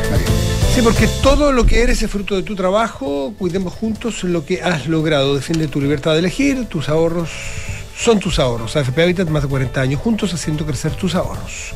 María. 0.09 0.25
Sí, 0.73 0.81
porque 0.81 1.07
todo 1.21 1.51
lo 1.51 1.63
que 1.67 1.83
eres 1.83 2.01
es 2.01 2.09
fruto 2.09 2.35
de 2.35 2.41
tu 2.41 2.55
trabajo, 2.55 3.35
cuidemos 3.37 3.73
juntos 3.73 4.23
lo 4.23 4.45
que 4.45 4.63
has 4.63 4.87
logrado, 4.87 5.35
defiende 5.35 5.67
tu 5.67 5.79
libertad 5.79 6.13
de 6.13 6.19
elegir, 6.19 6.65
tus 6.65 6.89
ahorros 6.89 7.29
son 7.97 8.19
tus 8.19 8.39
ahorros. 8.39 8.75
AFP 8.75 9.01
Habitat 9.01 9.29
más 9.29 9.43
de 9.43 9.49
40 9.49 9.81
años 9.81 10.01
juntos 10.01 10.33
haciendo 10.33 10.65
crecer 10.65 10.91
tus 10.93 11.15
ahorros. 11.15 11.73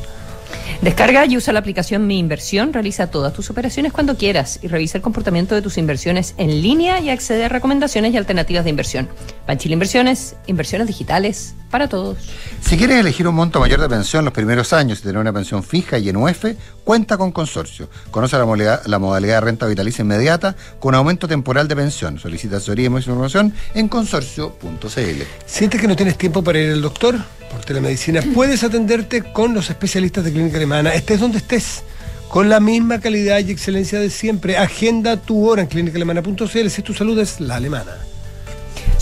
Descarga 0.80 1.26
y 1.26 1.36
usa 1.36 1.52
la 1.52 1.60
aplicación 1.60 2.06
Mi 2.06 2.18
Inversión, 2.18 2.72
realiza 2.72 3.08
todas 3.08 3.32
tus 3.32 3.50
operaciones 3.50 3.92
cuando 3.92 4.16
quieras 4.16 4.58
y 4.62 4.68
revisa 4.68 4.98
el 4.98 5.02
comportamiento 5.02 5.54
de 5.54 5.62
tus 5.62 5.78
inversiones 5.78 6.34
en 6.38 6.62
línea 6.62 7.00
y 7.00 7.10
accede 7.10 7.44
a 7.44 7.48
recomendaciones 7.48 8.12
y 8.12 8.16
alternativas 8.16 8.64
de 8.64 8.70
inversión. 8.70 9.08
Banchile 9.46 9.74
Inversiones, 9.74 10.36
inversiones 10.46 10.88
digitales 10.88 11.54
para 11.72 11.88
todos. 11.88 12.18
Si 12.60 12.76
quieres 12.76 12.98
elegir 12.98 13.26
un 13.26 13.34
monto 13.34 13.58
mayor 13.58 13.80
de 13.80 13.88
pensión 13.88 14.24
los 14.26 14.34
primeros 14.34 14.74
años 14.74 15.00
y 15.00 15.02
tener 15.02 15.16
una 15.16 15.32
pensión 15.32 15.64
fija 15.64 15.98
y 15.98 16.10
en 16.10 16.16
UF, 16.18 16.44
cuenta 16.84 17.16
con 17.16 17.32
Consorcio. 17.32 17.88
Conoce 18.10 18.36
la 18.36 18.44
modalidad, 18.44 18.84
la 18.84 18.98
modalidad 18.98 19.36
de 19.36 19.40
renta 19.40 19.66
vitalicia 19.66 20.02
inmediata 20.02 20.54
con 20.78 20.94
aumento 20.94 21.26
temporal 21.26 21.66
de 21.68 21.74
pensión. 21.74 22.18
Solicita 22.18 22.58
asesoría 22.58 22.86
y 22.86 22.88
más 22.90 23.06
información 23.06 23.54
en 23.74 23.88
consorcio.cl. 23.88 25.22
¿Sientes 25.46 25.80
que 25.80 25.88
no 25.88 25.96
tienes 25.96 26.18
tiempo 26.18 26.44
para 26.44 26.60
ir 26.60 26.72
al 26.72 26.82
doctor? 26.82 27.16
Por 27.50 27.64
telemedicina 27.64 28.20
puedes 28.34 28.62
atenderte 28.62 29.32
con 29.32 29.54
los 29.54 29.70
especialistas 29.70 30.24
de 30.24 30.32
Clínica 30.32 30.58
Alemana, 30.58 30.94
estés 30.94 31.20
donde 31.20 31.38
estés. 31.38 31.82
Con 32.28 32.50
la 32.50 32.60
misma 32.60 33.00
calidad 33.00 33.40
y 33.40 33.50
excelencia 33.50 33.98
de 33.98 34.10
siempre. 34.10 34.58
Agenda 34.58 35.16
tu 35.16 35.48
hora 35.48 35.62
en 35.62 35.68
clínicaalemana.cl 35.68 36.68
si 36.68 36.82
tu 36.82 36.92
salud 36.92 37.18
es 37.18 37.40
la 37.40 37.56
alemana. 37.56 37.92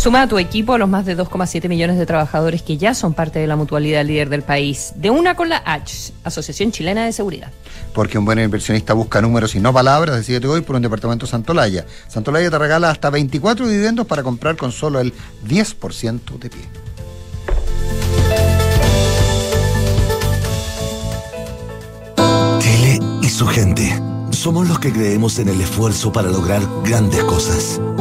Suma 0.01 0.23
a 0.23 0.27
tu 0.27 0.39
equipo 0.39 0.73
a 0.73 0.79
los 0.79 0.89
más 0.89 1.05
de 1.05 1.15
2,7 1.15 1.69
millones 1.69 1.99
de 1.99 2.07
trabajadores 2.07 2.63
que 2.63 2.79
ya 2.79 2.95
son 2.95 3.13
parte 3.13 3.39
de 3.39 3.47
la 3.47 3.55
mutualidad 3.55 4.03
líder 4.03 4.31
del 4.31 4.41
país. 4.41 4.95
De 4.97 5.11
una 5.11 5.37
con 5.37 5.51
la 5.51 5.63
H, 5.63 6.15
Asociación 6.25 6.73
Chilena 6.73 7.05
de 7.05 7.13
Seguridad. 7.13 7.51
Porque 7.93 8.17
un 8.17 8.25
buen 8.25 8.39
inversionista 8.39 8.95
busca 8.95 9.21
números 9.21 9.55
y 9.57 9.61
no 9.61 9.75
palabras, 9.75 10.17
decídete 10.17 10.47
hoy 10.47 10.63
por 10.63 10.77
un 10.77 10.81
departamento 10.81 11.27
Santolaya. 11.27 11.85
Santolaya 12.09 12.51
te 12.51 12.59
regala 12.59 12.89
hasta 12.89 13.11
24 13.11 13.69
dividendos 13.69 14.07
para 14.07 14.23
comprar 14.23 14.57
con 14.57 14.73
solo 14.73 15.01
el 15.01 15.13
10% 15.47 16.39
de 16.39 16.49
pie. 16.49 16.63
Chile 22.59 23.01
y 23.21 23.29
su 23.29 23.47
gente. 23.47 24.03
Somos 24.31 24.67
los 24.67 24.79
que 24.79 24.95
creemos 24.95 25.39
en 25.41 25.51
el 25.51 25.61
esfuerzo 25.61 26.11
para 26.11 26.31
lograr 26.31 26.63
grandes 26.85 27.23
cosas. 27.25 27.79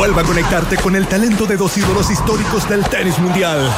Vuelva 0.00 0.22
a 0.22 0.24
conectarte 0.24 0.78
con 0.78 0.96
el 0.96 1.06
talento 1.06 1.44
de 1.44 1.58
dos 1.58 1.76
ídolos 1.76 2.10
históricos 2.10 2.66
del 2.70 2.82
tenis 2.88 3.18
mundial. 3.18 3.70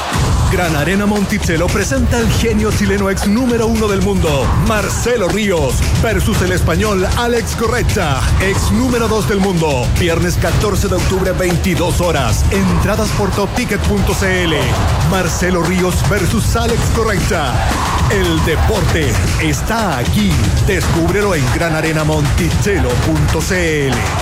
Gran 0.53 0.77
Arena 0.77 1.05
Monticello 1.05 1.67
presenta 1.67 2.19
al 2.19 2.31
genio 2.31 2.71
chileno 2.71 3.11
ex 3.11 3.27
número 3.27 3.67
uno 3.67 3.89
del 3.89 4.03
mundo, 4.03 4.47
Marcelo 4.69 5.29
Ríos, 5.29 5.75
versus 6.01 6.41
el 6.43 6.53
español 6.53 7.05
Alex 7.19 7.57
Correcha, 7.57 8.21
ex 8.41 8.71
número 8.71 9.09
dos 9.09 9.29
del 9.29 9.41
mundo. 9.41 9.85
Viernes 9.99 10.37
14 10.37 10.87
de 10.87 10.95
octubre, 10.95 11.33
22 11.33 12.01
horas. 12.01 12.45
Entradas 12.53 13.09
por 13.19 13.33
topticket.cl. 13.33 14.55
Marcelo 15.11 15.65
Ríos 15.65 16.09
versus 16.09 16.55
Alex 16.55 16.81
Correcha. 16.95 17.53
El 18.13 18.45
deporte 18.45 19.13
está 19.43 19.99
aquí. 19.99 20.31
Descúbrelo 20.69 21.35
en 21.35 21.45
granarenamonticello.cl. 21.53 24.22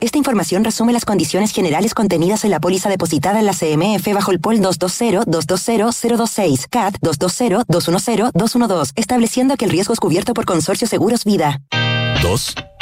Esta 0.00 0.18
información 0.18 0.64
resume 0.64 0.92
las 0.92 1.04
condiciones 1.04 1.52
generales 1.52 1.94
contenidas 1.94 2.44
en 2.44 2.50
la 2.50 2.58
póliza 2.58 2.88
depositada 2.88 3.38
en 3.38 3.46
la 3.46 3.52
CMF 3.52 4.12
bajo 4.12 4.32
el 4.32 4.40
POL 4.40 4.58
220-220-026, 4.58 6.66
CAT 6.68 6.96
220-210-212, 7.00 8.90
estableciendo 8.96 9.56
que 9.56 9.66
el 9.66 9.70
riesgo 9.70 9.94
es 9.94 10.00
cubierto 10.00 10.34
por 10.34 10.44
Consorcio 10.44 10.88
Seguros 10.88 11.24
Vida. 11.24 11.62
2. 12.22 12.54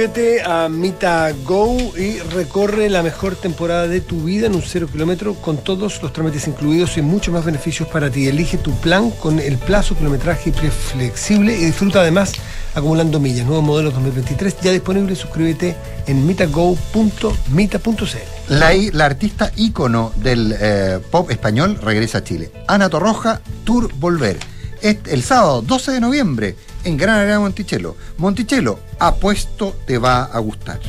Suscríbete 0.00 0.42
a 0.42 0.70
Mita 0.70 1.30
Go 1.44 1.76
y 1.94 2.20
recorre 2.20 2.88
la 2.88 3.02
mejor 3.02 3.36
temporada 3.36 3.86
de 3.86 4.00
tu 4.00 4.24
vida 4.24 4.46
en 4.46 4.54
un 4.54 4.62
cero 4.62 4.88
kilómetro 4.90 5.34
con 5.34 5.58
todos 5.58 6.00
los 6.00 6.10
trámites 6.14 6.48
incluidos 6.48 6.96
y 6.96 7.02
muchos 7.02 7.34
más 7.34 7.44
beneficios 7.44 7.86
para 7.86 8.08
ti. 8.08 8.26
Elige 8.26 8.56
tu 8.56 8.72
plan 8.80 9.10
con 9.10 9.38
el 9.38 9.58
plazo, 9.58 9.94
kilometraje 9.94 10.48
y 10.48 10.52
flexible 10.54 11.54
y 11.54 11.66
disfruta 11.66 12.00
además 12.00 12.32
acumulando 12.74 13.20
millas. 13.20 13.44
Nuevo 13.44 13.60
modelo 13.60 13.90
2023 13.90 14.56
ya 14.62 14.72
disponible. 14.72 15.14
Suscríbete 15.14 15.76
en 16.06 16.26
mitago.mita.cl. 16.26 18.06
La, 18.48 18.72
la 18.92 19.04
artista 19.04 19.52
ícono 19.56 20.14
del 20.16 20.56
eh, 20.58 20.98
pop 21.10 21.30
español 21.30 21.78
regresa 21.82 22.18
a 22.18 22.24
Chile. 22.24 22.50
Ana 22.68 22.88
Torroja, 22.88 23.42
Tour 23.64 23.92
Volver. 23.96 24.38
Este- 24.80 25.12
el 25.12 25.22
sábado 25.22 25.60
12 25.60 25.92
de 25.92 26.00
noviembre 26.00 26.56
en 26.84 26.96
Gran 26.96 27.18
Arena 27.18 27.40
Monticello. 27.40 27.96
Monticello, 28.16 28.78
apuesto 29.00 29.76
te 29.86 29.98
va 29.98 30.24
a 30.24 30.38
gustar. 30.38 30.80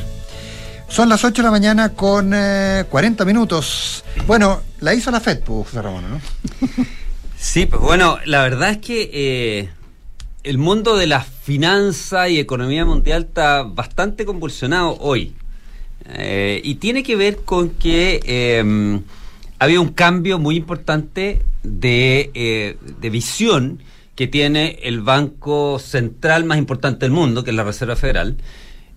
Son 0.88 1.08
las 1.08 1.24
8 1.24 1.42
de 1.42 1.46
la 1.46 1.50
mañana 1.50 1.88
con 1.90 2.32
eh, 2.34 2.84
40 2.88 3.24
minutos. 3.24 4.04
Bueno, 4.26 4.60
la 4.80 4.94
hizo 4.94 5.10
la 5.10 5.20
FED, 5.20 5.40
pues, 5.40 5.72
Ramón, 5.74 6.04
¿no? 6.10 6.20
Sí, 7.38 7.66
pues 7.66 7.82
bueno, 7.82 8.18
la 8.24 8.42
verdad 8.42 8.70
es 8.70 8.78
que 8.78 9.10
eh, 9.12 9.68
el 10.44 10.58
mundo 10.58 10.96
de 10.96 11.08
la 11.08 11.22
finanza 11.22 12.28
y 12.28 12.38
economía 12.38 12.84
mundial 12.84 13.22
está 13.22 13.64
bastante 13.64 14.24
convulsionado 14.24 14.96
hoy. 15.00 15.34
Eh, 16.08 16.60
y 16.62 16.76
tiene 16.76 17.02
que 17.02 17.16
ver 17.16 17.38
con 17.38 17.70
que 17.70 18.20
eh, 18.24 19.00
había 19.58 19.80
un 19.80 19.90
cambio 19.90 20.38
muy 20.38 20.56
importante 20.56 21.42
de, 21.62 22.30
eh, 22.34 22.76
de 23.00 23.10
visión 23.10 23.80
que 24.14 24.26
tiene 24.26 24.78
el 24.82 25.00
banco 25.00 25.78
central 25.78 26.44
más 26.44 26.58
importante 26.58 27.06
del 27.06 27.12
mundo, 27.12 27.44
que 27.44 27.50
es 27.50 27.56
la 27.56 27.64
Reserva 27.64 27.96
Federal, 27.96 28.36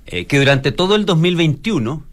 eh, 0.05 0.26
que 0.26 0.39
durante 0.39 0.72
todo 0.72 0.95
el 0.95 1.05
2021 1.05 2.03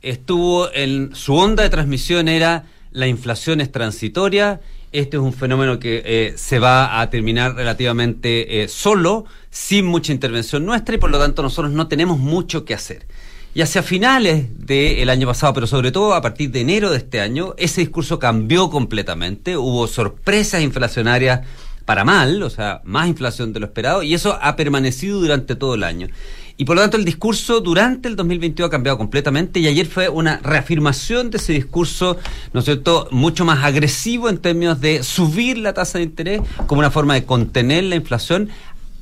estuvo 0.00 0.72
en 0.72 1.14
su 1.14 1.34
onda 1.34 1.62
de 1.62 1.70
transmisión 1.70 2.28
era 2.28 2.64
la 2.92 3.06
inflación 3.06 3.60
es 3.60 3.72
transitoria, 3.72 4.60
este 4.92 5.16
es 5.16 5.22
un 5.22 5.32
fenómeno 5.32 5.78
que 5.78 6.02
eh, 6.04 6.34
se 6.36 6.58
va 6.58 7.00
a 7.00 7.08
terminar 7.08 7.54
relativamente 7.54 8.62
eh, 8.62 8.68
solo, 8.68 9.24
sin 9.50 9.86
mucha 9.86 10.12
intervención 10.12 10.66
nuestra 10.66 10.94
y 10.94 10.98
por 10.98 11.10
lo 11.10 11.18
tanto 11.18 11.42
nosotros 11.42 11.72
no 11.72 11.88
tenemos 11.88 12.18
mucho 12.18 12.64
que 12.64 12.74
hacer. 12.74 13.06
Y 13.54 13.60
hacia 13.60 13.82
finales 13.82 14.46
del 14.66 15.10
año 15.10 15.26
pasado, 15.26 15.52
pero 15.52 15.66
sobre 15.66 15.92
todo 15.92 16.14
a 16.14 16.22
partir 16.22 16.50
de 16.50 16.60
enero 16.60 16.90
de 16.90 16.98
este 16.98 17.20
año, 17.20 17.54
ese 17.58 17.82
discurso 17.82 18.18
cambió 18.18 18.70
completamente, 18.70 19.56
hubo 19.56 19.86
sorpresas 19.86 20.62
inflacionarias 20.62 21.40
para 21.84 22.04
mal, 22.04 22.42
o 22.42 22.50
sea, 22.50 22.80
más 22.84 23.08
inflación 23.08 23.52
de 23.52 23.60
lo 23.60 23.66
esperado, 23.66 24.02
y 24.02 24.14
eso 24.14 24.38
ha 24.40 24.56
permanecido 24.56 25.20
durante 25.20 25.56
todo 25.56 25.74
el 25.74 25.84
año. 25.84 26.08
Y 26.56 26.64
por 26.64 26.76
lo 26.76 26.82
tanto 26.82 26.96
el 26.96 27.04
discurso 27.04 27.60
durante 27.60 28.08
el 28.08 28.16
2022 28.16 28.68
ha 28.68 28.70
cambiado 28.70 28.98
completamente 28.98 29.58
y 29.58 29.66
ayer 29.66 29.86
fue 29.86 30.08
una 30.08 30.38
reafirmación 30.42 31.30
de 31.30 31.38
ese 31.38 31.54
discurso, 31.54 32.18
¿no 32.52 32.60
es 32.60 32.66
cierto?, 32.66 33.08
mucho 33.10 33.44
más 33.44 33.64
agresivo 33.64 34.28
en 34.28 34.38
términos 34.38 34.80
de 34.80 35.02
subir 35.02 35.58
la 35.58 35.72
tasa 35.72 35.98
de 35.98 36.04
interés 36.04 36.40
como 36.66 36.80
una 36.80 36.90
forma 36.90 37.14
de 37.14 37.24
contener 37.24 37.84
la 37.84 37.96
inflación 37.96 38.50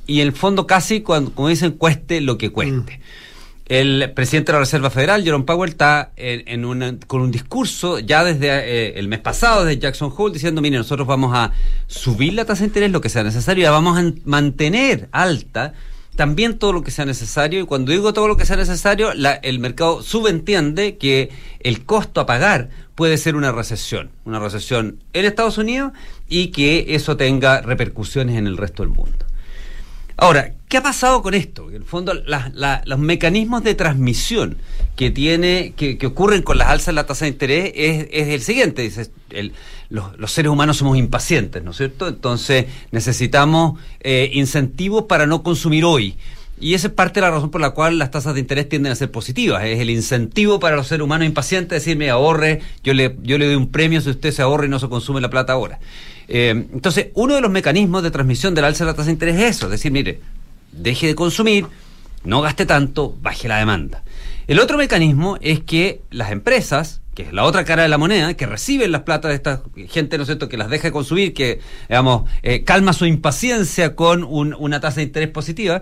y 0.07 0.21
en 0.21 0.27
el 0.27 0.33
fondo 0.33 0.65
casi, 0.65 1.01
cuando, 1.01 1.31
como 1.31 1.49
dicen, 1.49 1.71
cueste 1.71 2.21
lo 2.21 2.37
que 2.37 2.51
cueste. 2.51 2.99
El 3.71 4.11
presidente 4.13 4.51
de 4.51 4.57
la 4.57 4.59
Reserva 4.59 4.89
Federal, 4.89 5.23
Jerome 5.23 5.45
Powell, 5.45 5.69
está 5.69 6.11
en, 6.17 6.61
en 6.73 6.97
con 7.07 7.21
un 7.21 7.31
discurso 7.31 7.99
ya 7.99 8.21
desde 8.25 8.49
eh, 8.49 8.99
el 8.99 9.07
mes 9.07 9.19
pasado, 9.19 9.63
desde 9.63 9.79
Jackson 9.79 10.13
Hole, 10.17 10.33
diciendo, 10.33 10.61
mire, 10.61 10.75
nosotros 10.77 11.07
vamos 11.07 11.31
a 11.33 11.53
subir 11.87 12.33
la 12.33 12.43
tasa 12.43 12.63
de 12.63 12.67
interés 12.67 12.91
lo 12.91 12.99
que 12.99 13.07
sea 13.07 13.23
necesario 13.23 13.61
y 13.61 13.63
la 13.63 13.71
vamos 13.71 13.95
a 13.95 14.01
en- 14.01 14.21
mantener 14.25 15.07
alta 15.13 15.71
también 16.17 16.59
todo 16.59 16.73
lo 16.73 16.83
que 16.83 16.91
sea 16.91 17.05
necesario 17.05 17.61
y 17.61 17.65
cuando 17.65 17.93
digo 17.93 18.11
todo 18.11 18.27
lo 18.27 18.35
que 18.35 18.45
sea 18.45 18.57
necesario, 18.57 19.13
la- 19.13 19.35
el 19.35 19.59
mercado 19.59 20.01
subentiende 20.03 20.97
que 20.97 21.29
el 21.61 21.85
costo 21.85 22.19
a 22.19 22.25
pagar 22.25 22.67
puede 22.95 23.17
ser 23.17 23.37
una 23.37 23.53
recesión, 23.53 24.11
una 24.25 24.39
recesión 24.39 25.01
en 25.13 25.23
Estados 25.23 25.57
Unidos 25.57 25.93
y 26.27 26.47
que 26.47 26.87
eso 26.89 27.15
tenga 27.15 27.61
repercusiones 27.61 28.35
en 28.35 28.47
el 28.47 28.57
resto 28.57 28.83
del 28.83 28.91
mundo. 28.91 29.25
Ahora, 30.17 30.51
¿qué 30.71 30.77
ha 30.77 30.83
pasado 30.83 31.21
con 31.21 31.33
esto? 31.33 31.69
En 31.69 31.75
el 31.75 31.83
fondo, 31.83 32.13
los 32.13 32.99
mecanismos 32.99 33.61
de 33.61 33.75
transmisión 33.75 34.55
que 34.95 35.11
tiene, 35.11 35.73
que, 35.75 35.99
ocurren 36.07 36.43
con 36.43 36.57
las 36.57 36.69
alzas 36.69 36.87
de 36.87 36.93
la 36.93 37.05
tasa 37.05 37.25
de 37.25 37.31
interés 37.31 37.73
es, 37.75 38.07
el 38.29 38.41
siguiente. 38.41 38.81
Dice, 38.81 39.11
el- 39.31 39.51
los, 39.89 40.31
seres 40.31 40.49
humanos 40.49 40.77
somos 40.77 40.97
impacientes, 40.97 41.61
¿no 41.61 41.71
es 41.71 41.77
cierto? 41.77 42.07
Entonces 42.07 42.67
necesitamos 42.91 43.81
eh, 43.99 44.31
incentivos 44.33 45.03
para 45.09 45.25
no 45.25 45.43
consumir 45.43 45.83
hoy. 45.83 46.15
Y 46.57 46.73
esa 46.73 46.87
es 46.87 46.93
parte 46.93 47.19
de 47.19 47.25
la 47.25 47.31
razón 47.31 47.51
por 47.51 47.59
la 47.59 47.71
cual 47.71 47.99
las 47.99 48.09
tasas 48.09 48.33
de 48.33 48.39
interés 48.39 48.69
tienden 48.69 48.93
a 48.93 48.95
ser 48.95 49.11
positivas. 49.11 49.65
Es 49.65 49.77
el 49.81 49.89
incentivo 49.89 50.61
para 50.61 50.77
los 50.77 50.87
seres 50.87 51.03
humanos 51.03 51.27
impacientes, 51.27 51.83
decirme 51.83 52.09
ahorre, 52.09 52.61
yo 52.81 52.93
le, 52.93 53.17
yo 53.23 53.37
le 53.37 53.47
doy 53.47 53.55
un 53.55 53.71
premio 53.71 53.99
si 53.99 54.11
usted 54.11 54.31
se 54.31 54.41
ahorra 54.41 54.67
y 54.67 54.69
no 54.69 54.79
se 54.79 54.87
consume 54.87 55.19
la 55.19 55.29
plata 55.29 55.51
ahora. 55.51 55.79
Eh, 56.29 56.51
entonces, 56.71 57.07
uno 57.15 57.35
de 57.35 57.41
los 57.41 57.51
mecanismos 57.51 58.03
de 58.03 58.11
transmisión 58.11 58.55
del 58.55 58.63
alza 58.63 58.85
de 58.85 58.91
la 58.91 58.95
tasa 58.95 59.07
de 59.07 59.11
interés 59.11 59.35
es 59.35 59.57
eso, 59.57 59.65
es 59.65 59.71
decir, 59.71 59.91
mire, 59.91 60.21
deje 60.71 61.07
de 61.07 61.15
consumir, 61.15 61.65
no 62.23 62.41
gaste 62.41 62.65
tanto, 62.65 63.15
baje 63.21 63.47
la 63.47 63.57
demanda. 63.57 64.03
El 64.47 64.59
otro 64.59 64.77
mecanismo 64.77 65.37
es 65.41 65.61
que 65.61 66.01
las 66.09 66.31
empresas, 66.31 67.01
que 67.15 67.23
es 67.23 67.33
la 67.33 67.43
otra 67.43 67.63
cara 67.65 67.83
de 67.83 67.89
la 67.89 67.97
moneda, 67.97 68.33
que 68.35 68.45
reciben 68.45 68.91
las 68.91 69.01
plata 69.03 69.27
de 69.27 69.35
esta 69.35 69.63
gente, 69.89 70.17
¿no 70.17 70.23
es 70.23 70.29
que 70.49 70.57
las 70.57 70.69
deja 70.69 70.87
de 70.87 70.91
consumir, 70.91 71.33
que, 71.33 71.59
digamos, 71.89 72.29
eh, 72.43 72.63
calma 72.63 72.93
su 72.93 73.05
impaciencia 73.05 73.95
con 73.95 74.23
un- 74.23 74.55
una 74.57 74.79
tasa 74.79 74.97
de 74.97 75.03
interés 75.03 75.29
positiva, 75.29 75.81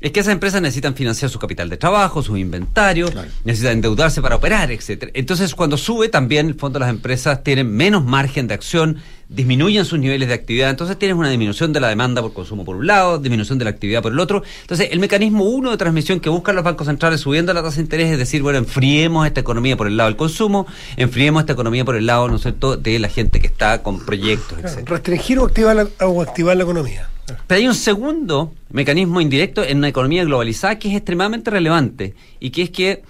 es 0.00 0.12
que 0.12 0.20
esas 0.20 0.32
empresas 0.32 0.62
necesitan 0.62 0.94
financiar 0.94 1.30
su 1.30 1.38
capital 1.38 1.68
de 1.68 1.76
trabajo, 1.76 2.22
sus 2.22 2.38
inventarios, 2.38 3.12
necesitan 3.44 3.74
endeudarse 3.74 4.22
para 4.22 4.36
operar, 4.36 4.70
etcétera. 4.70 5.12
Entonces, 5.14 5.54
cuando 5.54 5.76
sube, 5.76 6.08
también, 6.08 6.46
el 6.46 6.54
fondo, 6.54 6.78
las 6.78 6.88
empresas 6.88 7.42
tienen 7.42 7.70
menos 7.70 8.04
margen 8.04 8.48
de 8.48 8.54
acción, 8.54 8.96
disminuyen 9.28 9.84
sus 9.84 9.98
niveles 9.98 10.28
de 10.28 10.34
actividad, 10.34 10.70
entonces 10.70 10.98
tienes 10.98 11.16
una 11.16 11.28
disminución 11.28 11.72
de 11.72 11.80
la 11.80 11.88
demanda 11.88 12.22
por 12.22 12.32
consumo 12.32 12.64
por 12.64 12.76
un 12.76 12.86
lado, 12.86 13.18
disminución 13.18 13.58
de 13.58 13.64
la 13.64 13.70
actividad 13.70 14.02
por 14.02 14.12
el 14.12 14.18
otro. 14.18 14.42
Entonces, 14.62 14.88
el 14.90 15.00
mecanismo 15.00 15.44
uno 15.44 15.70
de 15.70 15.76
transmisión 15.76 16.18
que 16.18 16.30
buscan 16.30 16.56
los 16.56 16.64
bancos 16.64 16.86
centrales 16.86 17.20
subiendo 17.20 17.52
la 17.52 17.62
tasa 17.62 17.76
de 17.76 17.82
interés 17.82 18.10
es 18.10 18.18
decir, 18.18 18.42
bueno, 18.42 18.58
enfriemos 18.58 19.26
esta 19.26 19.40
economía 19.40 19.76
por 19.76 19.86
el 19.86 19.96
lado 19.96 20.08
del 20.08 20.16
consumo, 20.16 20.66
enfriemos 20.96 21.42
esta 21.42 21.52
economía 21.52 21.84
por 21.84 21.96
el 21.96 22.06
lado, 22.06 22.26
¿no 22.28 22.36
es 22.36 22.42
cierto?, 22.42 22.76
de 22.76 22.98
la 22.98 23.08
gente 23.08 23.38
que 23.38 23.46
está 23.46 23.82
con 23.82 24.04
proyectos, 24.04 24.58
etcétera. 24.58 24.96
Restringir 24.96 25.38
o 25.38 25.44
activar 25.44 25.76
la, 25.76 25.88
o 26.06 26.22
activar 26.22 26.56
la 26.56 26.64
economía. 26.64 27.08
Pero 27.46 27.58
hay 27.58 27.68
un 27.68 27.74
segundo 27.74 28.52
mecanismo 28.70 29.20
indirecto 29.20 29.62
en 29.62 29.78
una 29.78 29.88
economía 29.88 30.24
globalizada 30.24 30.78
que 30.78 30.88
es 30.88 30.96
extremadamente 30.96 31.50
relevante 31.50 32.14
y 32.38 32.50
que 32.50 32.62
es 32.62 32.70
que 32.70 33.02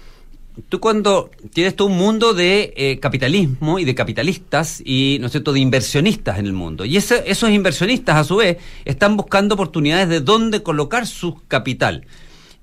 tú 0.69 0.79
cuando 0.79 1.31
tienes 1.53 1.75
todo 1.75 1.87
un 1.87 1.97
mundo 1.97 2.33
de 2.33 2.73
eh, 2.75 2.99
capitalismo 2.99 3.79
y 3.79 3.85
de 3.85 3.95
capitalistas 3.95 4.81
y 4.85 5.17
no 5.19 5.27
es 5.27 5.31
cierto 5.31 5.53
de 5.53 5.59
inversionistas 5.59 6.39
en 6.39 6.45
el 6.45 6.53
mundo. 6.53 6.85
Y 6.85 6.97
esos 6.97 7.49
inversionistas 7.49 8.17
a 8.17 8.23
su 8.23 8.37
vez 8.37 8.57
están 8.85 9.17
buscando 9.17 9.55
oportunidades 9.55 10.09
de 10.09 10.19
dónde 10.19 10.63
colocar 10.63 11.07
su 11.07 11.41
capital. 11.47 12.05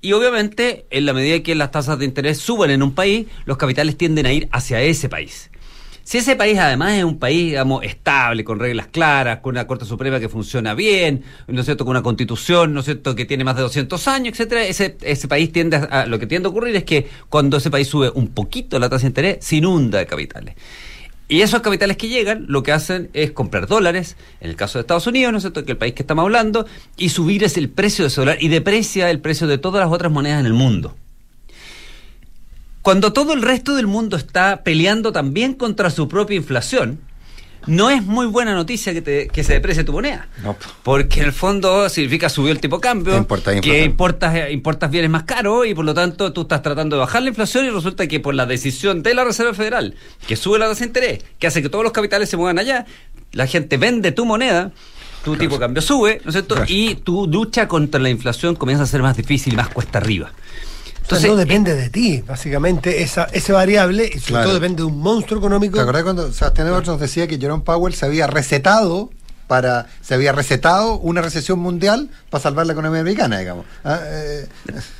Y 0.01 0.13
obviamente 0.13 0.85
en 0.91 1.05
la 1.05 1.13
medida 1.13 1.43
que 1.43 1.55
las 1.55 1.71
tasas 1.71 1.99
de 1.99 2.05
interés 2.05 2.37
suben 2.37 2.71
en 2.71 2.83
un 2.83 2.93
país 2.93 3.27
los 3.45 3.57
capitales 3.57 3.97
tienden 3.97 4.25
a 4.25 4.33
ir 4.33 4.47
hacia 4.51 4.81
ese 4.81 5.09
país 5.09 5.49
Si 6.09 6.17
ese 6.17 6.35
país 6.35 6.57
además 6.57 6.93
es 6.93 7.03
un 7.03 7.19
país, 7.19 7.49
digamos, 7.49 7.83
estable, 7.83 8.43
con 8.43 8.57
reglas 8.57 8.87
claras, 8.87 9.41
con 9.41 9.51
una 9.51 9.67
Corte 9.67 9.85
Suprema 9.85 10.19
que 10.19 10.27
funciona 10.27 10.73
bien, 10.73 11.23
¿no 11.45 11.59
es 11.59 11.65
cierto?, 11.67 11.85
con 11.85 11.91
una 11.91 12.01
constitución, 12.01 12.73
¿no 12.73 12.79
es 12.79 12.85
cierto?, 12.87 13.13
que 13.13 13.25
tiene 13.25 13.43
más 13.43 13.55
de 13.55 13.61
200 13.61 14.07
años, 14.07 14.31
etcétera, 14.31 14.63
ese, 14.63 14.97
ese 15.01 15.27
país 15.27 15.51
tiende 15.51 15.77
a, 15.77 16.07
lo 16.07 16.17
que 16.17 16.25
tiende 16.25 16.47
a 16.47 16.49
ocurrir 16.49 16.75
es 16.75 16.83
que 16.83 17.07
cuando 17.29 17.57
ese 17.57 17.69
país 17.69 17.87
sube 17.87 18.09
un 18.09 18.29
poquito 18.29 18.79
la 18.79 18.89
tasa 18.89 19.03
de 19.03 19.07
interés, 19.09 19.37
se 19.41 19.57
inunda 19.57 19.99
de 19.99 20.07
capitales. 20.07 20.55
Y 21.27 21.41
esos 21.41 21.61
capitales 21.61 21.95
que 21.95 22.07
llegan, 22.07 22.45
lo 22.47 22.63
que 22.63 22.71
hacen 22.71 23.11
es 23.13 23.29
comprar 23.29 23.67
dólares, 23.67 24.17
en 24.41 24.49
el 24.49 24.55
caso 24.55 24.79
de 24.79 24.81
Estados 24.81 25.05
Unidos, 25.05 25.31
¿no 25.31 25.37
es 25.37 25.43
cierto?, 25.43 25.63
que 25.63 25.73
el 25.73 25.77
país 25.77 25.93
que 25.93 26.01
estamos 26.01 26.23
hablando, 26.23 26.65
y 26.97 27.09
subir 27.09 27.43
es 27.43 27.55
el 27.55 27.69
precio 27.69 28.05
de 28.05 28.07
ese 28.07 28.21
dólar 28.21 28.37
y 28.41 28.47
deprecia 28.47 29.11
el 29.11 29.19
precio 29.19 29.45
de 29.45 29.59
todas 29.59 29.85
las 29.85 29.93
otras 29.93 30.11
monedas 30.11 30.39
en 30.39 30.47
el 30.47 30.53
mundo. 30.53 30.95
Cuando 32.89 33.13
todo 33.13 33.33
el 33.33 33.43
resto 33.43 33.75
del 33.75 33.85
mundo 33.85 34.17
está 34.17 34.63
peleando 34.63 35.11
también 35.11 35.53
contra 35.53 35.91
su 35.91 36.07
propia 36.07 36.35
inflación, 36.37 36.99
no 37.67 37.91
es 37.91 38.03
muy 38.03 38.25
buena 38.25 38.55
noticia 38.55 38.93
que, 38.93 39.01
te- 39.03 39.27
que 39.27 39.43
se 39.43 39.53
deprecie 39.53 39.83
tu 39.83 39.91
moneda. 39.91 40.27
Porque 40.81 41.19
en 41.19 41.27
el 41.27 41.31
fondo 41.33 41.87
significa 41.89 42.29
subir 42.29 42.49
el 42.53 42.59
tipo 42.59 42.77
de 42.77 42.81
cambio, 42.81 43.15
Importa, 43.15 43.51
que 43.51 43.57
importa. 43.57 43.85
importas, 43.85 44.35
eh, 44.35 44.51
importas 44.51 44.89
bienes 44.89 45.11
más 45.11 45.21
caros 45.21 45.67
y 45.67 45.75
por 45.75 45.85
lo 45.85 45.93
tanto 45.93 46.33
tú 46.33 46.41
estás 46.41 46.63
tratando 46.63 46.95
de 46.95 47.01
bajar 47.01 47.21
la 47.21 47.29
inflación 47.29 47.65
y 47.65 47.69
resulta 47.69 48.07
que 48.07 48.19
por 48.19 48.33
la 48.33 48.47
decisión 48.47 49.03
de 49.03 49.13
la 49.13 49.23
Reserva 49.23 49.53
Federal, 49.53 49.93
que 50.25 50.35
sube 50.35 50.57
la 50.57 50.67
tasa 50.67 50.79
de 50.79 50.85
interés, 50.87 51.23
que 51.37 51.45
hace 51.45 51.61
que 51.61 51.69
todos 51.69 51.83
los 51.83 51.93
capitales 51.93 52.27
se 52.27 52.37
muevan 52.37 52.57
allá, 52.57 52.87
la 53.33 53.45
gente 53.45 53.77
vende 53.77 54.11
tu 54.13 54.25
moneda, 54.25 54.71
tu 55.23 55.35
tipo 55.35 55.53
de 55.55 55.59
cambio 55.59 55.83
sube, 55.83 56.21
¿no 56.23 56.29
es 56.29 56.33
cierto? 56.33 56.55
Y 56.67 56.95
tu 56.95 57.27
lucha 57.27 57.67
contra 57.67 58.01
la 58.01 58.09
inflación 58.09 58.55
comienza 58.55 58.85
a 58.85 58.87
ser 58.87 59.03
más 59.03 59.15
difícil 59.15 59.53
y 59.53 59.57
más 59.57 59.67
cuesta 59.69 59.99
arriba. 59.99 60.31
Entonces, 61.09 61.29
no 61.29 61.35
depende 61.35 61.73
de 61.75 61.89
ti, 61.89 62.23
básicamente, 62.25 63.01
esa, 63.01 63.23
ese 63.33 63.51
variable, 63.51 64.05
y 64.05 64.19
sobre 64.19 64.25
Claro. 64.27 64.45
todo 64.45 64.53
depende 64.55 64.77
de 64.77 64.83
un 64.83 64.99
monstruo 64.99 65.39
económico. 65.39 65.75
¿Te 65.77 65.81
acordás 65.81 66.03
cuando 66.03 66.31
Sebastián 66.31 66.67
Edwards 66.67 66.87
nos 66.87 66.99
decía 66.99 67.25
que 67.27 67.37
Jerome 67.39 67.63
Powell 67.63 67.93
se 67.95 68.05
había 68.05 68.27
recetado 68.27 69.09
para 69.47 69.87
se 70.03 70.13
había 70.13 70.31
recetado 70.31 70.99
una 70.99 71.23
recesión 71.23 71.57
mundial 71.57 72.09
para 72.29 72.43
salvar 72.43 72.67
la 72.67 72.73
economía 72.73 73.01
americana, 73.01 73.39
digamos? 73.39 73.65
Ah, 73.83 73.99
eh, 74.05 74.45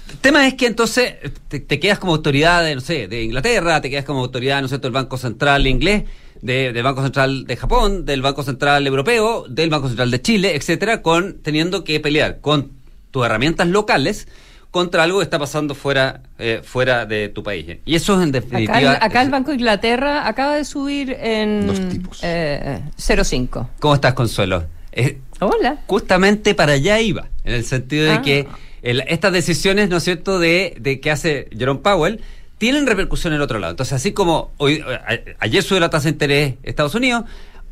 El 0.09 0.17
tema 0.21 0.47
es 0.47 0.55
que 0.55 0.65
entonces 0.65 1.13
te, 1.47 1.59
te 1.59 1.79
quedas 1.79 1.99
como 1.99 2.13
autoridad 2.15 2.63
de, 2.63 2.73
no 2.73 2.81
sé, 2.81 3.07
de 3.07 3.21
Inglaterra, 3.21 3.79
te 3.79 3.91
quedas 3.91 4.05
como 4.05 4.21
autoridad, 4.21 4.59
¿no 4.61 4.65
es 4.65 4.71
cierto?, 4.71 4.87
del 4.87 4.93
Banco 4.93 5.17
Central 5.19 5.67
inglés, 5.67 6.05
de- 6.41 6.73
del 6.73 6.81
Banco 6.81 7.03
Central 7.03 7.45
de 7.45 7.55
Japón, 7.57 8.05
del 8.05 8.23
Banco 8.23 8.41
Central 8.41 8.87
europeo, 8.87 9.45
del 9.47 9.69
Banco 9.69 9.87
Central 9.87 10.09
de 10.09 10.19
Chile, 10.23 10.55
etcétera, 10.55 11.03
con 11.03 11.43
teniendo 11.43 11.83
que 11.83 11.99
pelear 11.99 12.39
con 12.41 12.71
tus 13.11 13.23
herramientas 13.23 13.67
locales 13.67 14.27
contra 14.71 15.03
algo 15.03 15.19
que 15.19 15.23
está 15.23 15.39
pasando 15.39 15.73
fuera 15.75 16.21
eh, 16.37 16.61
fuera 16.63 17.05
de 17.05 17.29
tu 17.29 17.41
país. 17.43 17.77
Y 17.85 17.95
eso 17.95 18.17
es 18.17 18.23
en 18.23 18.31
definitiva 18.31 18.77
Acá, 18.77 18.91
el- 18.97 19.03
acá 19.03 19.21
el 19.23 19.29
Banco 19.31 19.49
de 19.51 19.55
Inglaterra 19.57 20.27
acaba 20.27 20.55
de 20.55 20.65
subir 20.65 21.11
en 21.19 21.67
Dos 22.03 22.19
eh, 22.21 22.81
0,5. 22.97 23.67
¿Cómo 23.79 23.95
estás, 23.95 24.13
Consuelo? 24.13 24.65
Eh, 24.91 25.19
Hola. 25.39 25.77
Justamente 25.87 26.53
para 26.53 26.73
allá 26.73 26.99
iba, 26.99 27.29
en 27.43 27.53
el 27.53 27.63
sentido 27.65 28.05
de 28.05 28.11
Ah. 28.11 28.21
que 28.21 28.47
el- 28.81 29.01
estas 29.07 29.31
decisiones, 29.33 29.89
¿no 29.89 29.97
es 29.97 30.03
cierto?, 30.03 30.37
de, 30.39 30.75
de 30.79 30.99
que 30.99 31.11
hace 31.11 31.47
Jerome 31.57 31.79
Powell, 31.81 32.21
tienen 32.57 32.85
repercusión 32.87 33.31
en 33.33 33.37
el 33.37 33.41
otro 33.41 33.57
lado. 33.57 33.71
Entonces, 33.71 33.93
así 33.93 34.11
como 34.11 34.51
hoy, 34.57 34.81
a- 34.81 35.19
ayer 35.39 35.63
sube 35.63 35.79
la 35.79 35.89
tasa 35.89 36.05
de 36.05 36.09
interés 36.11 36.53
Estados 36.63 36.93
Unidos, 36.93 37.23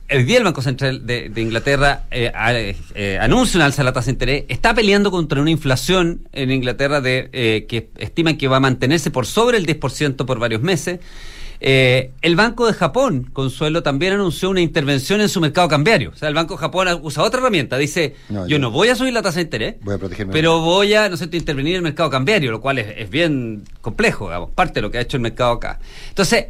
el 0.10 0.26
día 0.26 0.38
el 0.38 0.44
Banco 0.46 0.62
Central 0.62 1.06
de, 1.06 1.30
de 1.30 1.42
Inglaterra 1.42 2.04
eh, 2.12 2.32
eh, 2.96 3.18
anuncia 3.22 3.58
una 3.58 3.66
alza 3.66 3.82
de 3.82 3.86
la 3.86 3.94
tasa 3.94 4.06
de 4.06 4.12
interés, 4.14 4.44
está 4.48 4.74
peleando 4.74 5.12
contra 5.12 5.42
una 5.42 5.52
inflación 5.52 6.28
en 6.34 6.52
Inglaterra 6.52 7.02
de 7.02 7.30
eh, 7.34 7.66
que 7.68 7.90
estiman 7.98 8.38
que 8.38 8.48
va 8.48 8.58
a 8.58 8.62
mantenerse 8.62 9.12
por 9.12 9.26
sobre 9.26 9.58
el 9.58 9.66
10% 9.66 10.26
por 10.26 10.40
varios 10.40 10.62
meses. 10.62 11.00
Eh, 11.60 12.12
el 12.22 12.36
Banco 12.36 12.68
de 12.68 12.74
Japón, 12.74 13.32
Consuelo, 13.34 13.82
también 13.82 14.14
anunció 14.14 14.52
una 14.52 14.62
intervención 14.62 15.22
en 15.22 15.28
su 15.30 15.42
mercado 15.42 15.68
cambiario. 15.68 16.12
O 16.12 16.16
sea, 16.16 16.30
el 16.30 16.36
Banco 16.36 16.54
de 16.54 16.60
Japón 16.60 16.88
usa 17.02 17.24
otra 17.24 17.40
herramienta. 17.40 17.78
Dice, 17.80 18.14
No, 18.30 18.44
yo 18.44 18.50
yo- 18.58 18.60
no 18.60 18.70
voy 18.70 18.90
a 18.90 18.96
subir 18.96 19.12
la 19.12 19.24
tasa 19.24 19.38
de 19.38 19.44
interés, 19.46 19.76
voy 19.82 19.96
a 19.96 19.98
protegerme. 19.98 20.32
pero 20.34 20.62
voy 20.62 20.94
a, 20.94 21.10
no 21.10 21.18
sé, 21.18 21.28
intervenir 21.32 21.74
en 21.74 21.78
el 21.78 21.82
mercado 21.82 22.12
cambiario, 22.12 22.52
lo 22.52 22.62
cual 22.62 22.78
es, 22.78 22.94
es 22.98 23.10
bien 23.10 23.64
complejo, 23.82 24.26
digamos, 24.28 24.52
parte 24.52 24.76
de 24.76 24.82
lo 24.84 24.92
que 24.92 25.00
ha 25.00 25.02
hecho 25.02 25.18
el 25.18 25.22
mercado 25.24 25.54
acá. 25.54 25.80
Entonces, 26.10 26.42
es- 26.42 26.48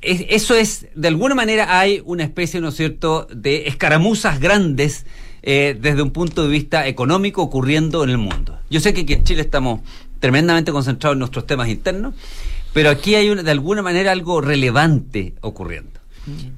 eso 0.00 0.54
es, 0.54 0.86
de 0.94 1.08
alguna 1.08 1.34
manera 1.34 1.78
hay 1.78 2.02
una 2.04 2.24
especie, 2.24 2.60
¿no 2.60 2.68
es 2.68 2.76
cierto?, 2.76 3.26
de 3.34 3.68
escaramuzas 3.68 4.40
grandes 4.40 5.06
eh, 5.42 5.76
desde 5.80 6.02
un 6.02 6.10
punto 6.10 6.42
de 6.42 6.48
vista 6.48 6.86
económico 6.86 7.42
ocurriendo 7.42 8.02
en 8.04 8.10
el 8.10 8.18
mundo. 8.18 8.58
Yo 8.70 8.80
sé 8.80 8.92
que 8.94 9.02
aquí 9.02 9.12
en 9.12 9.24
Chile 9.24 9.42
estamos 9.42 9.80
tremendamente 10.18 10.72
concentrados 10.72 11.14
en 11.14 11.20
nuestros 11.20 11.46
temas 11.46 11.68
internos, 11.68 12.14
pero 12.72 12.90
aquí 12.90 13.14
hay 13.14 13.28
una- 13.30 13.42
de 13.42 13.50
alguna 13.50 13.82
manera 13.82 14.12
algo 14.12 14.40
relevante 14.40 15.34
ocurriendo. 15.40 16.00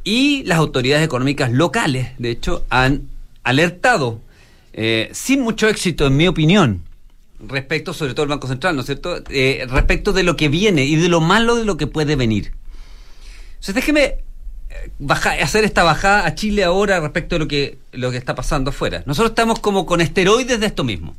Y 0.04 0.42
las 0.44 0.58
autoridades 0.58 1.04
económicas 1.04 1.52
locales, 1.52 2.08
de 2.18 2.30
hecho, 2.30 2.64
han 2.70 3.02
alertado, 3.42 4.20
eh, 4.72 5.10
sin 5.12 5.42
mucho 5.42 5.68
éxito, 5.68 6.06
en 6.06 6.16
mi 6.16 6.26
opinión, 6.26 6.82
respecto, 7.46 7.92
sobre 7.92 8.14
todo 8.14 8.22
el 8.24 8.30
Banco 8.30 8.48
Central, 8.48 8.74
¿no 8.74 8.80
es 8.80 8.86
cierto?, 8.86 9.22
Eh, 9.28 9.66
respecto 9.68 10.14
de 10.14 10.22
lo 10.22 10.36
que 10.36 10.48
viene 10.48 10.86
y 10.86 10.96
de 10.96 11.08
lo 11.10 11.20
malo 11.20 11.56
de 11.56 11.66
lo 11.66 11.76
que 11.76 11.86
puede 11.86 12.16
venir. 12.16 12.52
Entonces, 13.60 13.74
déjeme 13.74 14.02
eh, 14.04 14.90
baja- 14.98 15.32
hacer 15.42 15.64
esta 15.64 15.82
bajada 15.82 16.26
a 16.26 16.34
Chile 16.34 16.64
ahora 16.64 17.00
respecto 17.00 17.34
de 17.34 17.38
lo 17.40 17.48
que, 17.48 17.78
lo 17.92 18.10
que 18.10 18.16
está 18.16 18.34
pasando 18.34 18.70
afuera. 18.70 19.02
Nosotros 19.06 19.30
estamos 19.32 19.60
como 19.60 19.86
con 19.86 20.00
esteroides 20.00 20.60
de 20.60 20.66
esto 20.66 20.84
mismo. 20.84 21.16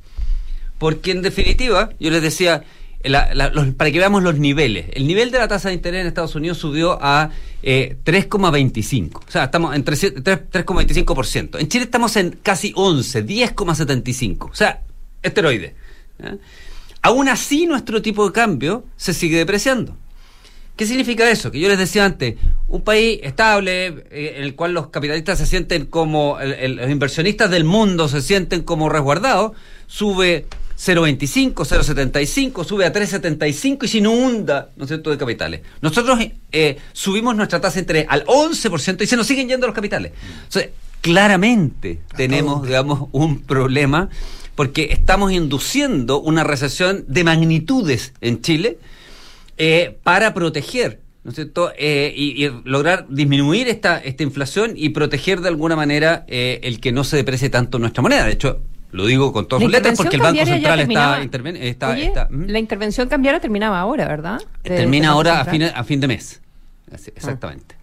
Porque 0.78 1.12
en 1.12 1.22
definitiva, 1.22 1.90
yo 2.00 2.10
les 2.10 2.22
decía, 2.22 2.64
para 3.78 3.92
que 3.92 3.98
veamos 4.00 4.24
los 4.24 4.38
niveles, 4.40 4.86
el 4.94 5.08
nivel 5.08 5.30
de 5.32 5.38
la 5.40 5.48
tasa 5.50 5.68
de 5.70 5.76
interés 5.76 6.02
en 6.02 6.08
Estados 6.08 6.36
Unidos 6.36 6.58
subió 6.58 6.98
a 7.02 7.32
eh, 7.64 7.98
3,25. 8.06 9.16
O 9.28 9.32
sea, 9.32 9.46
estamos 9.46 9.76
en 9.76 9.84
3 9.84 10.14
3 10.24 10.40
3,25%. 10.52 11.60
En 11.60 11.68
Chile 11.68 11.84
estamos 11.84 12.16
en 12.16 12.40
casi 12.42 12.72
11, 12.76 13.26
10,75. 13.26 14.50
O 14.52 14.56
sea, 14.56 14.82
esteroides. 15.22 15.74
¿ya? 16.20 16.38
Aún 17.02 17.28
así, 17.30 17.66
nuestro 17.66 18.02
tipo 18.02 18.26
de 18.26 18.32
cambio 18.32 18.86
se 18.96 19.14
sigue 19.14 19.38
depreciando. 19.38 19.98
¿Qué 20.80 20.86
significa 20.86 21.30
eso? 21.30 21.52
Que 21.52 21.60
yo 21.60 21.68
les 21.68 21.78
decía 21.78 22.06
antes, 22.06 22.36
un 22.70 22.84
país 22.84 23.20
estable 23.22 23.88
eh, 24.12 24.36
en 24.38 24.44
el 24.46 24.56
cual 24.56 24.72
los 24.72 24.88
capitalistas 24.88 25.38
se 25.38 25.46
sienten 25.46 25.86
como, 25.86 26.40
el- 26.40 26.54
el- 26.54 26.76
los 26.78 26.90
inversionistas 26.90 27.52
del 27.52 27.66
mundo 27.66 28.08
se 28.08 28.22
sienten 28.22 28.62
como 28.62 28.88
resguardados, 28.88 29.52
sube 29.88 30.46
0,25, 30.78 31.66
0,75, 31.66 32.64
sube 32.64 32.86
a 32.86 32.94
3,75 32.94 33.84
y 33.84 33.88
se 33.90 33.98
inunda, 33.98 34.70
¿no 34.78 34.86
es 34.86 34.88
cierto?, 34.88 35.10
de 35.10 35.18
capitales. 35.18 35.60
Nosotros 35.82 36.18
eh, 36.54 36.78
subimos 36.94 37.36
nuestra 37.36 37.60
tasa 37.60 37.76
de 37.76 37.82
interés 37.82 38.06
al 38.08 38.24
11% 38.24 39.02
y 39.02 39.06
se 39.08 39.18
nos 39.18 39.28
siguen 39.28 39.50
yendo 39.50 39.68
los 39.68 39.76
capitales. 39.76 40.14
Entonces, 40.46 40.70
claramente 41.02 42.00
tenemos, 42.16 42.64
digamos, 42.66 43.10
un 43.12 43.42
problema 43.42 44.08
porque 44.56 44.88
estamos 44.92 45.34
induciendo 45.34 46.22
una 46.22 46.46
recesión 46.46 47.04
de 47.10 47.26
magnitudes 47.26 48.14
en 48.22 48.42
Chile 48.42 48.78
eh, 49.60 49.98
para 50.04 50.34
proteger, 50.34 51.02
¿no 51.24 51.30
es 51.30 51.36
cierto? 51.36 51.72
Eh, 51.78 52.12
y, 52.16 52.44
y 52.46 52.52
lograr 52.66 53.06
disminuir 53.10 53.68
esta, 53.68 54.00
esta 54.00 54.24
inflación 54.24 54.72
y 54.76 54.90
proteger 54.90 55.42
de 55.42 55.50
alguna 55.50 55.76
manera 55.76 56.26
eh, 56.28 56.60
el 56.64 56.80
que 56.80 56.92
no 56.92 57.04
se 57.04 57.18
deprecie 57.18 57.50
tanto 57.50 57.78
nuestra 57.78 58.02
moneda. 58.02 58.26
De 58.26 58.32
hecho, 58.32 58.62
lo 58.92 59.06
digo 59.06 59.32
con 59.32 59.48
todas 59.48 59.62
sus 59.62 59.72
letras 59.72 59.98
porque 59.98 60.16
el 60.16 60.22
Banco 60.24 60.38
Central 60.56 60.80
está, 60.80 61.22
está, 61.64 61.90
Oye, 61.92 62.06
está- 62.08 62.28
la 62.32 62.58
intervención 62.60 63.08
cambiaria 63.08 63.40
terminaba 63.40 63.80
ahora, 63.80 64.08
¿verdad? 64.08 64.40
De- 64.64 64.70
termina 64.78 65.10
ahora 65.10 65.42
a 65.42 65.46
fin, 65.46 65.64
a 65.64 65.84
fin 65.84 66.00
de 66.00 66.08
mes. 66.08 66.42
Así, 66.92 67.12
exactamente. 67.16 67.76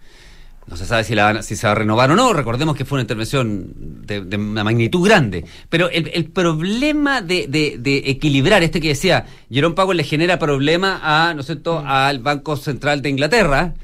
No 0.69 0.77
se 0.77 0.85
sabe 0.85 1.05
si, 1.05 1.15
la 1.15 1.25
van 1.33 1.43
si 1.45 1.55
se 1.55 1.67
va 1.67 1.73
a 1.73 1.75
renovar 1.77 2.11
o 2.11 2.17
no. 2.17 2.33
Recordemos 2.33 2.75
que 2.77 2.85
fue 2.85 2.97
una 2.97 3.03
intervención 3.03 3.73
de, 4.05 4.23
de 4.23 4.37
una 4.37 4.65
magnitud 4.65 5.05
grande. 5.07 5.45
Pero 5.69 5.89
el, 5.91 6.11
el 6.13 6.25
problema 6.25 7.21
de, 7.23 7.47
de- 7.49 7.77
de 7.79 7.99
equilibrar, 8.11 8.63
este 8.65 8.81
que 8.81 8.89
decía, 8.89 9.27
Jerome 9.51 9.77
Powell 9.77 9.97
le 9.97 10.03
genera 10.05 10.39
problema 10.41 11.01
a, 11.03 11.35
¿no 11.35 11.41
es 11.41 11.47
cierto?, 11.47 11.83
al 11.87 12.19
Banco 12.19 12.57
Central 12.57 13.01
de 13.01 13.11
Inglaterra. 13.11 13.75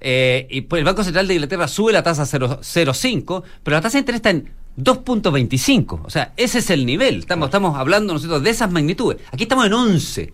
eh, 0.00 0.48
y 0.50 0.62
pues 0.62 0.80
el 0.80 0.84
Banco 0.84 1.04
Central 1.04 1.28
de 1.28 1.34
Inglaterra 1.34 1.68
sube 1.68 1.92
la 1.92 2.02
tasa 2.02 2.22
a 2.22 2.26
0- 2.26 2.58
0,5, 2.60 3.42
pero 3.62 3.76
la 3.76 3.80
tasa 3.80 3.98
de 3.98 4.00
interés 4.00 4.16
está 4.18 4.30
en 4.30 4.50
2.25. 4.76 6.00
O 6.04 6.10
sea, 6.10 6.32
ese 6.36 6.58
es 6.58 6.70
el 6.70 6.84
nivel. 6.86 7.20
Estamos, 7.20 7.46
estamos 7.46 7.78
hablando, 7.78 8.12
¿no 8.12 8.16
es 8.16 8.22
cierto?, 8.22 8.40
de 8.40 8.50
esas 8.50 8.70
magnitudes. 8.72 9.18
Aquí 9.30 9.44
estamos 9.44 9.66
en 9.66 9.74
11 9.74 10.32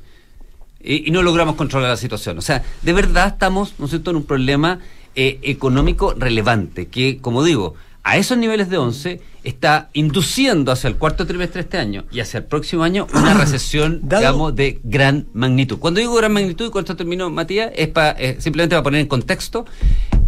y, 0.82 1.08
y 1.08 1.10
no 1.10 1.22
logramos 1.22 1.54
controlar 1.56 1.90
la 1.90 1.96
situación. 1.98 2.38
O 2.38 2.42
sea, 2.42 2.62
de 2.80 2.92
verdad 2.94 3.28
estamos, 3.34 3.74
¿no 3.78 3.84
es 3.84 3.90
cierto?, 3.90 4.10
en 4.10 4.16
un 4.16 4.24
problema 4.24 4.78
eh, 5.20 5.38
económico 5.42 6.14
relevante 6.16 6.86
que, 6.86 7.18
como 7.20 7.42
digo, 7.42 7.74
a 8.04 8.16
esos 8.16 8.38
niveles 8.38 8.70
de 8.70 8.78
11 8.78 9.20
está 9.44 9.90
induciendo 9.92 10.70
hacia 10.72 10.88
el 10.88 10.96
cuarto 10.96 11.26
trimestre 11.26 11.60
de 11.60 11.64
este 11.66 11.78
año 11.78 12.04
y 12.12 12.20
hacia 12.20 12.38
el 12.38 12.44
próximo 12.44 12.82
año 12.84 13.06
una 13.12 13.34
recesión, 13.44 14.00
digamos, 14.02 14.54
de 14.54 14.80
gran 14.84 15.26
magnitud. 15.34 15.78
Cuando 15.78 15.98
digo 16.00 16.14
gran 16.14 16.32
magnitud, 16.32 16.66
y 16.68 16.70
con 16.70 16.80
esto 16.84 16.96
termino, 16.96 17.28
Matías, 17.30 17.70
es 17.76 17.88
pa- 17.88 18.12
eh, 18.18 18.36
simplemente 18.38 18.74
para 18.76 18.82
poner 18.84 19.00
en 19.00 19.08
contexto, 19.08 19.66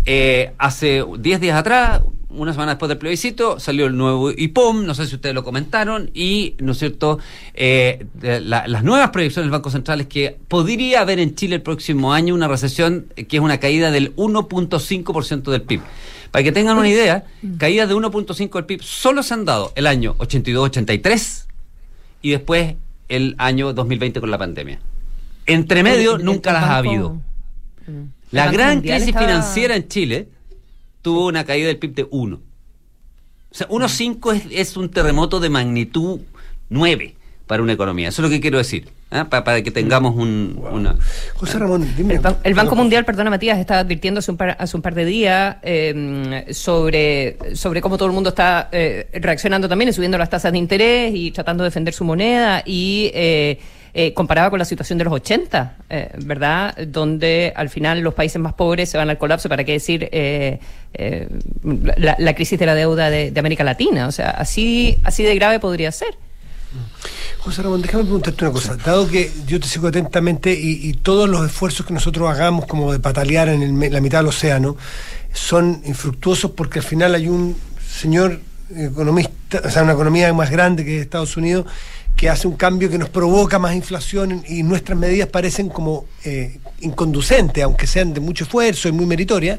eh, 0.06 0.52
hace 0.58 1.04
10 1.18 1.40
días 1.40 1.56
atrás, 1.58 2.02
una 2.30 2.52
semana 2.52 2.72
después 2.72 2.88
del 2.88 2.98
plebiscito, 2.98 3.58
salió 3.58 3.86
el 3.86 3.96
nuevo 3.96 4.30
IPOM, 4.30 4.86
no 4.86 4.94
sé 4.94 5.06
si 5.06 5.16
ustedes 5.16 5.34
lo 5.34 5.42
comentaron, 5.42 6.10
y, 6.14 6.54
¿no 6.58 6.72
es 6.72 6.78
cierto?, 6.78 7.18
eh, 7.54 8.06
la- 8.22 8.68
las 8.68 8.84
nuevas 8.84 9.10
proyecciones 9.10 9.46
del 9.46 9.50
Banco 9.50 9.70
Central 9.70 10.00
es 10.02 10.06
que 10.06 10.36
podría 10.48 11.00
haber 11.00 11.18
en 11.18 11.34
Chile 11.34 11.56
el 11.56 11.62
próximo 11.62 12.12
año 12.12 12.34
una 12.34 12.46
recesión 12.46 13.06
eh, 13.16 13.24
que 13.24 13.38
es 13.38 13.42
una 13.42 13.58
caída 13.58 13.90
del 13.90 14.14
1.5% 14.16 15.50
del 15.50 15.62
PIB. 15.62 15.80
Para 16.30 16.44
que 16.44 16.52
tengan 16.52 16.78
una 16.78 16.88
idea, 16.88 17.24
caídas 17.58 17.88
de 17.88 17.94
1.5 17.96 18.52
del 18.52 18.64
PIB 18.64 18.82
solo 18.82 19.24
se 19.24 19.34
han 19.34 19.44
dado 19.44 19.72
el 19.74 19.88
año 19.88 20.14
82-83 20.18 21.46
y 22.22 22.30
después 22.30 22.76
el 23.08 23.34
año 23.38 23.72
2020 23.72 24.20
con 24.20 24.30
la 24.30 24.38
pandemia. 24.38 24.78
Entre 25.46 25.82
medio 25.82 26.12
nunca 26.18 26.52
las 26.52 26.62
ha 26.62 26.76
habido. 26.76 27.20
La 28.30 28.50
gran 28.50 28.74
Mundial 28.76 28.96
crisis 28.98 29.08
estaba- 29.14 29.26
financiera 29.26 29.76
en 29.76 29.88
Chile 29.88 30.28
tuvo 31.02 31.26
una 31.26 31.44
caída 31.44 31.66
del 31.68 31.78
PIB 31.78 31.94
de 31.94 32.06
1. 32.10 32.36
O 32.36 33.54
sea, 33.54 33.66
1.5 33.68 34.32
es, 34.34 34.42
es 34.70 34.76
un 34.76 34.90
terremoto 34.90 35.40
de 35.40 35.48
magnitud 35.50 36.20
9 36.68 37.14
para 37.46 37.62
una 37.62 37.72
economía. 37.72 38.08
Eso 38.08 38.22
es 38.22 38.28
lo 38.28 38.30
que 38.30 38.40
quiero 38.40 38.58
decir. 38.58 38.88
¿ah? 39.10 39.24
Pa- 39.28 39.42
para 39.42 39.60
que 39.62 39.72
tengamos 39.72 40.14
un, 40.14 40.62
una... 40.70 40.94
José 41.34 41.58
Ramón, 41.58 41.88
dime. 41.96 42.14
El, 42.14 42.20
Ban- 42.20 42.36
el 42.44 42.54
Banco 42.54 42.76
Mundial, 42.76 43.04
perdona 43.04 43.28
Matías, 43.30 43.58
está 43.58 43.80
advirtiendo 43.80 44.20
hace 44.20 44.30
un 44.30 44.36
par, 44.36 44.56
hace 44.56 44.76
un 44.76 44.82
par 44.82 44.94
de 44.94 45.04
días 45.04 45.56
eh, 45.62 46.44
sobre, 46.52 47.36
sobre 47.56 47.80
cómo 47.80 47.96
todo 47.98 48.06
el 48.06 48.14
mundo 48.14 48.28
está 48.28 48.68
eh, 48.70 49.08
reaccionando 49.14 49.68
también 49.68 49.88
y 49.88 49.92
subiendo 49.92 50.16
las 50.16 50.30
tasas 50.30 50.52
de 50.52 50.58
interés 50.58 51.12
y 51.12 51.32
tratando 51.32 51.64
de 51.64 51.70
defender 51.70 51.92
su 51.92 52.04
moneda 52.04 52.62
y 52.64 53.10
eh, 53.94 54.14
comparaba 54.14 54.50
con 54.50 54.58
la 54.58 54.64
situación 54.64 54.98
de 54.98 55.04
los 55.04 55.12
80, 55.12 55.76
eh, 55.88 56.10
¿verdad? 56.24 56.76
Donde 56.86 57.52
al 57.56 57.68
final 57.68 58.00
los 58.00 58.14
países 58.14 58.40
más 58.40 58.54
pobres 58.54 58.88
se 58.88 58.98
van 58.98 59.10
al 59.10 59.18
colapso, 59.18 59.48
¿para 59.48 59.64
qué 59.64 59.72
decir 59.72 60.08
eh, 60.12 60.60
eh, 60.94 61.28
la, 61.96 62.16
la 62.18 62.34
crisis 62.34 62.58
de 62.58 62.66
la 62.66 62.74
deuda 62.74 63.10
de, 63.10 63.30
de 63.30 63.40
América 63.40 63.64
Latina? 63.64 64.06
O 64.06 64.12
sea, 64.12 64.30
así, 64.30 64.98
así 65.04 65.22
de 65.22 65.34
grave 65.34 65.60
podría 65.60 65.90
ser. 65.92 66.16
José 67.40 67.62
Ramón, 67.62 67.82
déjame 67.82 68.04
preguntarte 68.04 68.44
una 68.44 68.52
cosa. 68.52 68.76
Dado 68.76 69.08
que 69.08 69.30
yo 69.46 69.58
te 69.58 69.66
sigo 69.66 69.88
atentamente 69.88 70.52
y, 70.52 70.88
y 70.88 70.92
todos 70.94 71.28
los 71.28 71.44
esfuerzos 71.44 71.86
que 71.86 71.92
nosotros 71.92 72.30
hagamos 72.30 72.66
como 72.66 72.92
de 72.92 73.00
patalear 73.00 73.48
en 73.48 73.62
el 73.62 73.92
la 73.92 74.00
mitad 74.00 74.18
del 74.18 74.28
océano 74.28 74.76
son 75.32 75.82
infructuosos 75.84 76.52
porque 76.52 76.80
al 76.80 76.84
final 76.84 77.14
hay 77.14 77.28
un 77.28 77.56
señor 77.88 78.40
economista, 78.76 79.62
o 79.64 79.70
sea, 79.70 79.82
una 79.82 79.92
economía 79.92 80.32
más 80.32 80.50
grande 80.50 80.84
que 80.84 81.00
Estados 81.00 81.36
Unidos 81.36 81.66
que 82.20 82.28
hace 82.28 82.46
un 82.46 82.54
cambio 82.54 82.90
que 82.90 82.98
nos 82.98 83.08
provoca 83.08 83.58
más 83.58 83.74
inflación 83.74 84.44
y 84.46 84.62
nuestras 84.62 84.98
medidas 84.98 85.26
parecen 85.30 85.70
como 85.70 86.04
eh, 86.22 86.58
inconducentes, 86.80 87.64
aunque 87.64 87.86
sean 87.86 88.12
de 88.12 88.20
mucho 88.20 88.44
esfuerzo 88.44 88.88
y 88.88 88.92
muy 88.92 89.06
meritorias. 89.06 89.58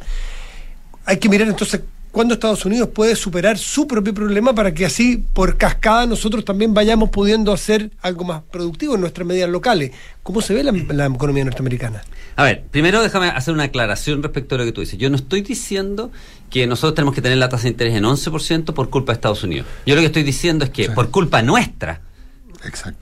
Hay 1.05 1.17
que 1.17 1.27
mirar 1.27 1.47
entonces 1.47 1.81
cuándo 2.11 2.35
Estados 2.35 2.63
Unidos 2.63 2.89
puede 2.93 3.15
superar 3.15 3.57
su 3.57 3.87
propio 3.87 4.13
problema 4.13 4.53
para 4.53 4.75
que 4.75 4.85
así, 4.85 5.25
por 5.33 5.57
cascada, 5.57 6.05
nosotros 6.05 6.45
también 6.45 6.71
vayamos 6.71 7.09
pudiendo 7.09 7.51
hacer 7.51 7.89
algo 7.99 8.25
más 8.25 8.43
productivo 8.43 8.93
en 8.93 9.01
nuestras 9.01 9.25
medidas 9.25 9.49
locales. 9.49 9.89
¿Cómo 10.21 10.39
se 10.39 10.53
ve 10.53 10.63
la, 10.63 10.71
la 10.71 11.07
economía 11.07 11.43
norteamericana? 11.43 12.03
A 12.35 12.43
ver, 12.43 12.61
primero 12.69 13.01
déjame 13.01 13.29
hacer 13.29 13.55
una 13.55 13.63
aclaración 13.63 14.21
respecto 14.21 14.53
a 14.53 14.59
lo 14.59 14.65
que 14.65 14.71
tú 14.71 14.81
dices. 14.81 14.99
Yo 14.99 15.09
no 15.09 15.15
estoy 15.15 15.41
diciendo 15.41 16.11
que 16.51 16.67
nosotros 16.67 16.93
tenemos 16.93 17.15
que 17.15 17.23
tener 17.23 17.39
la 17.39 17.49
tasa 17.49 17.63
de 17.63 17.69
interés 17.69 17.95
en 17.95 18.03
11% 18.03 18.71
por 18.75 18.91
culpa 18.91 19.13
de 19.13 19.15
Estados 19.15 19.43
Unidos. 19.43 19.65
Yo 19.87 19.95
lo 19.95 20.01
que 20.01 20.07
estoy 20.07 20.21
diciendo 20.21 20.63
es 20.63 20.69
que 20.69 20.91
por 20.91 21.09
culpa 21.09 21.41
nuestra 21.41 22.01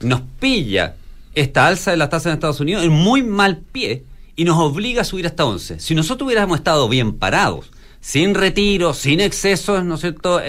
nos 0.06 0.22
pilla 0.38 0.94
esta 1.34 1.66
alza 1.66 1.90
de 1.92 1.96
la 1.96 2.08
tasa 2.08 2.28
en 2.28 2.34
Estados 2.34 2.60
Unidos 2.60 2.82
en 2.84 2.90
muy 2.92 3.22
mal 3.22 3.58
pie 3.58 4.04
y 4.36 4.44
nos 4.44 4.58
obliga 4.58 5.02
a 5.02 5.04
subir 5.04 5.26
hasta 5.26 5.44
11. 5.44 5.80
Si 5.80 5.94
nosotros 5.94 6.26
hubiéramos 6.26 6.58
estado 6.58 6.88
bien 6.88 7.12
parados, 7.14 7.70
sin 8.02 8.34
retiro, 8.34 8.94
sin 8.94 9.20
excesos, 9.20 9.84
¿no 9.84 9.96
es 9.96 10.00
cierto?, 10.00 10.40
eh, 10.40 10.44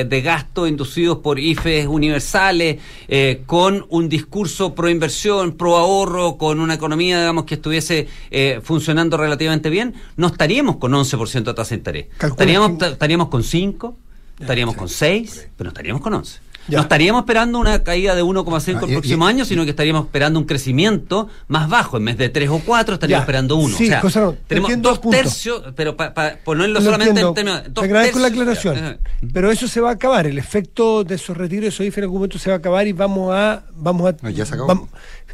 eh, 0.00 0.06
de 0.06 0.20
gasto 0.20 0.66
inducidos 0.66 1.18
por 1.18 1.38
IFES 1.38 1.86
universales, 1.86 2.80
eh, 3.08 3.42
con 3.46 3.86
un 3.88 4.10
discurso 4.10 4.74
pro 4.74 4.90
inversión, 4.90 5.52
pro 5.56 5.78
ahorro, 5.78 6.36
con 6.36 6.60
una 6.60 6.74
economía, 6.74 7.18
digamos, 7.20 7.44
que 7.46 7.54
estuviese 7.54 8.08
eh, 8.30 8.60
funcionando 8.62 9.16
relativamente 9.16 9.70
bien, 9.70 9.94
no 10.16 10.26
estaríamos 10.26 10.76
con 10.76 10.92
11% 10.92 11.44
de 11.44 11.54
tasa 11.54 11.70
de 11.70 11.76
interés. 11.76 12.06
Estaríamos, 12.32 12.76
ta- 12.78 12.88
estaríamos 12.90 13.28
con 13.28 13.42
5, 13.42 13.96
estaríamos 14.38 14.76
con 14.76 14.88
6, 14.90 15.48
pero 15.56 15.64
no 15.64 15.70
estaríamos 15.70 16.02
con 16.02 16.12
11. 16.12 16.40
No 16.68 16.80
estaríamos 16.80 17.22
esperando 17.22 17.58
una 17.58 17.82
caída 17.82 18.14
de 18.14 18.22
1,5 18.22 18.78
Ah, 18.78 18.84
el 18.86 18.90
y- 18.90 18.92
próximo 18.94 19.26
año, 19.26 19.44
sino 19.44 19.64
que 19.64 19.70
estaríamos 19.70 20.04
esperando 20.06 20.38
un 20.38 20.44
crecimiento 20.46 21.28
más 21.48 21.68
bajo. 21.68 21.96
En 21.96 22.04
vez 22.04 22.16
de 22.16 22.28
3 22.28 22.48
o 22.50 22.60
4, 22.64 22.94
estaríamos 22.94 23.20
Ya. 23.20 23.22
esperando 23.24 23.56
1. 23.56 23.76
Sí, 23.76 23.84
o 23.84 23.88
sea, 23.88 24.00
José 24.00 24.20
Ramón, 24.20 24.36
te 24.46 24.54
tenemos 24.54 24.82
dos 24.82 24.98
puntos. 25.00 25.20
tercios, 25.22 25.62
pero 25.74 25.96
para 25.96 26.38
ponerlo 26.44 26.74
Lo 26.74 26.84
solamente 26.84 27.10
entiendo. 27.20 27.28
en 27.30 27.34
términos. 27.34 27.62
Te 27.74 27.80
agradezco 27.84 28.18
la 28.20 28.28
aclaración. 28.28 28.98
Pero 29.32 29.50
eso 29.50 29.66
se 29.68 29.80
va 29.80 29.90
a 29.90 29.92
acabar. 29.94 30.26
El 30.26 30.38
efecto 30.38 31.04
de 31.04 31.16
esos 31.16 31.36
retiros 31.36 31.62
de 31.62 31.68
esos 31.68 31.84
IFE 31.86 32.00
en 32.00 32.04
algún 32.04 32.18
momento 32.18 32.38
se 32.38 32.50
va 32.50 32.56
a 32.56 32.58
acabar 32.58 32.86
y 32.86 32.92
vamos 32.92 33.34
a. 33.34 33.64
Vamos 33.74 34.14
a 34.22 34.30
ya 34.30 34.46
se 34.46 34.54
acabó. 34.54 34.88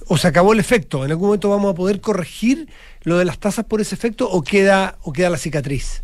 o 0.06 0.16
se 0.16 0.26
acabó 0.28 0.54
el 0.54 0.60
efecto. 0.60 1.04
En 1.04 1.10
algún 1.10 1.26
momento 1.26 1.50
vamos 1.50 1.70
a 1.70 1.74
poder 1.74 2.00
corregir 2.00 2.68
lo 3.02 3.18
de 3.18 3.26
las 3.26 3.38
tasas 3.38 3.66
por 3.66 3.80
ese 3.82 3.94
efecto 3.94 4.28
o 4.30 4.42
queda, 4.42 4.96
o 5.02 5.12
queda 5.12 5.28
la 5.28 5.36
cicatriz. 5.36 6.02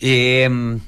Eh, 0.00 0.78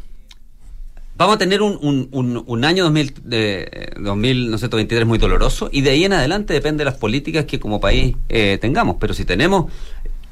vamos 1.17 1.37
a 1.37 1.39
tener 1.39 1.63
un, 1.63 1.79
un, 1.81 2.09
un, 2.13 2.43
un 2.47 2.65
año 2.65 2.85
2000, 2.85 3.15
de, 3.25 3.93
2023 4.01 5.07
muy 5.07 5.19
doloroso 5.19 5.69
y 5.73 5.81
de 5.83 5.91
ahí 5.91 6.05
en 6.05 6.13
adelante 6.13 6.53
depende 6.55 6.83
de 6.83 6.91
las 6.91 6.99
políticas 6.99 7.45
que 7.45 7.59
como 7.59 7.81
país 7.81 8.15
eh, 8.29 8.59
tengamos. 8.61 8.97
Pero 9.01 9.15
si 9.15 9.25
tenemos 9.25 9.71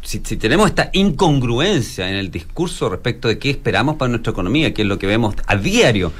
si, 0.02 0.20
si 0.22 0.36
tenemos 0.36 0.68
esta 0.68 0.90
incongruencia 0.92 2.08
en 2.10 2.16
el 2.16 2.30
discurso 2.30 2.90
respecto 2.90 3.28
de 3.28 3.38
qué 3.38 3.50
esperamos 3.50 3.96
para 3.96 4.10
nuestra 4.10 4.32
economía, 4.32 4.74
que 4.74 4.82
es 4.82 4.88
lo 4.88 4.98
que 4.98 5.06
vemos 5.06 5.34
a 5.46 5.56
diario 5.56 6.12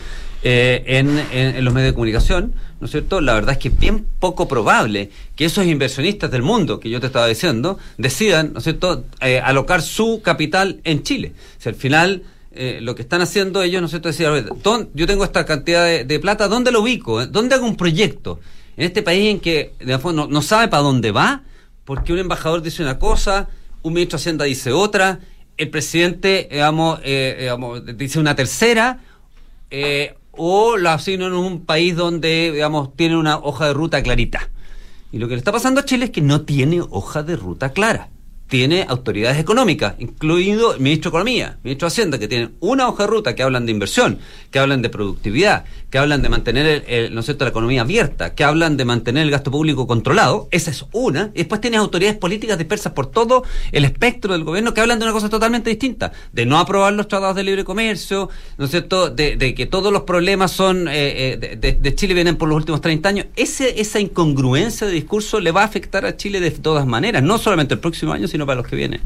eh, 0.42 0.82
en, 0.86 1.18
en- 1.18 1.56
en 1.56 1.64
los 1.64 1.72
medios 1.74 1.90
de 1.90 1.94
comunicación, 1.94 2.54
¿no 2.80 2.86
es 2.86 2.90
cierto? 2.90 3.20
La 3.20 3.34
verdad 3.34 3.52
es 3.52 3.58
que 3.58 3.68
es 3.68 3.78
bien 3.78 4.06
poco 4.20 4.48
probable 4.48 5.10
que 5.36 5.44
esos 5.44 5.66
inversionistas 5.66 6.30
del 6.30 6.42
mundo 6.42 6.80
que 6.80 6.88
yo 6.90 7.00
te 7.00 7.06
estaba 7.06 7.26
diciendo 7.26 7.78
decidan, 7.98 8.52
¿no 8.54 8.58
es 8.58 8.64
cierto?, 8.64 9.04
eh, 9.20 9.40
alocar 9.40 9.82
su 9.82 10.20
capital 10.22 10.80
en 10.84 11.02
Chile. 11.02 11.32
Si 11.58 11.68
al 11.68 11.74
final 11.74 12.22
eh, 12.54 12.78
lo 12.80 12.94
que 12.94 13.02
están 13.02 13.20
haciendo 13.20 13.62
ellos, 13.62 13.80
¿no 13.80 13.86
es 13.86 13.90
cierto?, 13.90 14.08
decir, 14.08 14.26
a 14.26 14.30
ver, 14.30 14.46
¿dón- 14.62 14.88
yo 14.94 15.06
tengo 15.06 15.24
esta 15.24 15.44
cantidad 15.44 15.84
de, 16.04 16.20
plata, 16.20 16.48
¿dónde 16.48 16.70
lo 16.72 16.82
ubico? 16.82 17.26
¿Dónde 17.26 17.54
hago 17.54 17.66
un 17.66 17.76
proyecto? 17.76 18.40
En 18.76 18.86
este 18.86 19.02
país 19.02 19.30
en 19.30 19.40
que 19.40 19.72
de 19.80 19.98
no, 19.98 20.42
sabe 20.42 20.68
para 20.68 20.82
dónde 20.82 21.12
va, 21.12 21.42
porque 21.84 22.12
un 22.12 22.18
embajador 22.18 22.62
dice 22.62 22.82
una 22.82 22.98
cosa, 22.98 23.48
un 23.82 23.92
ministro 23.92 24.16
de 24.16 24.22
Hacienda 24.22 24.44
dice 24.44 24.72
otra, 24.72 25.20
el 25.56 25.70
presidente, 25.70 26.48
digamos, 26.50 27.00
eh, 27.04 27.50
dice 27.96 28.18
una 28.18 28.34
tercera, 28.34 29.00
eh, 29.70 30.14
o 30.32 30.76
lo 30.76 30.90
asignan 30.90 31.28
en 31.28 31.34
un 31.38 31.64
país 31.64 31.94
donde, 31.94 32.50
digamos, 32.52 32.96
tiene 32.96 33.16
una 33.16 33.38
hoja 33.38 33.66
de 33.68 33.74
ruta 33.74 34.02
clarita. 34.02 34.48
Y 35.12 35.18
lo 35.18 35.28
que 35.28 35.34
le 35.34 35.38
está 35.38 35.52
pasando 35.52 35.80
a 35.80 35.84
Chile 35.84 36.06
es 36.06 36.10
que 36.10 36.22
no 36.22 36.40
tiene 36.42 36.80
hoja 36.80 37.22
de 37.22 37.36
ruta 37.36 37.72
clara. 37.72 38.08
Tiene 38.48 38.84
autoridades 38.88 39.38
económicas, 39.38 39.94
incluido 39.98 40.74
el 40.74 40.80
ministro 40.80 41.10
de 41.10 41.14
Economía, 41.14 41.58
ministro 41.64 41.86
de 41.88 41.92
Hacienda, 41.92 42.18
que 42.18 42.28
tienen 42.28 42.52
una 42.60 42.88
hoja 42.88 43.04
de 43.04 43.06
ruta 43.08 43.34
que 43.34 43.42
hablan 43.42 43.64
de 43.66 43.72
inversión, 43.72 44.18
que 44.50 44.58
hablan 44.58 44.82
de 44.82 44.90
productividad, 44.90 45.64
que 45.90 45.98
hablan 45.98 46.20
de 46.22 46.28
mantener 46.28 46.66
el, 46.66 46.84
el, 47.06 47.14
¿no 47.14 47.22
cierto? 47.22 47.44
la 47.44 47.50
economía 47.50 47.80
abierta, 47.80 48.34
que 48.34 48.44
hablan 48.44 48.76
de 48.76 48.84
mantener 48.84 49.22
el 49.24 49.30
gasto 49.30 49.50
público 49.50 49.86
controlado. 49.86 50.48
Esa 50.50 50.70
es 50.70 50.84
una. 50.92 51.30
Y 51.34 51.38
después 51.38 51.60
tienes 51.62 51.80
autoridades 51.80 52.18
políticas 52.18 52.58
dispersas 52.58 52.92
por 52.92 53.06
todo 53.06 53.44
el 53.72 53.84
espectro 53.86 54.34
del 54.34 54.44
gobierno 54.44 54.74
que 54.74 54.82
hablan 54.82 54.98
de 54.98 55.06
una 55.06 55.12
cosa 55.14 55.30
totalmente 55.30 55.70
distinta. 55.70 56.12
De 56.32 56.44
no 56.46 56.58
aprobar 56.58 56.92
los 56.92 57.08
tratados 57.08 57.36
de 57.36 57.44
libre 57.44 57.64
comercio, 57.64 58.28
¿no 58.58 58.66
es 58.66 58.70
cierto? 58.70 59.08
De, 59.08 59.36
de 59.36 59.54
que 59.54 59.66
todos 59.66 59.90
los 59.92 60.02
problemas 60.02 60.52
son 60.52 60.86
eh, 60.86 61.32
eh, 61.32 61.36
de, 61.38 61.56
de- 61.56 61.72
de 61.80 61.94
Chile 61.94 62.12
vienen 62.14 62.36
por 62.36 62.48
los 62.50 62.56
últimos 62.56 62.80
30 62.82 63.08
años. 63.08 63.26
Ese, 63.36 63.80
esa 63.80 63.98
incongruencia 64.00 64.86
de 64.86 64.92
discurso 64.92 65.40
le 65.40 65.50
va 65.50 65.62
a 65.62 65.64
afectar 65.64 66.04
a 66.04 66.16
Chile 66.16 66.40
de 66.40 66.50
todas 66.50 66.86
maneras, 66.86 67.22
no 67.22 67.38
solamente 67.38 67.74
el 67.74 67.80
próximo 67.80 68.12
año, 68.12 68.28
sino 68.34 68.46
para 68.46 68.56
los 68.56 68.66
que 68.66 68.74
vienen. 68.74 69.00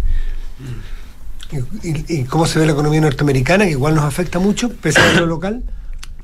¿Y, 1.83 2.25
cómo 2.25 2.47
se 2.47 2.59
ve 2.59 2.65
la 2.65 2.73
economía 2.73 3.03
norteamericana, 3.03 3.67
que 3.67 3.73
igual 3.73 3.95
nos 3.95 4.05
afecta 4.05 4.39
mucho, 4.39 4.71
pese 4.71 5.03
a 5.03 5.21
lo 5.21 5.27
local? 5.37 5.63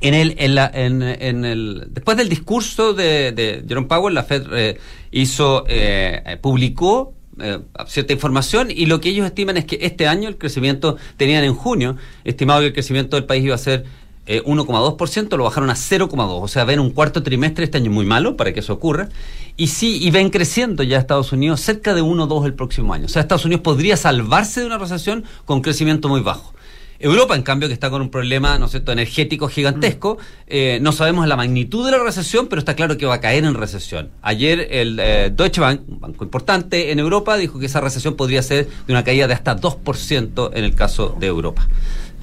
En 0.00 0.14
el, 0.14 0.34
en 0.38 0.54
la, 0.54 0.70
en, 0.72 1.02
en 1.02 1.44
el, 1.44 1.88
después 1.90 2.16
del 2.16 2.30
discurso 2.30 2.94
de, 2.94 3.32
de 3.32 3.62
Jerome 3.68 3.88
Powell, 3.88 4.14
la 4.14 4.22
Fed 4.22 4.46
eh, 4.54 4.78
hizo, 5.10 5.66
eh, 5.68 6.38
publicó 6.40 7.12
eh, 7.38 7.58
cierta 7.86 8.14
información 8.14 8.68
y 8.70 8.86
lo 8.86 9.02
que 9.02 9.10
ellos 9.10 9.26
estiman 9.26 9.58
es 9.58 9.66
que 9.66 9.80
este 9.82 10.08
año 10.08 10.26
el 10.30 10.38
crecimiento, 10.38 10.96
tenían 11.18 11.44
en 11.44 11.54
junio, 11.54 11.96
estimado 12.24 12.60
que 12.60 12.68
el 12.68 12.72
crecimiento 12.72 13.16
del 13.16 13.26
país 13.26 13.44
iba 13.44 13.54
a 13.54 13.58
ser 13.58 13.84
eh, 14.26 14.42
1,2%, 14.44 15.36
lo 15.36 15.44
bajaron 15.44 15.70
a 15.70 15.74
0,2%, 15.74 16.42
o 16.42 16.48
sea, 16.48 16.64
ven 16.64 16.80
un 16.80 16.90
cuarto 16.90 17.22
trimestre 17.22 17.64
este 17.64 17.78
año 17.78 17.90
muy 17.90 18.06
malo 18.06 18.36
para 18.36 18.52
que 18.52 18.60
eso 18.60 18.72
ocurra, 18.72 19.08
y 19.56 19.68
sí, 19.68 19.98
y 20.02 20.10
ven 20.10 20.30
creciendo 20.30 20.82
ya 20.82 20.98
Estados 20.98 21.32
Unidos 21.32 21.60
cerca 21.60 21.94
de 21.94 22.02
1,2 22.02 22.44
el 22.46 22.54
próximo 22.54 22.94
año, 22.94 23.06
o 23.06 23.08
sea, 23.08 23.22
Estados 23.22 23.44
Unidos 23.44 23.62
podría 23.62 23.96
salvarse 23.96 24.60
de 24.60 24.66
una 24.66 24.78
recesión 24.78 25.24
con 25.44 25.60
crecimiento 25.60 26.08
muy 26.08 26.20
bajo. 26.20 26.54
Europa, 26.98 27.34
en 27.34 27.42
cambio, 27.42 27.68
que 27.68 27.74
está 27.74 27.90
con 27.90 28.00
un 28.00 28.10
problema, 28.10 28.58
¿no 28.58 28.66
es 28.66 28.70
cierto?, 28.70 28.92
energético 28.92 29.48
gigantesco, 29.48 30.16
eh, 30.46 30.78
no 30.80 30.92
sabemos 30.92 31.26
la 31.26 31.36
magnitud 31.36 31.84
de 31.84 31.90
la 31.90 32.02
recesión, 32.02 32.46
pero 32.46 32.60
está 32.60 32.74
claro 32.74 32.96
que 32.96 33.04
va 33.04 33.14
a 33.14 33.20
caer 33.20 33.44
en 33.44 33.54
recesión. 33.54 34.10
Ayer 34.22 34.68
el 34.70 34.98
eh, 35.00 35.30
Deutsche 35.34 35.60
Bank, 35.60 35.82
un 35.88 36.00
banco 36.00 36.24
importante 36.24 36.92
en 36.92 36.98
Europa, 36.98 37.36
dijo 37.36 37.58
que 37.58 37.66
esa 37.66 37.80
recesión 37.80 38.14
podría 38.14 38.42
ser 38.42 38.68
de 38.86 38.92
una 38.92 39.04
caída 39.04 39.26
de 39.26 39.34
hasta 39.34 39.54
2% 39.54 40.50
en 40.54 40.64
el 40.64 40.74
caso 40.74 41.16
de 41.18 41.26
Europa. 41.26 41.68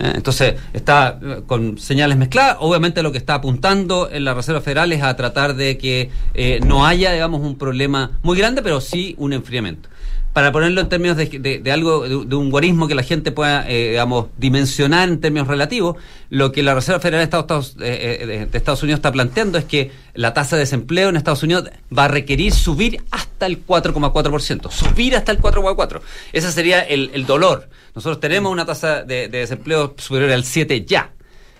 Eh, 0.02 0.14
Entonces, 0.16 0.56
está 0.74 1.20
eh, 1.22 1.42
con 1.46 1.78
señales 1.78 2.18
mezcladas. 2.18 2.58
Obviamente 2.60 3.04
lo 3.04 3.12
que 3.12 3.20
está 3.20 3.36
apuntando 3.36 4.10
en 4.12 4.26
la 4.26 4.34
Reserva 4.34 4.60
Federal 4.62 4.92
es 4.92 5.04
a 5.04 5.16
tratar 5.16 5.56
de 5.56 5.78
que 5.78 6.10
eh, 6.34 6.60
no 6.66 6.86
haya, 6.88 7.12
digamos, 7.12 7.42
un 7.42 7.56
problema 7.58 8.20
muy 8.24 8.38
grande, 8.38 8.64
pero 8.64 8.82
sí 8.82 9.14
un 9.20 9.34
enfriamiento. 9.34 9.90
Para 10.34 10.54
ponerlo 10.54 10.80
en 10.80 10.88
términos 10.88 11.18
de, 11.18 11.26
de- 11.26 11.60
de 11.60 11.72
algo, 11.74 12.08
de, 12.08 12.36
un 12.36 12.50
guarismo 12.52 12.88
que 12.88 12.96
la 12.96 13.04
gente 13.04 13.34
pueda, 13.34 13.70
eh, 13.70 13.90
digamos, 13.90 14.28
dimensionar 14.38 15.10
en 15.10 15.20
términos 15.20 15.48
relativos, 15.50 15.98
lo 16.30 16.54
que 16.54 16.64
la 16.64 16.74
Reserva 16.74 17.02
Federal 17.02 17.20
de 17.20 17.24
Estados, 17.38 17.76
eh, 17.82 18.20
eh, 18.22 18.48
de- 18.50 18.58
Estados 18.58 18.82
Unidos 18.82 19.00
está 19.00 19.12
planteando 19.12 19.58
es 19.58 19.66
que 19.66 19.92
la 20.14 20.34
tasa 20.34 20.56
de 20.56 20.62
desempleo 20.62 21.10
en 21.10 21.18
Estados 21.18 21.44
Unidos 21.44 21.70
va 21.96 22.06
a 22.06 22.08
requerir 22.08 22.54
subir 22.54 23.04
hasta 23.12 23.46
el 23.46 23.66
4,4%. 23.66 24.72
Subir 24.72 25.18
hasta 25.18 25.34
el 25.34 25.40
4,4%. 25.40 26.02
Ese 26.32 26.50
sería 26.54 26.80
el, 26.82 27.12
el 27.14 27.26
dolor. 27.26 27.68
Nosotros 27.94 28.22
tenemos 28.22 28.54
una 28.54 28.66
tasa 28.66 29.04
de, 29.04 29.28
de 29.28 29.40
desempleo 29.40 29.96
superior 29.98 30.32
al 30.32 30.46
7 30.46 30.86
ya, 30.86 31.12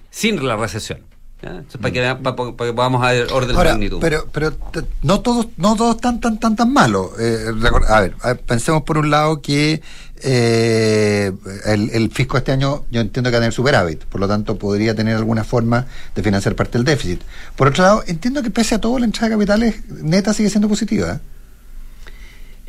sin 0.10 0.48
la 0.48 0.56
recesión. 0.56 1.02
Para, 1.42 1.92
que, 1.92 2.02
para, 2.22 2.36
para 2.36 2.70
que 2.70 2.74
podamos 2.74 3.02
orden 3.32 3.48
de 3.48 3.54
magnitud. 3.54 3.98
pero, 4.00 4.28
pero 4.32 4.54
no 5.02 5.22
todos, 5.22 5.48
no 5.58 5.76
todos 5.76 6.00
tan 6.00 6.20
tan 6.20 6.40
tan 6.40 6.56
tan 6.56 6.72
malos. 6.72 7.12
Eh, 7.20 7.48
a, 7.88 8.02
ver, 8.02 8.14
a 8.22 8.28
ver, 8.28 8.40
pensemos 8.40 8.84
por 8.84 8.98
un 8.98 9.10
lado 9.10 9.42
que 9.42 9.82
eh, 10.24 11.32
el, 11.66 11.90
el 11.90 12.12
fisco 12.12 12.38
este 12.38 12.52
año 12.52 12.86
yo 12.92 13.02
entiendo 13.02 13.30
que 13.30 13.34
va 13.34 13.38
a 13.40 13.42
tener 13.42 13.54
superávit, 13.54 14.04
por 14.06 14.22
lo 14.22 14.28
tanto 14.28 14.58
podría 14.58 14.94
tener 14.94 15.16
alguna 15.16 15.44
forma 15.44 15.88
de 16.14 16.22
financiar 16.22 16.56
parte 16.56 16.78
del 16.78 16.86
déficit. 16.86 17.22
Por 17.56 17.70
otro 17.70 17.84
lado, 17.84 18.04
entiendo 18.06 18.44
que 18.44 18.52
pese 18.52 18.76
a 18.76 18.80
todo 18.80 19.00
la 19.00 19.06
entrada 19.06 19.30
de 19.30 19.36
capitales 19.36 19.76
neta 19.90 20.34
sigue 20.34 20.50
siendo 20.50 20.68
positiva. 20.68 21.14
¿eh? 21.14 21.20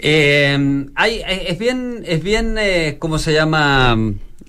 Eh, 0.05 0.87
hay, 0.95 1.23
es 1.27 1.59
bien, 1.59 2.03
es 2.07 2.23
bien, 2.23 2.57
eh, 2.59 2.97
¿cómo 2.99 3.19
se 3.19 3.33
llama? 3.33 3.97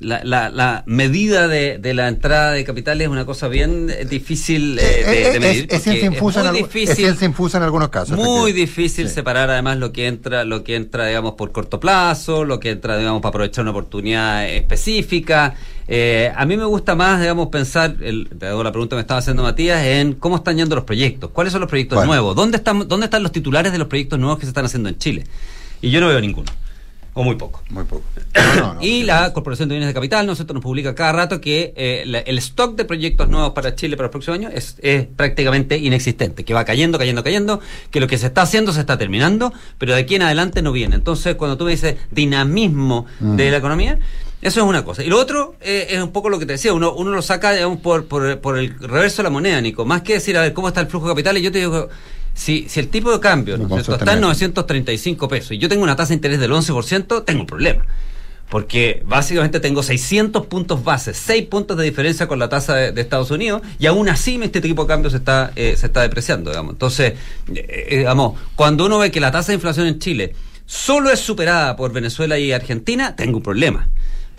La, 0.04 0.22
la, 0.24 0.50
la 0.50 0.84
medida 0.86 1.48
de, 1.48 1.78
de 1.80 1.94
la 1.94 2.08
entrada 2.08 2.52
de 2.52 2.64
capital 2.64 3.00
es 3.02 3.08
una 3.08 3.26
cosa 3.26 3.48
bien 3.48 3.90
eh, 3.90 4.06
difícil 4.06 4.78
eh, 4.78 4.82
de, 4.84 5.00
Eh, 5.00 5.06
de 5.32 5.36
eh, 5.36 5.40
medir. 5.40 5.68
es, 5.70 5.88
es 5.88 6.04
infusa 6.04 6.42
en 6.42 6.48
muy 6.52 6.60
es 6.60 6.66
difícil, 6.68 7.16
infusa 7.22 7.58
en 7.58 7.64
algunos 7.64 7.90
casos. 7.90 8.18
muy 8.18 8.52
difícil 8.52 9.08
Sí. 9.08 9.16
separar 9.16 9.50
además 9.50 9.78
lo 9.78 9.92
que 9.92 10.08
entra, 10.08 10.44
lo 10.44 10.64
que 10.64 10.76
entra, 10.76 11.08
digamos, 11.08 11.34
por 11.34 11.52
corto 11.52 11.80
plazo, 11.80 12.44
lo 12.44 12.60
que 12.60 12.72
entra, 12.72 12.98
digamos, 12.98 13.22
para 13.22 13.30
aprovechar 13.30 13.62
una 13.64 13.72
oportunidad 13.72 14.48
específica. 14.50 15.56
Eh, 15.88 16.32
a 16.36 16.46
mí 16.46 16.56
me 16.58 16.66
gusta 16.66 16.96
más, 16.96 17.20
digamos, 17.20 17.48
pensar, 17.48 17.96
el, 18.02 18.30
te 18.40 18.48
hago 18.48 18.64
la 18.64 18.72
pregunta 18.72 18.92
que 18.96 18.98
me 18.98 19.02
estaba 19.02 19.20
haciendo 19.20 19.44
Matías, 19.44 19.84
en 19.86 20.14
cómo 20.14 20.38
están 20.38 20.58
yendo 20.58 20.76
los 20.76 20.86
proyectos, 20.86 21.30
cuáles 21.32 21.52
son 21.52 21.62
los 21.62 21.70
proyectos 21.70 21.98
Bueno. 21.98 22.12
nuevos, 22.14 22.36
dónde 22.36 22.58
están, 22.58 22.88
dónde 22.88 23.06
están 23.06 23.24
los 23.24 23.32
titulares 23.32 23.72
de 23.72 23.78
los 23.78 23.88
proyectos 23.88 24.20
nuevos 24.20 24.38
que 24.40 24.46
se 24.46 24.50
están 24.50 24.66
haciendo 24.66 24.90
en 24.90 24.98
Chile. 24.98 25.24
Y 25.82 25.90
yo 25.92 26.00
no 26.00 26.08
veo 26.08 26.22
ninguno. 26.22 26.50
O 27.16 27.24
muy 27.24 27.36
poco. 27.36 27.62
Muy 27.70 27.84
poco. 27.84 28.04
y 28.82 29.04
la 29.04 29.32
Corporación 29.34 29.70
de 29.70 29.76
Bienes 29.76 29.88
de 29.90 29.94
Capital, 29.94 30.26
nosotros 30.26 30.56
nos 30.56 30.64
publica 30.64 30.96
cada 30.96 31.12
rato 31.12 31.40
que 31.40 31.72
eh, 31.76 32.04
la- 32.08 32.20
el 32.20 32.38
stock 32.40 32.76
de 32.76 32.86
proyectos 32.86 33.30
nuevos 33.30 33.52
para 33.52 33.76
Chile 33.76 33.96
para 33.98 34.06
los 34.08 34.12
próximos 34.12 34.40
años 34.40 34.52
es, 34.56 34.78
es 34.82 35.06
prácticamente 35.06 35.78
inexistente, 35.78 36.44
que 36.44 36.54
va 36.56 36.66
cayendo, 36.66 36.98
cayendo, 36.98 37.24
cayendo, 37.24 37.60
que 37.92 38.00
lo 38.00 38.08
que 38.08 38.18
se 38.18 38.28
está 38.28 38.42
haciendo 38.42 38.74
se 38.74 38.80
está 38.80 38.98
terminando, 38.98 39.54
pero 39.78 39.94
de 39.94 40.00
aquí 40.02 40.16
en 40.16 40.24
adelante 40.24 40.62
no 40.64 40.72
viene. 40.72 40.96
Entonces, 40.96 41.36
cuando 41.36 41.56
tú 41.58 41.66
me 41.66 41.72
dices 41.72 41.98
dinamismo 42.12 43.06
Mm. 43.20 43.36
de 43.36 43.52
la 43.52 43.58
economía, 43.58 44.00
eso 44.42 44.60
es 44.62 44.66
una 44.66 44.84
cosa. 44.84 45.04
Y 45.04 45.08
lo 45.10 45.20
otro 45.20 45.56
eh, 45.62 45.88
es 45.92 46.02
un 46.02 46.12
poco 46.12 46.30
lo 46.30 46.40
que 46.40 46.46
te 46.46 46.54
decía, 46.54 46.74
uno, 46.74 46.94
uno 46.94 47.12
lo 47.12 47.22
saca 47.22 47.54
digamos, 47.54 47.80
por, 47.80 48.06
por, 48.08 48.40
por 48.40 48.58
el 48.58 48.78
reverso 48.80 49.18
de 49.18 49.24
la 49.24 49.30
moneda, 49.30 49.62
Nico. 49.62 49.86
Más 49.86 50.02
que 50.02 50.14
decir, 50.14 50.36
a 50.38 50.42
ver, 50.42 50.54
¿cómo 50.54 50.68
está 50.68 50.82
el 50.82 50.88
flujo 50.88 51.06
de 51.08 51.12
capitales? 51.14 51.44
Yo 51.44 51.52
te 51.52 51.60
digo, 51.60 51.90
si, 52.34 52.68
si 52.68 52.80
el 52.80 52.90
tipo 52.90 53.12
de 53.12 53.20
cambio 53.20 53.58
¿no 53.58 53.68
cierto? 53.68 53.94
está 53.94 53.94
en 53.94 54.00
sostener. 54.00 54.22
935 54.22 55.28
pesos 55.28 55.52
y 55.52 55.58
yo 55.58 55.70
tengo 55.70 55.84
una 55.84 55.96
tasa 55.96 56.10
de 56.10 56.16
interés 56.16 56.40
del 56.40 56.52
11%, 56.52 57.26
tengo 57.26 57.42
un 57.42 57.48
problema. 57.48 57.86
Porque 58.50 59.02
básicamente 59.06 59.60
tengo 59.60 59.82
600 59.82 60.46
puntos 60.46 60.84
base, 60.84 61.14
6 61.14 61.48
puntos 61.48 61.76
de 61.76 61.86
diferencia 61.86 62.28
con 62.28 62.38
la 62.38 62.50
tasa 62.50 62.76
de, 62.76 62.92
de 62.92 63.02
Estados 63.02 63.32
Unidos, 63.32 63.64
y 63.80 63.88
aún 63.88 64.10
así 64.10 64.40
este 64.44 64.62
tipo 64.62 64.84
de 64.84 64.88
cambio 64.88 65.10
se 65.10 65.18
está, 65.18 65.52
eh, 65.56 65.76
se 65.76 65.88
está 65.88 66.02
depreciando, 66.02 66.52
digamos. 66.52 66.74
Entonces, 66.74 67.14
eh, 67.56 67.88
eh, 67.90 67.98
digamos, 68.00 68.40
cuando 68.56 68.86
uno 68.86 69.00
ve 69.00 69.10
que 69.10 69.20
la 69.20 69.32
tasa 69.32 69.48
de 69.48 69.56
inflación 69.56 69.88
en 69.88 69.98
Chile 69.98 70.36
solo 70.66 71.10
es 71.10 71.20
superada 71.20 71.76
por 71.76 71.94
Venezuela 71.94 72.38
y 72.38 72.52
Argentina, 72.52 73.16
tengo 73.16 73.38
un 73.38 73.44
problema. 73.44 73.90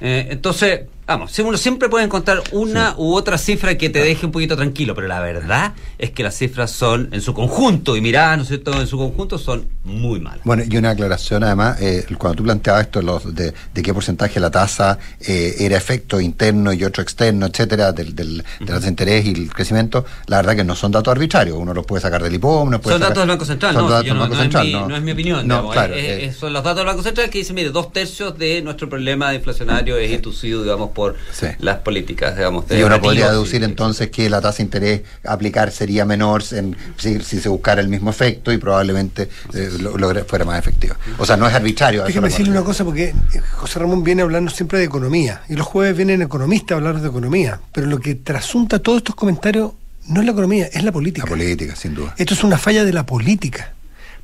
Eh, 0.01 0.29
entonces, 0.31 0.83
vamos, 1.07 1.39
uno 1.39 1.57
siempre 1.59 1.89
puede 1.89 2.05
encontrar 2.05 2.43
una 2.53 2.95
u 2.97 3.15
otra 3.15 3.39
cifra 3.39 3.77
que 3.77 3.91
te 3.91 3.99
deje 4.01 4.27
un 4.27 4.33
poquito 4.33 4.57
tranquilo, 4.57 4.95
pero 4.95 5.07
la 5.09 5.21
verdad 5.21 5.75
es 5.99 6.11
que 6.11 6.23
las 6.23 6.37
cifras 6.37 6.71
son, 6.71 7.09
en 7.13 7.21
su 7.21 7.35
conjunto, 7.35 7.97
y 7.97 8.01
miradas, 8.01 8.37
¿no 8.39 8.43
es 8.43 8.49
cierto?, 8.49 8.81
en 8.81 8.87
su 8.87 8.97
conjunto 8.97 9.39
son 9.39 9.67
muy 9.85 10.21
malas. 10.21 10.41
Bueno, 10.45 10.63
y 10.69 10.77
una 10.77 10.91
aclaración 10.91 11.45
además, 11.45 11.81
eh, 11.81 12.07
cuando 12.19 12.37
tú 12.37 12.45
planteabas 12.45 12.83
esto 12.87 13.03
los 13.03 13.35
de, 13.35 13.53
de 13.75 13.83
qué 13.83 13.93
porcentaje 13.93 14.41
la 14.41 14.51
tasa 14.51 14.99
eh, 15.21 15.57
era 15.59 15.77
efecto 15.77 16.21
interno 16.21 16.73
y 16.73 16.85
otro 16.85 17.03
externo, 17.03 17.47
etcétera, 17.47 17.93
del, 17.93 18.15
del, 18.15 18.39
de 18.39 18.45
la 18.61 18.67
tasa 18.67 18.81
de 18.81 18.89
interés 18.89 19.27
y 19.27 19.31
el 19.33 19.53
crecimiento, 19.53 20.05
la 20.27 20.39
verdad 20.39 20.57
que 20.57 20.65
no 20.65 20.75
son 20.75 20.91
datos 20.93 21.13
arbitrarios, 21.13 21.57
uno 21.59 21.75
los 21.75 21.85
puede 21.87 22.01
sacar 22.01 22.23
del 22.23 22.35
IPOM, 22.35 22.69
uno 22.69 22.81
puede 22.81 22.95
Son 22.95 23.01
sacar- 23.03 23.09
datos 23.11 23.23
del 23.23 23.29
Banco 23.29 23.45
Central, 23.45 23.75
son 23.75 23.83
no, 23.85 23.91
datos 23.91 24.05
del 24.07 24.15
no, 24.15 24.21
Banco 24.21 24.35
no 24.37 24.41
Central, 24.41 24.67
es 24.67 24.73
mi, 24.73 24.81
no. 24.81 24.89
no 24.89 24.97
es 24.97 25.03
mi 25.03 25.11
opinión. 25.13 25.37
No, 25.49 25.55
digamos, 25.55 25.73
claro, 25.73 25.95
es- 25.95 26.05
eh, 26.05 26.33
son 26.39 26.53
los 26.53 26.63
datos 26.65 26.79
del 26.79 26.87
Banco 26.87 27.03
Central 27.03 27.31
que 27.31 27.39
dicen, 27.39 27.55
mire, 27.55 27.71
dos 27.71 27.93
tercios 27.93 28.39
de 28.39 28.63
nuestro 28.63 28.89
problema 28.89 29.35
inflacionario 29.35 29.97
es 29.99 30.11
inducido, 30.11 30.63
digamos, 30.63 30.91
por 30.95 31.17
las 31.59 31.77
políticas, 31.79 32.37
digamos. 32.37 32.67
de 32.69 32.79
Y 32.81 32.83
uno 32.83 33.01
podría 33.01 33.27
y- 33.27 33.31
deducir 33.31 33.63
entonces 33.65 34.11
que 34.11 34.31
la 34.31 34.41
tasa 34.41 34.59
de 34.59 34.63
interés 34.63 35.03
a 35.27 35.33
aplicar 35.35 35.71
sería 35.73 36.05
menor 36.05 36.43
en, 36.53 36.77
si, 36.97 37.21
si 37.21 37.41
se 37.41 37.49
buscara 37.49 37.81
el 37.81 37.89
mismo 37.89 38.09
efecto 38.11 38.53
y 38.53 38.59
probablemente 38.59 39.29
eh, 39.53 39.71
lo- 39.81 40.25
fuera 40.25 40.45
más 40.45 40.59
efectivo. 40.59 40.95
O 41.19 41.27
sea, 41.27 41.37
no 41.37 41.47
es 41.47 41.55
arbitrario. 41.55 42.05
Déjeme 42.05 42.29
decirle 42.29 42.53
una 42.53 42.63
cosa, 42.63 42.85
porque 42.85 43.09
eh, 43.09 43.41
José 43.57 43.79
Ramón 43.81 44.05
viene 44.05 44.23
hablando 44.23 44.51
siempre 44.51 44.79
de 44.79 44.85
economía, 44.85 45.43
y 45.49 45.55
los 45.55 45.67
jueves 45.67 45.97
vienen 45.97 46.23
economistas 46.23 46.73
a 46.73 46.75
hablar 46.79 47.01
de 47.01 47.09
economía, 47.09 47.61
pero 47.73 47.87
lo 47.89 47.99
que 47.99 48.15
trasunta 48.15 48.79
todos 48.79 48.99
estos 48.99 49.15
comentarios 49.17 49.73
no 50.07 50.21
es 50.21 50.27
la 50.27 50.33
economía, 50.33 50.67
es 50.67 50.85
la 50.85 50.93
política. 50.93 51.27
La 51.27 51.31
política, 51.31 51.75
sin 51.77 51.95
duda. 51.95 52.15
Esto 52.17 52.35
es 52.35 52.45
una 52.45 52.59
falla 52.59 52.85
de 52.85 52.93
la 52.93 53.05
política, 53.07 53.73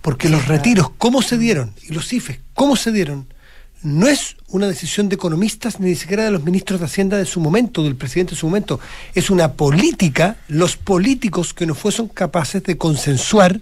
porque 0.02 0.28
los 0.28 0.46
retiros, 0.46 0.90
cómo 0.98 1.22
se 1.22 1.38
dieron, 1.38 1.72
y 1.82 1.92
los 1.92 2.12
IFES, 2.12 2.38
cómo 2.54 2.76
se 2.76 2.92
dieron, 2.92 3.26
no 3.82 4.08
es 4.08 4.36
una 4.48 4.66
decisión 4.66 5.08
de 5.08 5.14
economistas 5.14 5.80
ni 5.80 5.94
siquiera 5.94 6.24
de 6.24 6.30
los 6.30 6.44
ministros 6.44 6.80
de 6.80 6.86
Hacienda 6.86 7.16
de 7.16 7.24
su 7.24 7.40
momento, 7.40 7.82
del 7.82 7.96
presidente 7.96 8.34
de 8.34 8.40
su 8.40 8.46
momento. 8.46 8.80
Es 9.14 9.30
una 9.30 9.52
política, 9.52 10.36
los 10.48 10.76
políticos 10.76 11.54
que 11.54 11.66
no 11.66 11.74
fueron 11.74 12.08
capaces 12.08 12.62
de 12.62 12.76
consensuar 12.76 13.60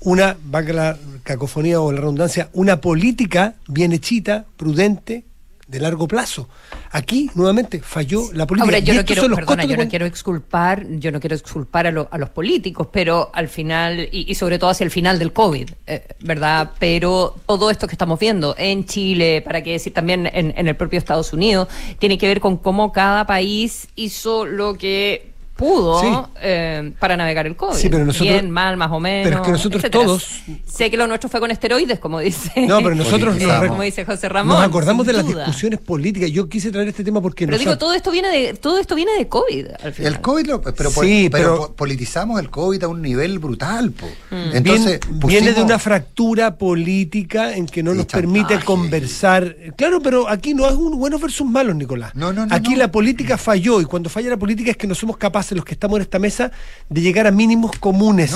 una, 0.00 0.36
valga 0.44 0.72
la 0.72 0.98
cacofonía 1.24 1.80
o 1.80 1.90
la 1.90 2.00
redundancia, 2.00 2.50
una 2.52 2.80
política 2.80 3.56
bien 3.66 3.92
hechita, 3.92 4.46
prudente, 4.56 5.24
de 5.68 5.80
largo 5.80 6.08
plazo. 6.08 6.48
Aquí, 6.90 7.30
nuevamente, 7.34 7.80
falló 7.80 8.22
la 8.32 8.46
política. 8.46 8.64
Ahora, 8.64 8.78
yo 8.78 8.94
no 8.94 9.04
quiero, 9.04 9.22
perdona, 9.34 9.64
yo 9.64 9.76
no 9.76 9.88
quiero 9.90 10.06
exculpar, 10.06 10.86
yo 10.98 11.12
no 11.12 11.20
quiero 11.20 11.36
exculpar 11.36 11.86
a, 11.86 11.90
lo- 11.90 12.08
a 12.10 12.16
los 12.16 12.30
políticos, 12.30 12.88
pero 12.90 13.30
al 13.34 13.48
final, 13.48 14.08
y, 14.10 14.24
y 14.30 14.34
sobre 14.34 14.58
todo 14.58 14.70
hacia 14.70 14.84
el 14.84 14.90
final 14.90 15.18
del 15.18 15.34
COVID, 15.34 15.68
eh, 15.86 16.08
¿verdad? 16.20 16.70
Pero 16.78 17.36
todo 17.46 17.70
esto 17.70 17.86
que 17.86 17.92
estamos 17.94 18.18
viendo 18.18 18.54
en 18.56 18.86
Chile, 18.86 19.42
para 19.42 19.62
qué 19.62 19.72
decir 19.72 19.92
también 19.92 20.26
en, 20.32 20.54
en 20.56 20.66
el 20.68 20.74
propio 20.74 20.98
Estados 20.98 21.34
Unidos, 21.34 21.68
tiene 21.98 22.16
que 22.16 22.26
ver 22.28 22.40
con 22.40 22.56
cómo 22.56 22.90
cada 22.90 23.26
país 23.26 23.88
hizo 23.94 24.46
lo 24.46 24.74
que 24.78 25.27
pudo 25.58 26.00
Sí. 26.00 26.06
eh, 26.40 26.92
para 27.00 27.16
navegar 27.16 27.46
el 27.48 27.56
COVID. 27.56 27.74
Sí, 27.76 27.88
pero 27.88 28.04
nosotros- 28.04 28.28
Bien, 28.32 28.48
mal, 28.50 28.76
más 28.76 28.92
o 28.92 29.00
menos. 29.00 29.24
pero 29.28 29.36
es 29.42 29.42
que 29.46 29.52
nosotros 29.52 29.82
etcétera. 29.82 30.04
todos- 30.04 30.26
Sé 30.66 30.88
que 30.90 30.96
lo 30.96 31.06
nuestro 31.08 31.28
fue 31.28 31.40
con 31.40 31.50
esteroides, 31.50 31.98
como 31.98 32.20
dice. 32.20 32.52
No, 32.66 32.78
pero 32.78 32.94
nosotros 32.94 33.36
eh, 33.40 33.44
nos, 33.44 33.66
como 33.66 33.82
dice 33.82 34.04
José 34.04 34.28
Ramón. 34.28 34.56
nos 34.56 34.64
acordamos 34.64 35.04
de 35.06 35.12
las 35.14 35.26
duda. 35.26 35.44
discusiones 35.46 35.80
políticas. 35.80 36.30
Yo 36.30 36.48
quise 36.48 36.70
traer 36.70 36.86
este 36.88 37.02
tema 37.02 37.20
porque 37.20 37.44
Pero 37.44 37.56
nos 37.56 37.60
digo, 37.60 37.72
ha- 37.72 37.78
todo 37.78 37.92
esto 37.92 38.10
viene 38.12 38.28
de 38.28 38.54
todo 38.54 38.78
esto 38.78 38.94
viene 38.94 39.12
de 39.18 39.26
COVID. 39.28 39.66
Al 39.82 39.92
final. 39.92 40.12
El 40.14 40.20
COVID, 40.20 40.46
lo- 40.46 40.62
pero, 40.62 40.90
Sí, 40.90 41.28
pero 41.30 41.30
pero- 41.30 41.56
po- 41.56 41.72
politizamos 41.74 42.40
el 42.40 42.50
COVID 42.50 42.84
a 42.84 42.88
un 42.88 43.02
nivel 43.02 43.38
brutal. 43.40 43.90
po. 43.90 44.06
Mm. 44.30 44.56
Entonces, 44.56 45.00
Bien- 45.08 45.26
viene 45.26 45.52
de 45.52 45.62
una 45.62 45.78
fractura 45.78 46.56
política 46.56 47.54
en 47.56 47.66
que 47.66 47.82
no 47.82 47.94
nos 47.94 48.06
permite 48.06 48.60
conversar. 48.64 49.56
Claro, 49.76 50.00
pero 50.00 50.28
aquí 50.28 50.54
no 50.54 50.66
es 50.68 50.74
un 50.74 50.98
buenos 50.98 51.20
versus 51.20 51.46
malos, 51.48 51.74
Nicolás. 51.76 52.12
aquí 52.50 52.76
la 52.76 52.90
política 52.90 53.36
falló 53.36 53.80
y 53.80 53.84
cuando 53.84 54.08
falla 54.08 54.30
la 54.30 54.36
política 54.36 54.70
es 54.70 54.76
que 54.76 54.86
no 54.86 54.94
somos 54.94 55.16
capaces, 55.16 55.47
los 55.54 55.64
que 55.64 55.74
estamos 55.74 55.96
en 55.96 56.02
esta 56.02 56.18
mesa, 56.18 56.50
de 56.88 57.00
llegar 57.00 57.26
a 57.26 57.30
mínimos 57.30 57.72
comunes. 57.78 58.34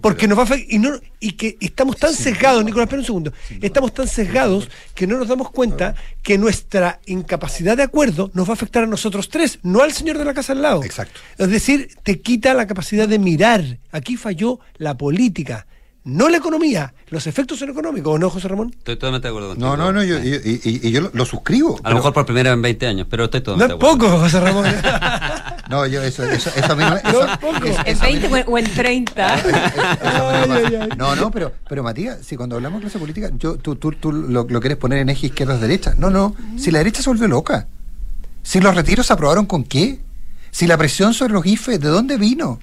porque 0.00 0.28
nos 0.28 0.38
va 0.38 0.42
a 0.42 0.56
y, 0.56 0.78
no, 0.78 0.90
y 1.20 1.32
que 1.32 1.56
estamos 1.60 1.96
tan 1.96 2.14
sesgados, 2.14 2.64
Nicolás, 2.64 2.84
espera 2.86 3.00
un 3.00 3.06
segundo. 3.06 3.32
Estamos 3.60 3.94
tan 3.94 4.08
sesgados 4.08 4.68
que 4.94 5.06
no 5.06 5.18
nos 5.18 5.28
damos 5.28 5.50
cuenta 5.50 5.94
que 6.22 6.38
nuestra 6.38 7.00
incapacidad 7.06 7.76
de 7.76 7.82
acuerdo 7.82 8.30
nos 8.34 8.46
va 8.46 8.52
a 8.52 8.54
afectar 8.54 8.84
a 8.84 8.86
nosotros 8.86 9.28
tres, 9.28 9.58
no 9.62 9.82
al 9.82 9.92
señor 9.92 10.18
de 10.18 10.24
la 10.24 10.34
casa 10.34 10.52
al 10.52 10.62
lado. 10.62 10.84
Exacto. 10.84 11.20
Es 11.38 11.48
decir, 11.48 11.96
te 12.02 12.20
quita 12.20 12.54
la 12.54 12.66
capacidad 12.66 13.08
de 13.08 13.18
mirar. 13.18 13.78
Aquí 13.90 14.16
falló 14.16 14.60
la 14.76 14.96
política, 14.96 15.66
no 16.04 16.28
la 16.28 16.36
economía. 16.38 16.94
Los 17.10 17.26
efectos 17.26 17.58
son 17.58 17.70
económicos, 17.70 18.14
¿o 18.14 18.18
no, 18.18 18.28
José 18.30 18.48
Ramón? 18.48 18.74
Estoy 18.76 18.96
totalmente 18.96 19.28
de 19.28 19.30
acuerdo 19.30 19.48
contigo. 19.50 19.76
No, 19.76 19.76
no, 19.76 19.92
no, 19.92 20.02
yo, 20.02 20.18
y, 20.18 20.60
y- 20.64 20.80
y 20.88 20.90
yo 20.90 21.00
lo, 21.02 21.10
lo 21.12 21.24
suscribo. 21.24 21.78
A 21.84 21.90
lo 21.90 21.96
mejor 21.96 22.12
por 22.12 22.24
primera 22.26 22.50
vez 22.50 22.56
en 22.56 22.62
20 22.62 22.86
años, 22.86 23.06
pero 23.10 23.24
estoy 23.24 23.40
No 23.40 23.44
totalmente 23.44 23.74
es 23.74 23.80
de 23.80 23.86
acuerdo. 23.86 24.08
poco, 24.08 24.18
José 24.22 24.40
Ramón. 24.40 24.64
No, 25.70 25.86
yo 25.86 26.02
eso, 26.02 26.24
eso, 26.24 26.50
eso 26.54 26.72
a 26.72 26.76
mí 26.76 26.84
no, 26.84 26.96
eso- 26.96 27.12
No 27.12 27.32
es 27.32 27.38
poco. 27.38 27.64
eso- 27.64 27.80
En 27.86 27.92
eso 27.96 28.04
a 28.04 28.06
mí 28.08 28.18
20 28.18 28.44
o 28.50 28.58
en 28.58 28.64
30. 28.74 29.42
No, 30.98 31.16
no, 31.16 31.30
pero, 31.30 31.52
pero 31.68 31.82
Matías, 31.82 32.18
si 32.26 32.36
cuando 32.36 32.56
hablamos 32.56 32.80
de 32.80 32.82
clase 32.82 32.98
política, 32.98 33.30
yo, 33.38 33.56
tú, 33.56 33.76
tú, 33.76 33.92
tú 33.92 34.12
lo, 34.12 34.44
lo 34.48 34.60
quieres 34.60 34.76
poner 34.78 34.98
en 34.98 35.08
eje 35.08 35.26
izquierda-derecha. 35.28 35.94
No, 35.96 36.10
no, 36.10 36.34
si 36.58 36.70
la 36.70 36.78
derecha 36.78 37.00
se 37.02 37.08
vuelve 37.08 37.28
loca. 37.28 37.68
Si 38.42 38.60
los 38.60 38.74
retiros 38.74 39.06
se 39.06 39.12
aprobaron 39.12 39.46
con 39.46 39.64
qué? 39.64 40.00
Si 40.50 40.66
la 40.66 40.76
presión 40.76 41.14
sobre 41.14 41.32
los 41.32 41.46
IFE, 41.46 41.78
¿de 41.78 41.88
dónde 41.88 42.16
vino? 42.18 42.58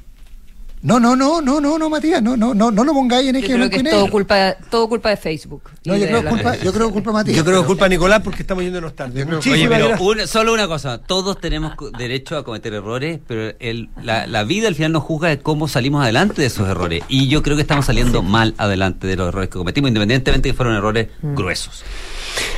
No, 0.82 0.98
no, 0.98 1.14
no, 1.14 1.42
no, 1.42 1.60
no, 1.60 1.78
no, 1.78 1.90
Matías, 1.90 2.22
no, 2.24 2.38
no, 2.38 2.54
no, 2.54 2.72
no 2.72 2.84
lo 2.86 2.94
pongáis 2.94 3.28
en 3.28 3.36
Yo 3.36 3.40
eje 3.40 3.54
creo 3.54 3.70
que 3.70 3.76
es 3.76 3.84
todo 3.90 4.10
culpa, 4.10 4.56
todo 4.72 4.88
culpa 4.88 5.10
de 5.10 5.18
Facebook. 5.18 5.64
No, 5.84 5.94
yo 5.96 6.00
de 6.04 6.08
creo, 6.08 6.26
culpa, 6.30 6.56
yo 6.56 6.72
creo 6.72 6.92
culpa 6.92 7.12
Matías. 7.12 7.36
Yo 7.36 7.44
creo 7.44 7.56
que 7.58 7.62
es 7.62 7.68
culpa 7.68 7.84
de 7.86 7.90
Nicolás 7.90 8.22
porque 8.24 8.44
estamos 8.44 8.64
yéndonos 8.64 8.96
tarde. 8.96 9.26
Oye, 9.26 9.68
pero 9.68 10.28
solo 10.28 10.54
una 10.54 10.70
cosa, 10.70 10.98
todos 11.00 11.42
tenemos 11.42 11.74
derecho 11.98 12.38
a 12.38 12.46
cometer 12.46 12.74
errores, 12.74 13.20
pero 13.28 13.54
el- 13.60 13.90
la, 14.02 14.26
la 14.26 14.46
vida 14.46 14.70
al 14.70 14.76
final 14.76 14.94
nos 14.94 15.04
juzga 15.04 15.28
de 15.28 15.40
cómo 15.40 15.68
salimos 15.68 16.02
adelante 16.02 16.42
de 16.42 16.48
esos 16.48 16.66
errores. 16.70 17.04
Y 17.10 17.28
yo 17.28 17.44
creo 17.44 17.58
que 17.58 17.62
estamos 17.64 17.86
saliendo 17.86 18.24
mal 18.24 18.54
adelante 18.58 19.06
de 19.06 19.18
los 19.18 19.28
errores 19.28 19.50
que 19.50 19.58
cometimos, 19.58 19.90
independientemente 19.90 20.48
de 20.48 20.54
que 20.54 20.58
fueron 20.58 20.76
errores 20.76 21.10
gruesos. 21.22 21.84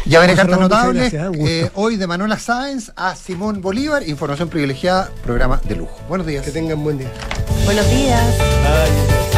Ya 0.05 0.19
José 0.21 0.35
cartas 0.35 0.59
notables. 0.59 1.13
eh, 1.13 1.69
hoy 1.75 1.95
de 1.95 2.07
Manuela 2.07 2.39
Sáenz 2.39 2.91
a 2.95 3.15
Simón 3.15 3.61
Bolívar, 3.61 4.07
información 4.07 4.49
privilegiada, 4.49 5.09
programa 5.23 5.61
de 5.67 5.75
lujo. 5.75 5.95
Buenos 6.09 6.25
días. 6.27 6.43
Que 6.45 6.51
tengan 6.51 6.83
buen 6.83 6.97
día. 6.97 7.09
Buenos 7.65 7.87
días. 7.89 8.21
Ay. 8.39 9.30